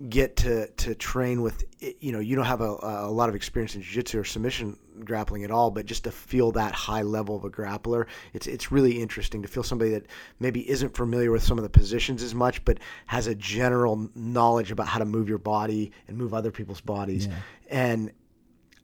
[0.09, 1.65] get to to train with
[2.01, 5.45] you know you don't have a, a lot of experience in jiu-jitsu or submission grappling
[5.45, 9.01] at all but just to feel that high level of a grappler it's it's really
[9.03, 10.07] interesting to feel somebody that
[10.41, 14.73] maybe isn't familiar with some of the positions as much but has a general knowledge
[14.73, 17.29] about how to move your body and move other people's bodies
[17.71, 18.13] and I-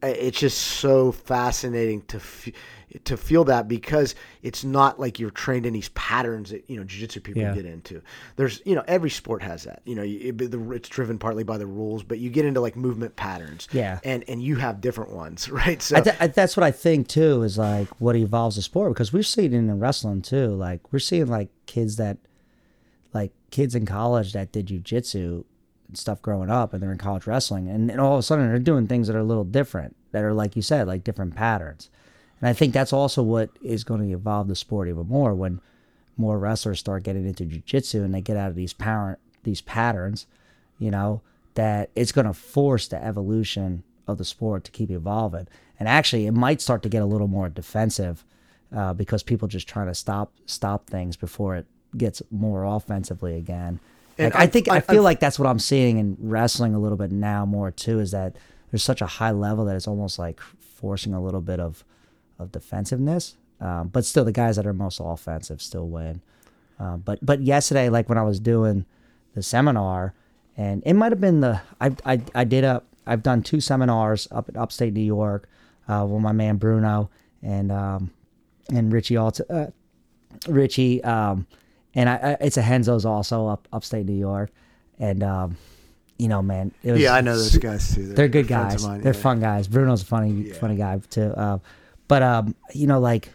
[0.03, 2.49] it's just so fascinating to f-
[3.05, 6.85] to feel that because it's not like you're trained in these patterns that you know
[6.85, 7.55] jiu-jitsu people Yeah.
[7.55, 8.01] get into.
[8.37, 9.83] There's you know every sport has that.
[9.85, 13.15] You know it, it's driven partly by the rules, but you get into like movement
[13.17, 13.69] patterns.
[13.73, 13.99] Yeah.
[14.05, 15.83] and and you have different ones, right?
[15.83, 18.95] So I th- I, that's what I think too is like what evolves the sport
[18.95, 20.47] because we're seeing it in wrestling too.
[20.49, 22.17] Like we're seeing like kids that,
[23.13, 25.45] like kids in college that did jujitsu
[25.89, 28.49] and stuff growing up, and they're in college wrestling, and, and all of a sudden
[28.49, 31.35] they're doing things that are a little different, that are like you said, like different
[31.35, 31.91] patterns.
[32.41, 35.61] And I think that's also what is going to evolve the sport even more when
[36.17, 40.27] more wrestlers start getting into jujitsu and they get out of these parent these patterns,
[40.79, 41.23] you know,
[41.55, 45.47] that it's going to force the evolution of the sport to keep evolving.
[45.79, 48.25] And actually, it might start to get a little more defensive
[48.75, 51.67] uh, because people just trying to stop stop things before it
[51.97, 53.81] gets more offensively again.
[54.19, 56.75] And I I'm- think I, I- feel I'm- like that's what I'm seeing in wrestling
[56.75, 58.01] a little bit now more too.
[58.01, 58.37] Is that
[58.71, 61.85] there's such a high level that it's almost like forcing a little bit of
[62.39, 63.37] of defensiveness.
[63.61, 66.21] Um, but still, the guys that are most offensive still win.
[66.79, 68.85] Um, but but yesterday, like when I was doing
[69.35, 70.15] the seminar,
[70.57, 74.29] and it might have been the I I I did a I've done two seminars
[74.31, 75.49] up in upstate New York
[75.89, 77.11] uh, with my man Bruno
[77.43, 78.11] and um,
[78.73, 79.67] and Richie Alt uh,
[80.47, 81.47] Richie um,
[81.99, 84.51] and I, I it's a Renzo's also up upstate New York,
[85.01, 85.57] and um,
[86.17, 88.15] you know man, it was yeah, I know those guys too.
[88.15, 88.87] they're good friends of guys.
[88.87, 89.21] mine, They're yeah.
[89.21, 89.67] fun guys.
[89.67, 91.33] Bruno's a funny, funny guy too.
[91.37, 91.59] Uh,
[92.07, 93.31] but um, you know, like,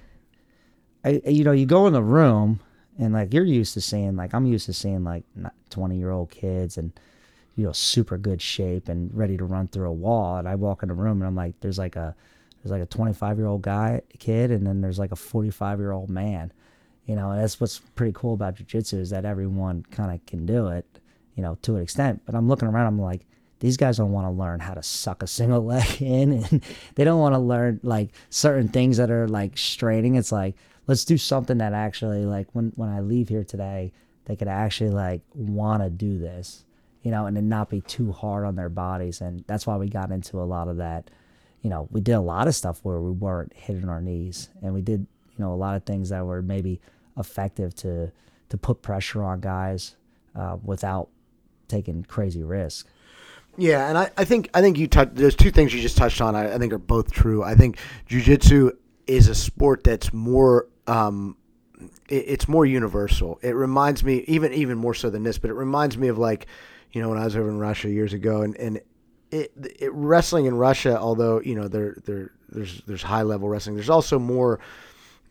[1.04, 2.62] I, you know, you go in the room
[2.98, 5.26] and like you're used to seeing, like I'm used to seeing like
[5.70, 6.94] twenty year old kids and
[7.58, 10.38] you know super good shape and ready to run through a wall.
[10.38, 12.16] And I walk in the room and I'm like, there's like a
[12.64, 15.92] there's like a 25 year old guy kid and then there's like a 45 year
[15.92, 16.54] old man.
[17.06, 20.46] You know, and that's what's pretty cool about jujitsu is that everyone kind of can
[20.46, 20.86] do it,
[21.36, 22.22] you know, to an extent.
[22.26, 23.26] But I'm looking around, I'm like,
[23.60, 26.64] these guys don't want to learn how to suck a single leg in and
[26.96, 30.16] they don't want to learn like certain things that are like straining.
[30.16, 30.56] It's like
[30.88, 33.90] let's do something that actually like when when i leave here today
[34.26, 36.66] they could actually like want to do this
[37.04, 39.22] you know and then not be too hard on their bodies.
[39.22, 41.12] And that's why we got into a lot of that.
[41.62, 44.74] You know we did a lot of stuff where we weren't hitting our knees and
[44.74, 45.06] we did
[45.38, 46.82] you know a lot of things that were maybe
[47.18, 48.12] effective to
[48.50, 49.96] to put pressure on guys
[50.36, 51.10] uh, without
[51.68, 52.88] taking crazy risk
[53.58, 55.16] Yeah, and I, I think I think you touched.
[55.16, 56.36] There's two things you just touched on.
[56.36, 57.44] I, I think are both true.
[57.44, 57.78] I think
[58.10, 58.72] jujitsu
[59.08, 60.68] is a sport that's more.
[60.88, 61.38] Um,
[62.10, 63.40] it, it's more universal.
[63.44, 66.48] It reminds me, even even more so than this, but it reminds me of like,
[66.92, 68.82] you know, when I was over in Russia years ago, and and
[69.32, 73.76] it, it wrestling in Russia, although you know there there there's there's high level wrestling.
[73.76, 74.60] There's also more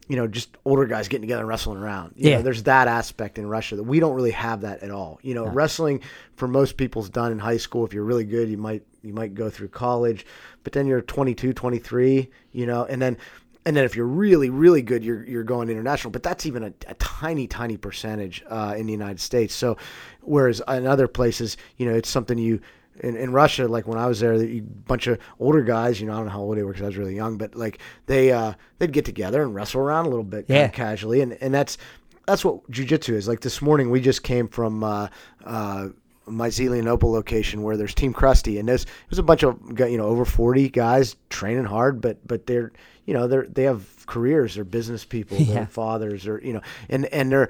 [0.08, 2.14] you know, just older guys getting together and wrestling around.
[2.16, 2.36] You Yeah.
[2.38, 5.18] know, there's that aspect in Russia that we don't really have that at all.
[5.22, 6.00] You know, wrestling
[6.34, 7.84] for most people's done in high school.
[7.86, 10.26] If you're really good, you might you might go through college,
[10.64, 13.16] but then you're 22, 23, you know, and then
[13.64, 16.10] and then if you're really really good, you're you're going international.
[16.10, 19.54] But that's even a, a tiny tiny percentage uh, in the United States.
[19.54, 19.76] So
[20.20, 22.60] whereas in other places, you know, it's something you
[23.02, 26.12] in, in Russia, like when I was there, a bunch of older guys, you know,
[26.14, 28.32] I don't know how old they were because I was really young, but like they
[28.32, 30.68] uh, they'd get together and wrestle around a little bit, Yeah.
[30.68, 31.78] casually, and and that's
[32.26, 33.26] that's what jujitsu is.
[33.28, 35.08] Like this morning, we just came from uh,
[35.44, 35.88] uh,
[36.26, 40.06] my Zelienople location where there's Team Krusty, and there's there's a bunch of you know
[40.06, 42.72] over forty guys training hard, but but they're
[43.06, 45.54] you know they're they have careers, they're business people, Yeah.
[45.54, 47.48] they're fathers, or you know, and and they're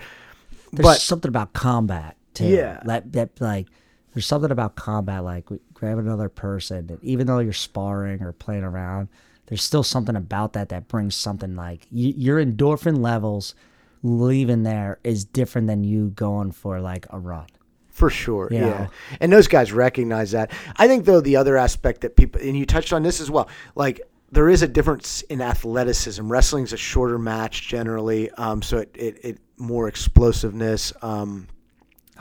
[0.72, 2.46] there's but something about combat too.
[2.46, 2.80] Yeah.
[2.86, 3.66] That that like
[4.12, 8.64] there's something about combat like grab another person and even though you're sparring or playing
[8.64, 9.08] around,
[9.46, 13.54] there's still something about that that brings something like your endorphin levels
[14.02, 17.46] leaving there is different than you going for like a run.
[17.88, 18.88] For sure, You yeah.
[19.20, 20.50] And those guys recognize that.
[20.76, 23.48] I think though the other aspect that people and you touched on this as well,
[23.74, 24.00] like
[24.30, 26.26] there is a difference in athleticism.
[26.26, 30.92] Wrestling's a shorter match generally, um, so it, it, it more explosiveness.
[31.02, 31.48] Um,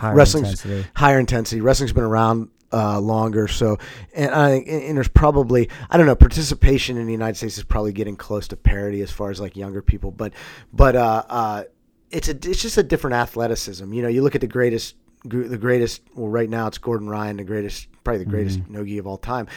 [0.02, 0.90] Higher wrestling's intensity.
[0.96, 1.62] higher intensity.
[1.62, 3.78] Wrestling's been around uh, longer, so
[4.16, 7.64] and I think and, there's probably I don't know participation in the United States is
[7.64, 10.34] probably getting close to parity as far as like younger people, but
[10.74, 11.64] but uh, uh,
[12.10, 13.94] it's a it's just a different athleticism.
[13.94, 17.38] You know, you look at the greatest the greatest well right now it's Gordon Ryan,
[17.38, 19.48] the greatest probably the greatest nogi of all time.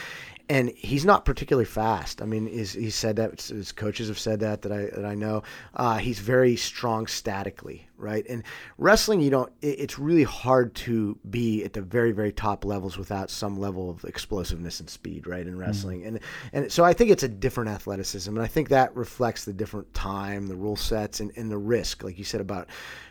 [0.46, 2.20] And he's not particularly fast.
[2.20, 5.14] I mean, he's, he said that his coaches have said that that I that I
[5.14, 5.42] know.
[5.72, 8.26] Uh, he's very strong statically, right?
[8.28, 8.42] And
[8.76, 9.50] wrestling, you don't.
[9.62, 13.88] It, it's really hard to be at the very very top levels without some level
[13.88, 15.46] of explosiveness and speed, right?
[15.46, 16.20] In wrestling, and
[16.52, 19.94] and so I think it's a different athleticism, and I think that reflects the different
[19.94, 22.68] time, the rule sets, and, and the risk, like you said about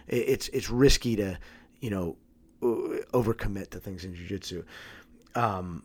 [0.07, 1.39] it, it's it's risky to
[1.81, 2.15] you know
[2.61, 4.63] overcommit to things in jiu-jitsu
[5.35, 5.83] um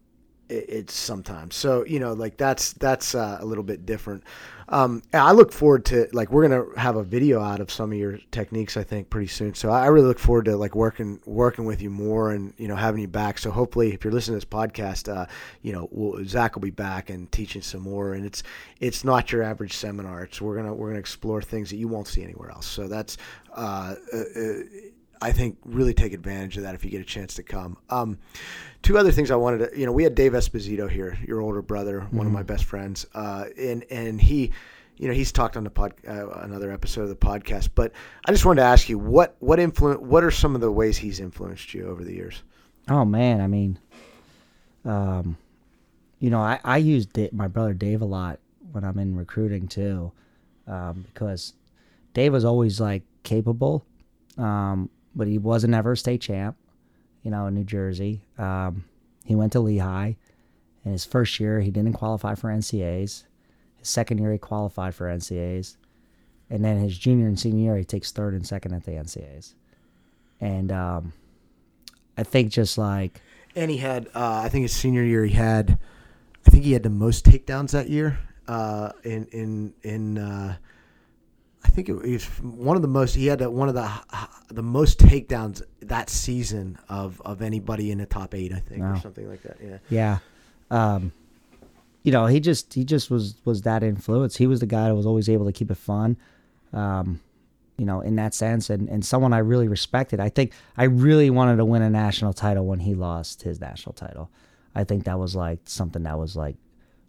[0.49, 1.55] it's sometimes.
[1.55, 4.25] So you know like that's that's uh, a little bit different.
[4.71, 7.97] Um i look forward to like we're gonna have a video out of some of
[7.97, 9.55] your techniques i think pretty soon.
[9.55, 12.77] So i really look forward to like working working with you more and you know
[12.77, 13.39] having you back.
[13.39, 15.27] So hopefully if you're listening to this podcast uh
[15.63, 18.15] you know we'll, zack will be back and teaching some more.
[18.15, 18.43] And it's
[18.81, 20.25] it's not your average seminar.
[20.25, 22.67] It's we're gonna we're gonna explore things that you won't see anywhere else.
[22.67, 23.17] So that's
[23.55, 24.53] uh, uh, uh
[25.21, 27.77] I think really take advantage of that if you get a chance to come.
[27.91, 28.19] Um,
[28.83, 31.62] two other things I wanted to, you know, we had Dave Esposito here, your older
[31.62, 34.53] brother, one of my best friends, uh, and and he,
[34.97, 37.71] you know, he's talked on the pod, uh, another episode of the podcast.
[37.75, 37.93] But
[38.25, 40.97] I just wanted to ask you what what influence, what are some of the ways
[40.97, 42.43] he's influenced you over the years?
[42.89, 43.79] Oh man, I mean,
[44.85, 45.37] um,
[46.21, 48.39] you know, I I use my brother Dave a lot
[48.73, 50.12] when I'm in recruiting too,
[50.66, 51.55] um, because
[52.14, 53.85] Dave was always like capable,
[54.37, 56.57] um, but he wasn't ever a state champ.
[57.23, 58.85] You know, in New Jersey, um,
[59.25, 60.14] he went to Lehigh.
[60.85, 63.24] In his first year, he didn't qualify for NCAAs.
[63.77, 65.77] His second year, he qualified for NCAAs,
[66.49, 69.55] and then his junior and senior year, he takes third and second at the NCAAs.
[70.40, 71.12] And um,
[72.16, 73.20] I think just like
[73.57, 75.78] And he had, uh, I think his senior year, he had,
[76.47, 78.20] I think he had the most takedowns that year.
[78.47, 80.57] Uh, in in in, uh,
[81.64, 83.14] I think it was one of the most.
[83.14, 83.90] He had one of the
[84.48, 88.52] the most takedowns that season of of anybody in the top eight.
[88.52, 89.56] I think or something like that.
[89.62, 89.78] Yeah.
[89.90, 90.18] yeah,
[90.70, 91.12] um,
[92.02, 94.36] you know, he just he just was was that influence.
[94.36, 96.16] He was the guy that was always able to keep it fun,
[96.72, 97.20] um,
[97.76, 100.20] you know, in that sense, and and someone I really respected.
[100.20, 103.94] I think I really wanted to win a national title when he lost his national
[103.94, 104.30] title.
[104.74, 106.56] I think that was like something that was like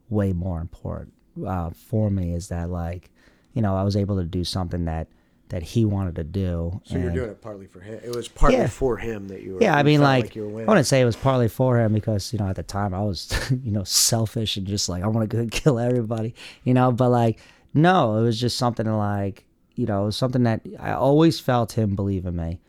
[0.09, 1.13] way more important
[1.45, 2.33] uh, for me.
[2.33, 3.11] Is that like,
[3.53, 5.07] you know, I was able to do something that
[5.49, 6.79] that he wanted to do.
[6.83, 7.99] So you're doing it partly for him.
[8.03, 8.67] It was partly Yeah.
[8.67, 9.63] for him that you were.
[9.63, 12.37] yeah, I mean, felt like, I wouldn't say it was partly for him because you
[12.37, 13.31] know at the time I was,
[13.63, 16.91] you know, selfish and just like I want to go kill everybody, you know.
[16.91, 17.39] But like,
[17.73, 19.43] no, it was just something like,
[19.75, 22.59] you know, it was something that I always felt him believe in me,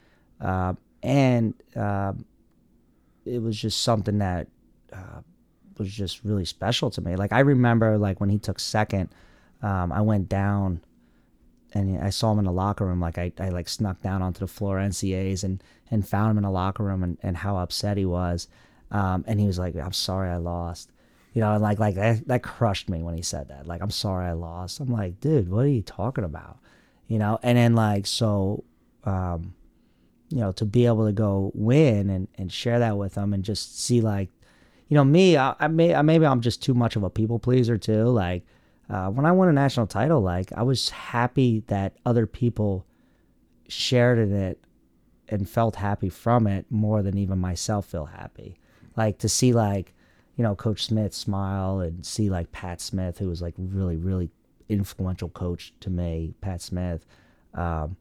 [0.40, 2.24] uh, and um
[3.26, 4.48] it was just something that
[4.92, 5.20] uh,
[5.78, 7.14] was just really special to me.
[7.16, 9.10] Like I remember, like when he took second,
[9.62, 10.80] um, I went down
[11.72, 13.00] and I saw him in the locker room.
[13.00, 16.44] Like I, I like snuck down onto the floor NCAAs and and found him in
[16.44, 18.48] the locker room and, and how upset he was.
[18.90, 20.90] Um, and he was like, "I'm sorry, I lost."
[21.32, 23.66] You know, and like like that, that crushed me when he said that.
[23.66, 26.58] Like, "I'm sorry, I lost." I'm like, "Dude, what are you talking about?"
[27.06, 27.38] You know.
[27.42, 28.64] And then like so,
[29.04, 29.54] um,
[30.30, 33.44] you know, to be able to go win and and share that with him and
[33.44, 34.28] just see like,
[34.88, 37.78] you know, me, I, I may maybe I'm just too much of a people pleaser
[37.78, 38.06] too.
[38.06, 38.42] Like
[38.90, 42.84] uh, when I won a national title, like I was happy that other people
[43.68, 44.58] shared in it
[45.28, 48.58] and felt happy from it more than even myself feel happy.
[48.96, 49.94] Like to see like,
[50.36, 54.30] you know, Coach Smith smile and see like Pat Smith, who was like really, really
[54.68, 57.06] influential coach to me, Pat Smith.
[57.54, 57.96] Um,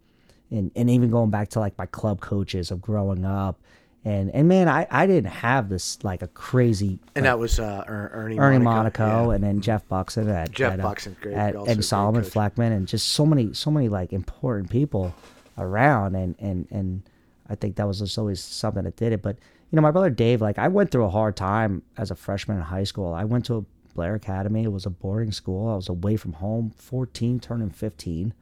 [0.49, 3.59] and, and even going back to like my club coaches of growing up.
[4.05, 7.83] And and man, I, I didn't have this like a crazy and that was uh,
[7.87, 9.35] Er- Ernie Ernie Monaco, Monaco, yeah.
[9.35, 12.31] and then Jeff Buxton at Jeff at, uh, Buxton, great- at- and Solomon coach.
[12.33, 15.13] Fleckman, and just so many so many like important people
[15.57, 17.03] around, and and and
[17.49, 19.21] I think that was just always something that did it.
[19.21, 19.35] But
[19.69, 22.55] you know, my brother Dave, like I went through a hard time as a freshman
[22.57, 23.13] in high school.
[23.13, 23.65] I went to a
[23.95, 24.63] Blair Academy.
[24.63, 25.69] It was a boarding school.
[25.69, 28.33] I was away from home, fourteen, turning fifteen.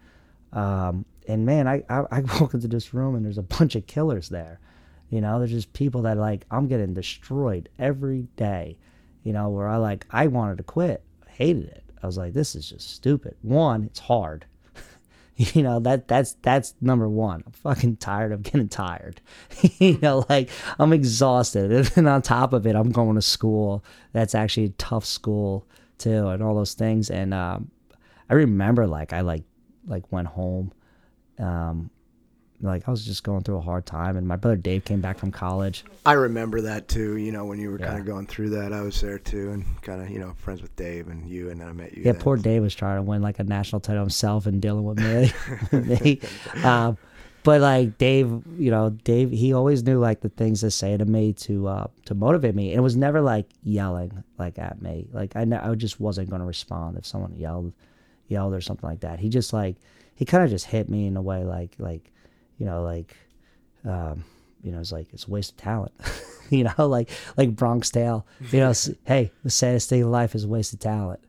[0.53, 3.87] Um, and man, I, I I walk into this room and there's a bunch of
[3.87, 4.59] killers there.
[5.09, 8.77] You know, there's just people that like I'm getting destroyed every day.
[9.23, 11.83] You know, where I like I wanted to quit, hated it.
[12.01, 13.35] I was like, this is just stupid.
[13.41, 14.45] One, it's hard.
[15.35, 17.43] you know that that's that's number one.
[17.45, 19.21] I'm fucking tired of getting tired.
[19.79, 23.83] you know, like I'm exhausted, and on top of it, I'm going to school.
[24.13, 25.65] That's actually a tough school
[25.97, 27.09] too, and all those things.
[27.09, 27.71] And um,
[28.29, 29.43] I remember like I like
[29.85, 30.71] like went home
[31.39, 31.89] um,
[32.61, 35.17] like I was just going through a hard time, and my brother Dave came back
[35.19, 35.83] from college.
[36.05, 37.17] I remember that too.
[37.17, 39.81] You know, when you were kind of going through that, I was there too, and
[39.81, 42.03] kind of you know friends with Dave and you, and then I met you.
[42.03, 42.21] Yeah, then.
[42.21, 45.31] poor Dave was trying to win like a national title himself and dealing with me.
[45.71, 46.19] me.
[46.63, 46.97] Um,
[47.47, 51.05] but like Dave, you know, Dave, he always knew like the things to say to
[51.05, 55.07] me to uh, to motivate me, and it was never like yelling like at me.
[55.13, 57.71] Like I, I just wasn't going to respond if someone yelled,
[58.27, 59.19] yelled or something like that.
[59.19, 59.77] He just like
[60.15, 62.11] he kind of just hit me in a way like like,
[62.57, 63.15] you know, like
[63.85, 64.23] um,
[64.63, 65.93] you know, it's like it's a waste of talent.
[66.49, 68.25] you know, like like Bronx Tale.
[68.51, 68.73] You know,
[69.05, 71.19] hey, the saddest thing in life is a waste of talent.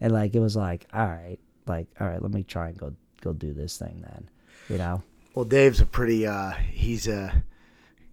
[0.00, 2.94] And like it was like, all right, like all right, let me try and go
[3.20, 4.28] go do this thing then.
[4.68, 5.02] You know,
[5.34, 6.26] Well, Dave's a pretty.
[6.26, 7.42] Uh, he's a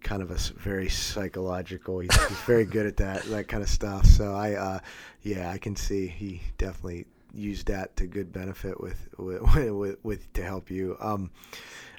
[0.02, 2.00] kind of a very psychological.
[2.00, 4.06] He's, he's very good at that that kind of stuff.
[4.06, 4.80] So I, uh,
[5.24, 9.42] yeah, I can see he definitely used that to good benefit with with
[9.72, 10.98] with, with to help you.
[11.00, 11.32] Um,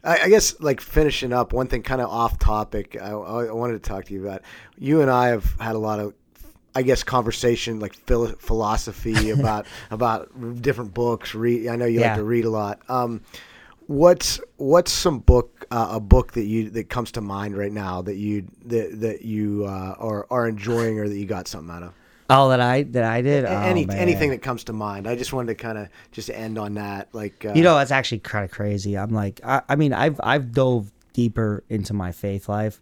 [0.04, 2.96] I, I guess like finishing up one thing, kind of off topic.
[3.00, 4.42] I, I wanted to talk to you about.
[4.78, 6.14] You and I have had a lot of.
[6.74, 11.34] I guess conversation like philo- philosophy about about different books.
[11.34, 11.66] Read.
[11.68, 12.08] I know you Yeah.
[12.08, 12.80] like to read a lot.
[12.88, 13.22] Um,
[13.86, 18.02] what's what's some book uh, a book that you that comes to mind right now
[18.02, 21.82] that you that that you uh, are are enjoying or that you got something out
[21.82, 21.94] of?
[22.30, 23.44] Oh that I that I did.
[23.44, 23.96] Oh, Any man.
[23.98, 25.06] anything that comes to mind.
[25.06, 27.08] I just wanted to kind of just end on that.
[27.12, 28.96] Like uh, You know, it's actually kind of crazy.
[28.96, 32.80] I'm like, I, I mean, I've I've dove deeper into my faith life.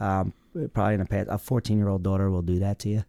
[0.00, 0.32] Um,
[0.74, 3.04] probably in the past, a 14 year old daughter will do that to you.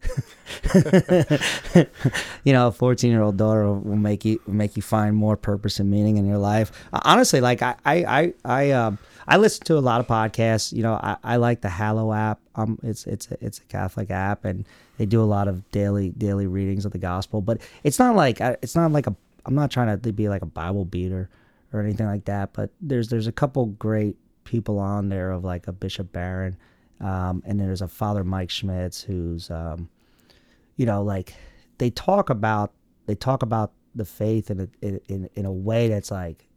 [2.43, 5.35] you know, a 14 year old daughter will, make you will make you find more
[5.37, 6.71] purpose and meaning in your life.
[6.91, 8.97] Uh, Honestly, like I I I I, um,
[9.27, 10.73] I listen to a lot of podcasts.
[10.73, 12.39] You know, I, I like the Hallow app.
[12.55, 14.65] Um, it's it's a, it's a Catholic app, and
[14.97, 17.41] they do a lot of daily daily readings of the gospel.
[17.41, 19.15] But it's not like it's not like a.
[19.45, 21.29] I'm not trying to be like a Bible beater
[21.73, 22.53] or anything like that.
[22.53, 26.57] But there's there's a couple great people on there of like a Bishop Barron,
[26.99, 29.89] um, and there's a Father Mike Schmitz who's um,
[30.75, 31.33] you know like
[31.77, 32.71] they talk about
[33.05, 36.47] they talk about the faith in a, in in a way that's like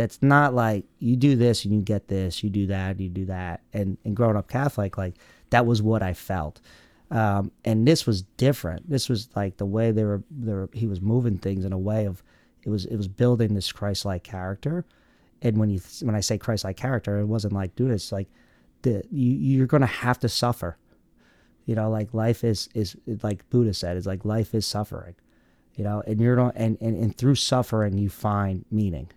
[0.00, 3.26] that's not like you do this and you get this, you do that, you do
[3.26, 3.60] that.
[3.74, 5.16] And and growing up Catholic, like
[5.50, 6.62] that was what I felt.
[7.10, 8.88] Um, and this was different.
[8.88, 11.78] This was like the way they were, they were he was moving things in a
[11.78, 12.22] way of
[12.62, 14.86] it was it was building this Christ-like character.
[15.42, 18.28] And when you when I say Christ-like character, it wasn't like dude, it's like
[18.80, 20.78] the you you're gonna have to suffer.
[21.66, 25.16] You know, like life is is like Buddha said, it's like life is suffering.
[25.74, 29.10] You know, and you're not and, and, and through suffering you find meaning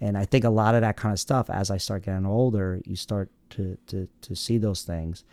[0.00, 2.80] and I think a lot of that kind of stuff as I start getting older,
[2.84, 5.24] you start to to to see those things.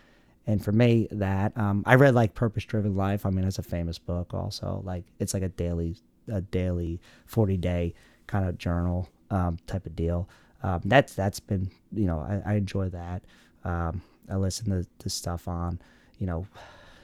[0.46, 3.24] And for me, that um, I read like Purpose Driven Life.
[3.24, 4.34] I mean, it's a famous book.
[4.34, 5.96] Also, like it's like a daily
[6.28, 7.94] a daily forty day
[8.26, 10.28] kind of journal um, type of deal.
[10.62, 13.22] Um, that's that's been you know I, I enjoy that.
[13.64, 15.80] Um, I listen to, to stuff on
[16.18, 16.46] you know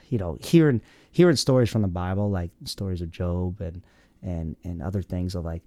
[0.09, 0.81] you know hearing
[1.11, 3.81] hearing stories from the Bible like stories of Job and
[4.21, 5.63] and and other things of like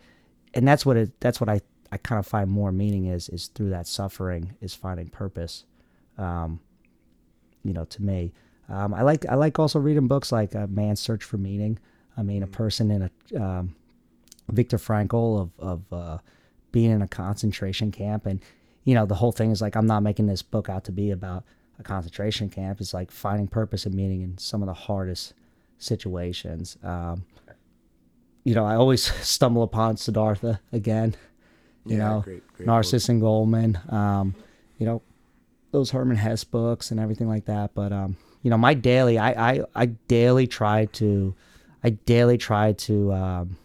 [0.54, 1.60] and that's what it that's what I
[1.92, 5.64] I kind of find more meaning is is through that suffering is finding purpose.
[6.16, 6.58] Um,
[7.62, 8.32] you know, to me,
[8.70, 11.78] um, I like I like also reading books like A Man's Search for Meaning.
[12.16, 13.76] I mean, a person in a um,
[14.48, 16.18] Viktor Frankl of of uh,
[16.72, 18.40] being in a concentration camp, and
[18.84, 21.10] you know, the whole thing is like I'm not making this book out to be
[21.10, 21.44] about
[21.78, 22.80] a concentration camp.
[22.80, 25.34] It's like finding purpose and meaning in some of the hardest
[25.76, 26.78] situations.
[26.82, 27.26] Um,
[28.44, 31.16] you know, I always stumble upon Siddhartha again
[31.86, 34.34] you Yeah, know, great- great Narcissus and Goldmund, um,
[34.78, 35.02] you know,
[35.70, 37.74] those Hermann Hesse books and everything like that.
[37.74, 41.34] But um, you know, my daily, I, I, I daily try to,
[41.84, 43.56] I daily try to, um,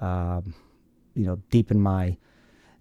[0.00, 0.54] um,
[1.14, 2.16] you know, deepen my,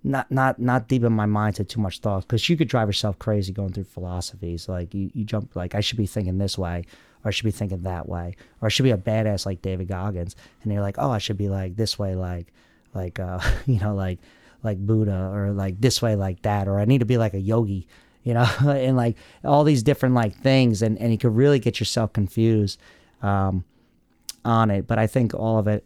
[0.03, 3.17] not not not deepen my mind to too much thought because you could drive yourself
[3.17, 4.69] crazy going through philosophies.
[4.69, 6.83] Like you, you jump like I should be thinking this way,
[7.23, 9.87] or I should be thinking that way, or I should be a badass like David
[9.87, 12.53] Goggins, and you're like, oh, I should be like this way, like
[12.95, 14.19] like uh you know like
[14.65, 17.39] like Buddha, or like this way, like that, or I need to be like a
[17.39, 17.87] yogi,
[18.23, 19.15] you know, and like
[19.45, 22.79] all these different like things, and and you could really get yourself confused
[23.21, 23.63] um,
[24.43, 24.87] on it.
[24.87, 25.85] But I think all of it,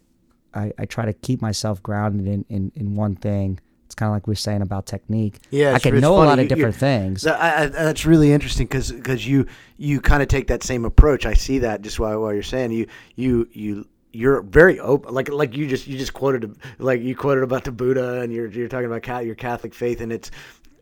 [0.54, 3.60] I, I try to keep myself grounded in in, in one thing.
[3.84, 5.38] It's kind of like we are saying about technique.
[5.50, 7.26] Yeah, I can know a lot of different you- things.
[7.26, 9.46] I, I, that's really interesting because because you
[9.76, 11.26] you kind of take that same approach.
[11.26, 15.14] I see that just while, while you're saying you you you you're very open.
[15.14, 18.48] Like like you just you just quoted like you quoted about the Buddha and you're
[18.48, 20.30] you're talking about your Catholic faith and it's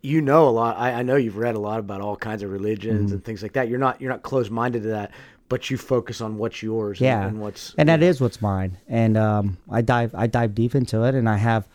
[0.02, 0.76] you know a lot.
[0.78, 3.14] I, I know you've read a lot about all kinds of religions Mm-hmm.
[3.14, 3.68] and things like that.
[3.68, 5.10] You're not you're not closed minded to that,
[5.48, 7.00] but you focus on what's yours.
[7.00, 8.78] and- yeah, and, what's and that is what's mine.
[8.88, 11.68] And um, I dive I dive deep into it, and I have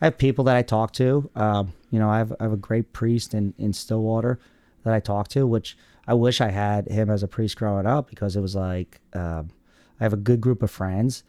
[0.00, 1.28] I have people that I talk to.
[1.34, 4.38] Um, you know, I have I have a great priest in in Stillwater
[4.84, 5.76] that I talk to, which
[6.06, 9.50] I wish I had him as a priest growing up because it was like um,
[10.00, 11.22] I have a good group of friends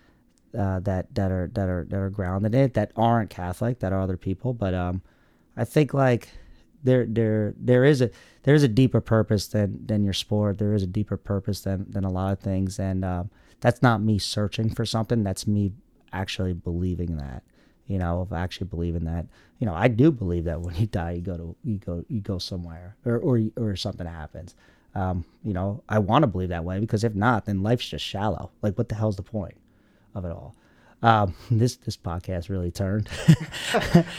[0.57, 3.93] uh, that that are that are that are grounded in it that aren't Catholic that
[3.93, 5.01] are other people, but um,
[5.55, 6.29] I think like
[6.83, 8.09] there there there is a
[8.43, 10.57] there is a deeper purpose than than your sport.
[10.57, 13.29] There is a deeper purpose than than a lot of things, and um,
[13.59, 15.23] that's not me searching for something.
[15.23, 15.71] That's me
[16.13, 17.43] actually believing that.
[17.87, 19.25] You know, of actually believing that.
[19.59, 22.21] You know, I do believe that when you die, you go to you go you
[22.21, 24.55] go somewhere, or or or something happens.
[24.93, 28.03] Um, you know, I want to believe that way because if not, then life's just
[28.05, 28.51] shallow.
[28.61, 29.55] Like, what the hell's the point
[30.15, 30.53] of it all?
[31.03, 33.09] Um, this this podcast really turned.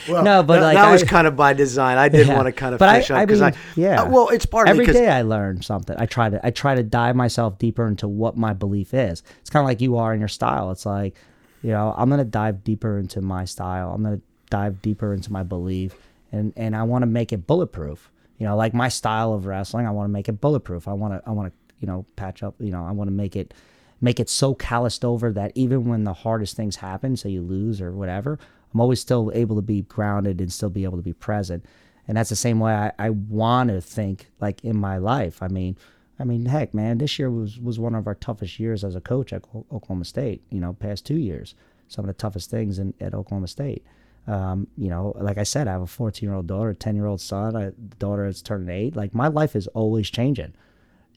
[0.08, 1.96] Well, no, but that, like that I- was kind of by design.
[1.98, 2.34] I did Yeah.
[2.36, 4.02] want to kind of But fish I, I because mean, I, yeah.
[4.02, 5.94] uh, well, it's part of every day I learn something.
[5.98, 9.22] I try to I try to dive myself deeper into what my belief is.
[9.40, 10.70] It's kind of like you are in your style.
[10.70, 11.16] It's like,
[11.62, 13.92] you know, I'm gonna dive deeper into my style.
[13.92, 14.20] I'm gonna
[14.50, 15.94] dive deeper into my belief,
[16.32, 18.10] and and I want to make it bulletproof.
[18.38, 20.88] You know, like my style of wrestling, I want to make it bulletproof.
[20.88, 22.54] I want to I want to you know patch up.
[22.58, 23.54] You know, I want to make it
[24.00, 27.80] make it so calloused over that even when the hardest things happen, say you lose
[27.80, 28.38] or whatever,
[28.74, 31.64] I'm always still able to be grounded and still be able to be present.
[32.08, 35.40] And that's the same way I, I want to think like in my life.
[35.40, 35.76] I mean,
[36.18, 39.00] I mean, heck, man, this year was, was one of our toughest years as a
[39.00, 40.42] coach at Oklahoma State.
[40.50, 41.54] You know, past two years,
[41.88, 43.84] some of the toughest things in, at Oklahoma State.
[44.26, 46.94] Um, you know, like I said, I have a 14 year old daughter, a 10
[46.94, 48.94] year old son, a daughter that's turning eight.
[48.94, 50.54] Like my life is always changing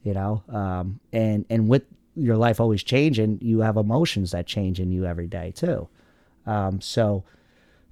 [0.06, 0.42] you know?
[0.48, 1.82] Um, and and with
[2.14, 5.88] your life always changing you have emotions that change in you every day too.
[6.46, 7.24] Um, so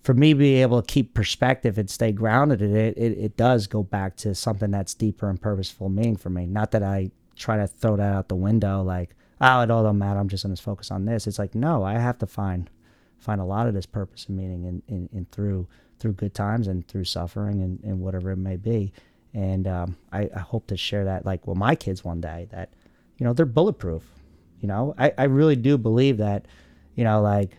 [0.01, 3.67] for me being able to keep perspective and stay grounded in it, it it does
[3.67, 6.47] go back to something that's deeper and purposeful meaning for me.
[6.47, 9.11] Not that i try to throw that out the window like
[9.41, 10.21] oh it all don't matter.
[10.21, 11.27] I'm just going to focus on this.
[11.27, 12.71] It's like no i have to find
[13.25, 15.67] find a lot of this purpose and meaning in, in, in through
[15.99, 18.93] through good times and through suffering and, and whatever it may be.
[19.33, 22.71] And um, I, I hope to share that like with my kids one day that
[23.19, 24.03] you know they're bulletproof
[24.65, 24.95] you know?
[24.97, 26.47] I, I really do believe that
[26.95, 27.51] you know like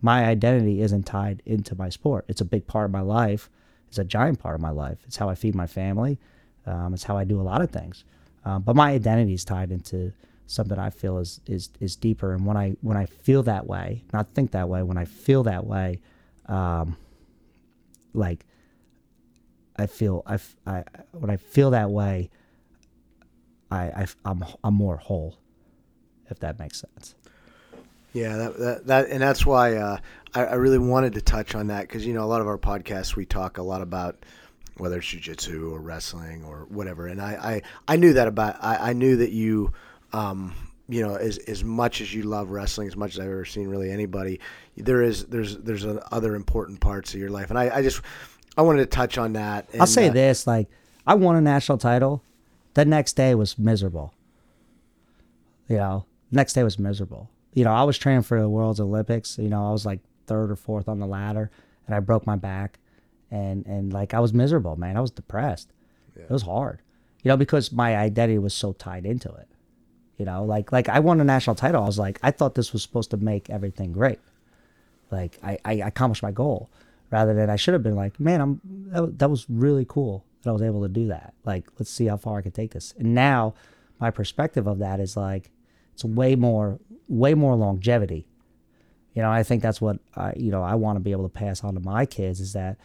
[0.00, 2.24] my identity isn't tied into my sport.
[2.26, 3.50] It's a big part of my life.
[3.88, 4.96] It's a giant part of my life.
[5.04, 6.18] It's how i feed my family.
[6.64, 8.04] Um, it's how i do a lot of things.
[8.46, 10.14] Um, but my identity is tied into
[10.50, 14.02] something i feel is, is is deeper and when i when i feel that way
[14.12, 16.00] not think that way when i feel that way
[16.46, 16.96] um,
[18.14, 18.44] like
[19.76, 22.30] I feel I, I- when I feel that way,
[23.70, 25.38] I, I am I'm more whole,
[26.30, 27.14] if that makes sense.
[28.12, 29.98] Yeah, that, that, that and that's why uh,
[30.34, 32.58] I, I really wanted to touch on that because you know a lot of our
[32.58, 34.16] podcasts we talk a lot about
[34.78, 38.90] whether it's jujitsu or wrestling or whatever, and I, I, I knew that about I,
[38.90, 39.72] I knew that you,
[40.12, 40.54] um,
[40.88, 43.68] you know, as as much as you love wrestling, as much as I've ever seen
[43.68, 44.40] really anybody,
[44.76, 48.00] there is there's there's other important parts of your life, and I, I just
[48.56, 49.68] I wanted to touch on that.
[49.78, 50.68] I'll say uh, this: like,
[51.06, 52.22] I won a national title.
[52.74, 54.14] The next day was miserable.
[55.68, 57.28] You know, next day was miserable.
[57.52, 59.36] You know, I was training for the World's Olympics.
[59.38, 61.50] You know, I was like third or fourth on the ladder,
[61.86, 62.78] and I broke my back,
[63.30, 64.96] and and like I was miserable, man.
[64.96, 65.70] I was depressed.
[66.16, 66.80] It was hard,
[67.22, 69.48] you know, because my identity was so tied into it.
[70.18, 71.82] You know, like like I won a national title.
[71.82, 74.18] I was like, I thought this was supposed to make everything great.
[75.10, 76.68] Like I, I accomplished my goal,
[77.10, 80.50] rather than I should have been like, man, I'm that, that was really cool that
[80.50, 81.34] I was able to do that.
[81.44, 82.94] Like, let's see how far I can take this.
[82.98, 83.54] And now,
[84.00, 85.50] my perspective of that is like,
[85.94, 86.78] it's way more,
[87.08, 88.26] way more longevity.
[89.14, 91.28] You know, I think that's what I, you know, I want to be able to
[91.28, 92.76] pass on to my kids is that,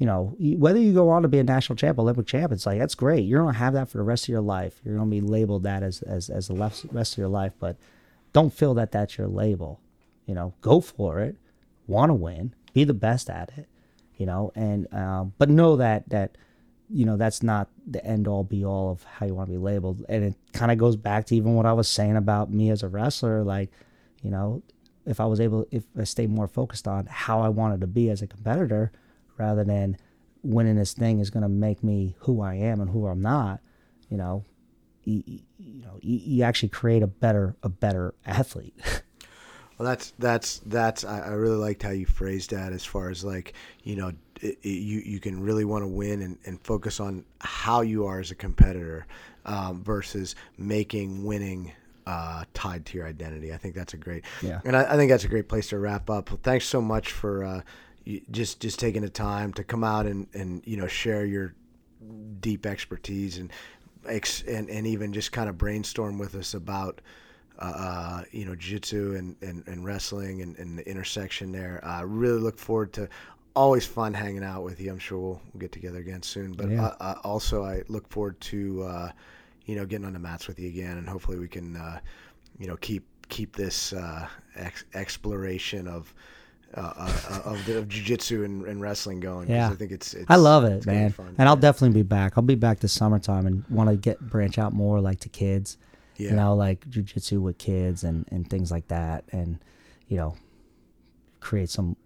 [0.00, 2.78] you know, whether you go on to be a national champ, Olympic champ, it's like
[2.78, 3.26] that's great.
[3.26, 4.80] You're gonna have that for the rest of your life.
[4.82, 7.76] You're gonna be labeled that as as as the rest of your life, but
[8.32, 9.78] don't feel that that's your label.
[10.24, 11.36] You know, go for it.
[11.86, 12.54] Want to win.
[12.72, 13.68] Be the best at it.
[14.16, 16.38] You know, and um, but know that that
[16.88, 19.58] you know that's not the end all be all of how you want to be
[19.58, 22.68] labeled and it kind of goes back to even what i was saying about me
[22.68, 23.70] as a wrestler like
[24.22, 24.60] you know
[25.06, 28.10] if i was able if i stayed more focused on how i wanted to be
[28.10, 28.90] as a competitor
[29.40, 29.96] rather than
[30.42, 33.60] winning this thing is going to make me who i am and who i'm not
[34.08, 34.44] you know
[35.04, 35.22] you,
[35.58, 38.74] you know you, you actually create a better a better athlete
[39.80, 41.04] Well, that's that's that's.
[41.04, 42.74] I, I really liked how you phrased that.
[42.74, 44.12] As far as like you know,
[44.42, 48.04] it, it, you you can really want to win and, and focus on how you
[48.04, 49.06] are as a competitor
[49.46, 51.72] um, versus making winning
[52.06, 53.54] uh, tied to your identity.
[53.54, 54.24] I think that's a great.
[54.42, 54.60] Yeah.
[54.66, 56.28] And I, I think that's a great place to wrap up.
[56.42, 57.62] Thanks so much for uh,
[58.30, 61.54] just just taking the time to come out and and you know share your
[62.40, 63.50] deep expertise and
[64.06, 67.00] and and even just kind of brainstorm with us about
[67.60, 71.80] uh, you know, jiu-jitsu and, and, and wrestling and, and the intersection there.
[71.84, 73.08] I really look forward to
[73.54, 74.90] always fun hanging out with you.
[74.90, 76.52] I'm sure we'll, we'll get together again soon.
[76.52, 76.86] But Yeah.
[76.86, 79.10] uh, uh, also, I look forward to, uh,
[79.66, 80.96] you know, getting on the mats with you again.
[80.96, 82.00] And hopefully we can, uh,
[82.58, 86.12] you know, keep keep this uh, ex- exploration of
[86.74, 89.50] uh, uh, of, the, of jiu-jitsu and, and wrestling going.
[89.50, 89.70] Yeah.
[89.70, 91.14] I think it's, it's I love it, man.
[91.38, 92.34] And I'll definitely be back.
[92.36, 95.78] I'll be back this summertime and want to get branch out more like to kids.
[96.16, 96.30] Yeah.
[96.30, 99.58] You know, like jujitsu with kids and and things like that, and
[100.06, 100.36] you know,
[101.40, 101.96] create some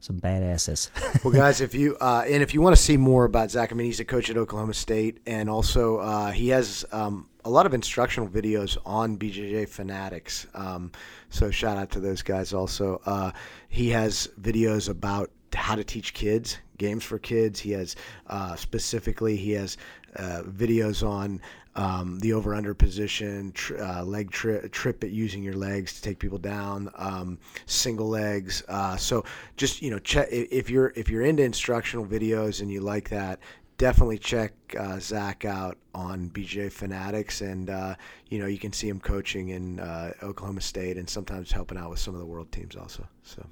[0.00, 0.88] some badasses.
[1.24, 3.74] well, guys, if you uh, and if you want to see more about Zack, I
[3.74, 7.66] mean, he's a coach at Oklahoma State, and also uh, he has um, a lot
[7.66, 10.46] of instructional videos on BJJ Fanatics.
[10.54, 10.92] Um,
[11.28, 12.52] so shout out to those guys.
[12.52, 13.32] Also, uh,
[13.68, 17.60] he has videos about how to teach kids games for kids.
[17.60, 17.94] He has
[18.26, 19.76] uh, specifically he has
[20.16, 21.40] uh, videos on
[21.76, 26.02] um, the over under position, tr- uh, leg tri- trip at using your legs to
[26.02, 28.64] take people down, um, single legs.
[28.68, 29.24] Uh, so
[29.56, 33.38] just you know, check if you're if you're into instructional videos and you like that.
[33.80, 37.94] Definitely check uh, Zack out on BJJ Fanatics, and uh,
[38.28, 41.88] you know you can see him coaching in uh, Oklahoma State, and sometimes helping out
[41.88, 43.08] with some of the world teams also.
[43.22, 43.42] So,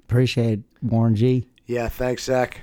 [0.00, 1.48] Appreciate it, Warren G.
[1.64, 2.60] yeah, thanks, Zack.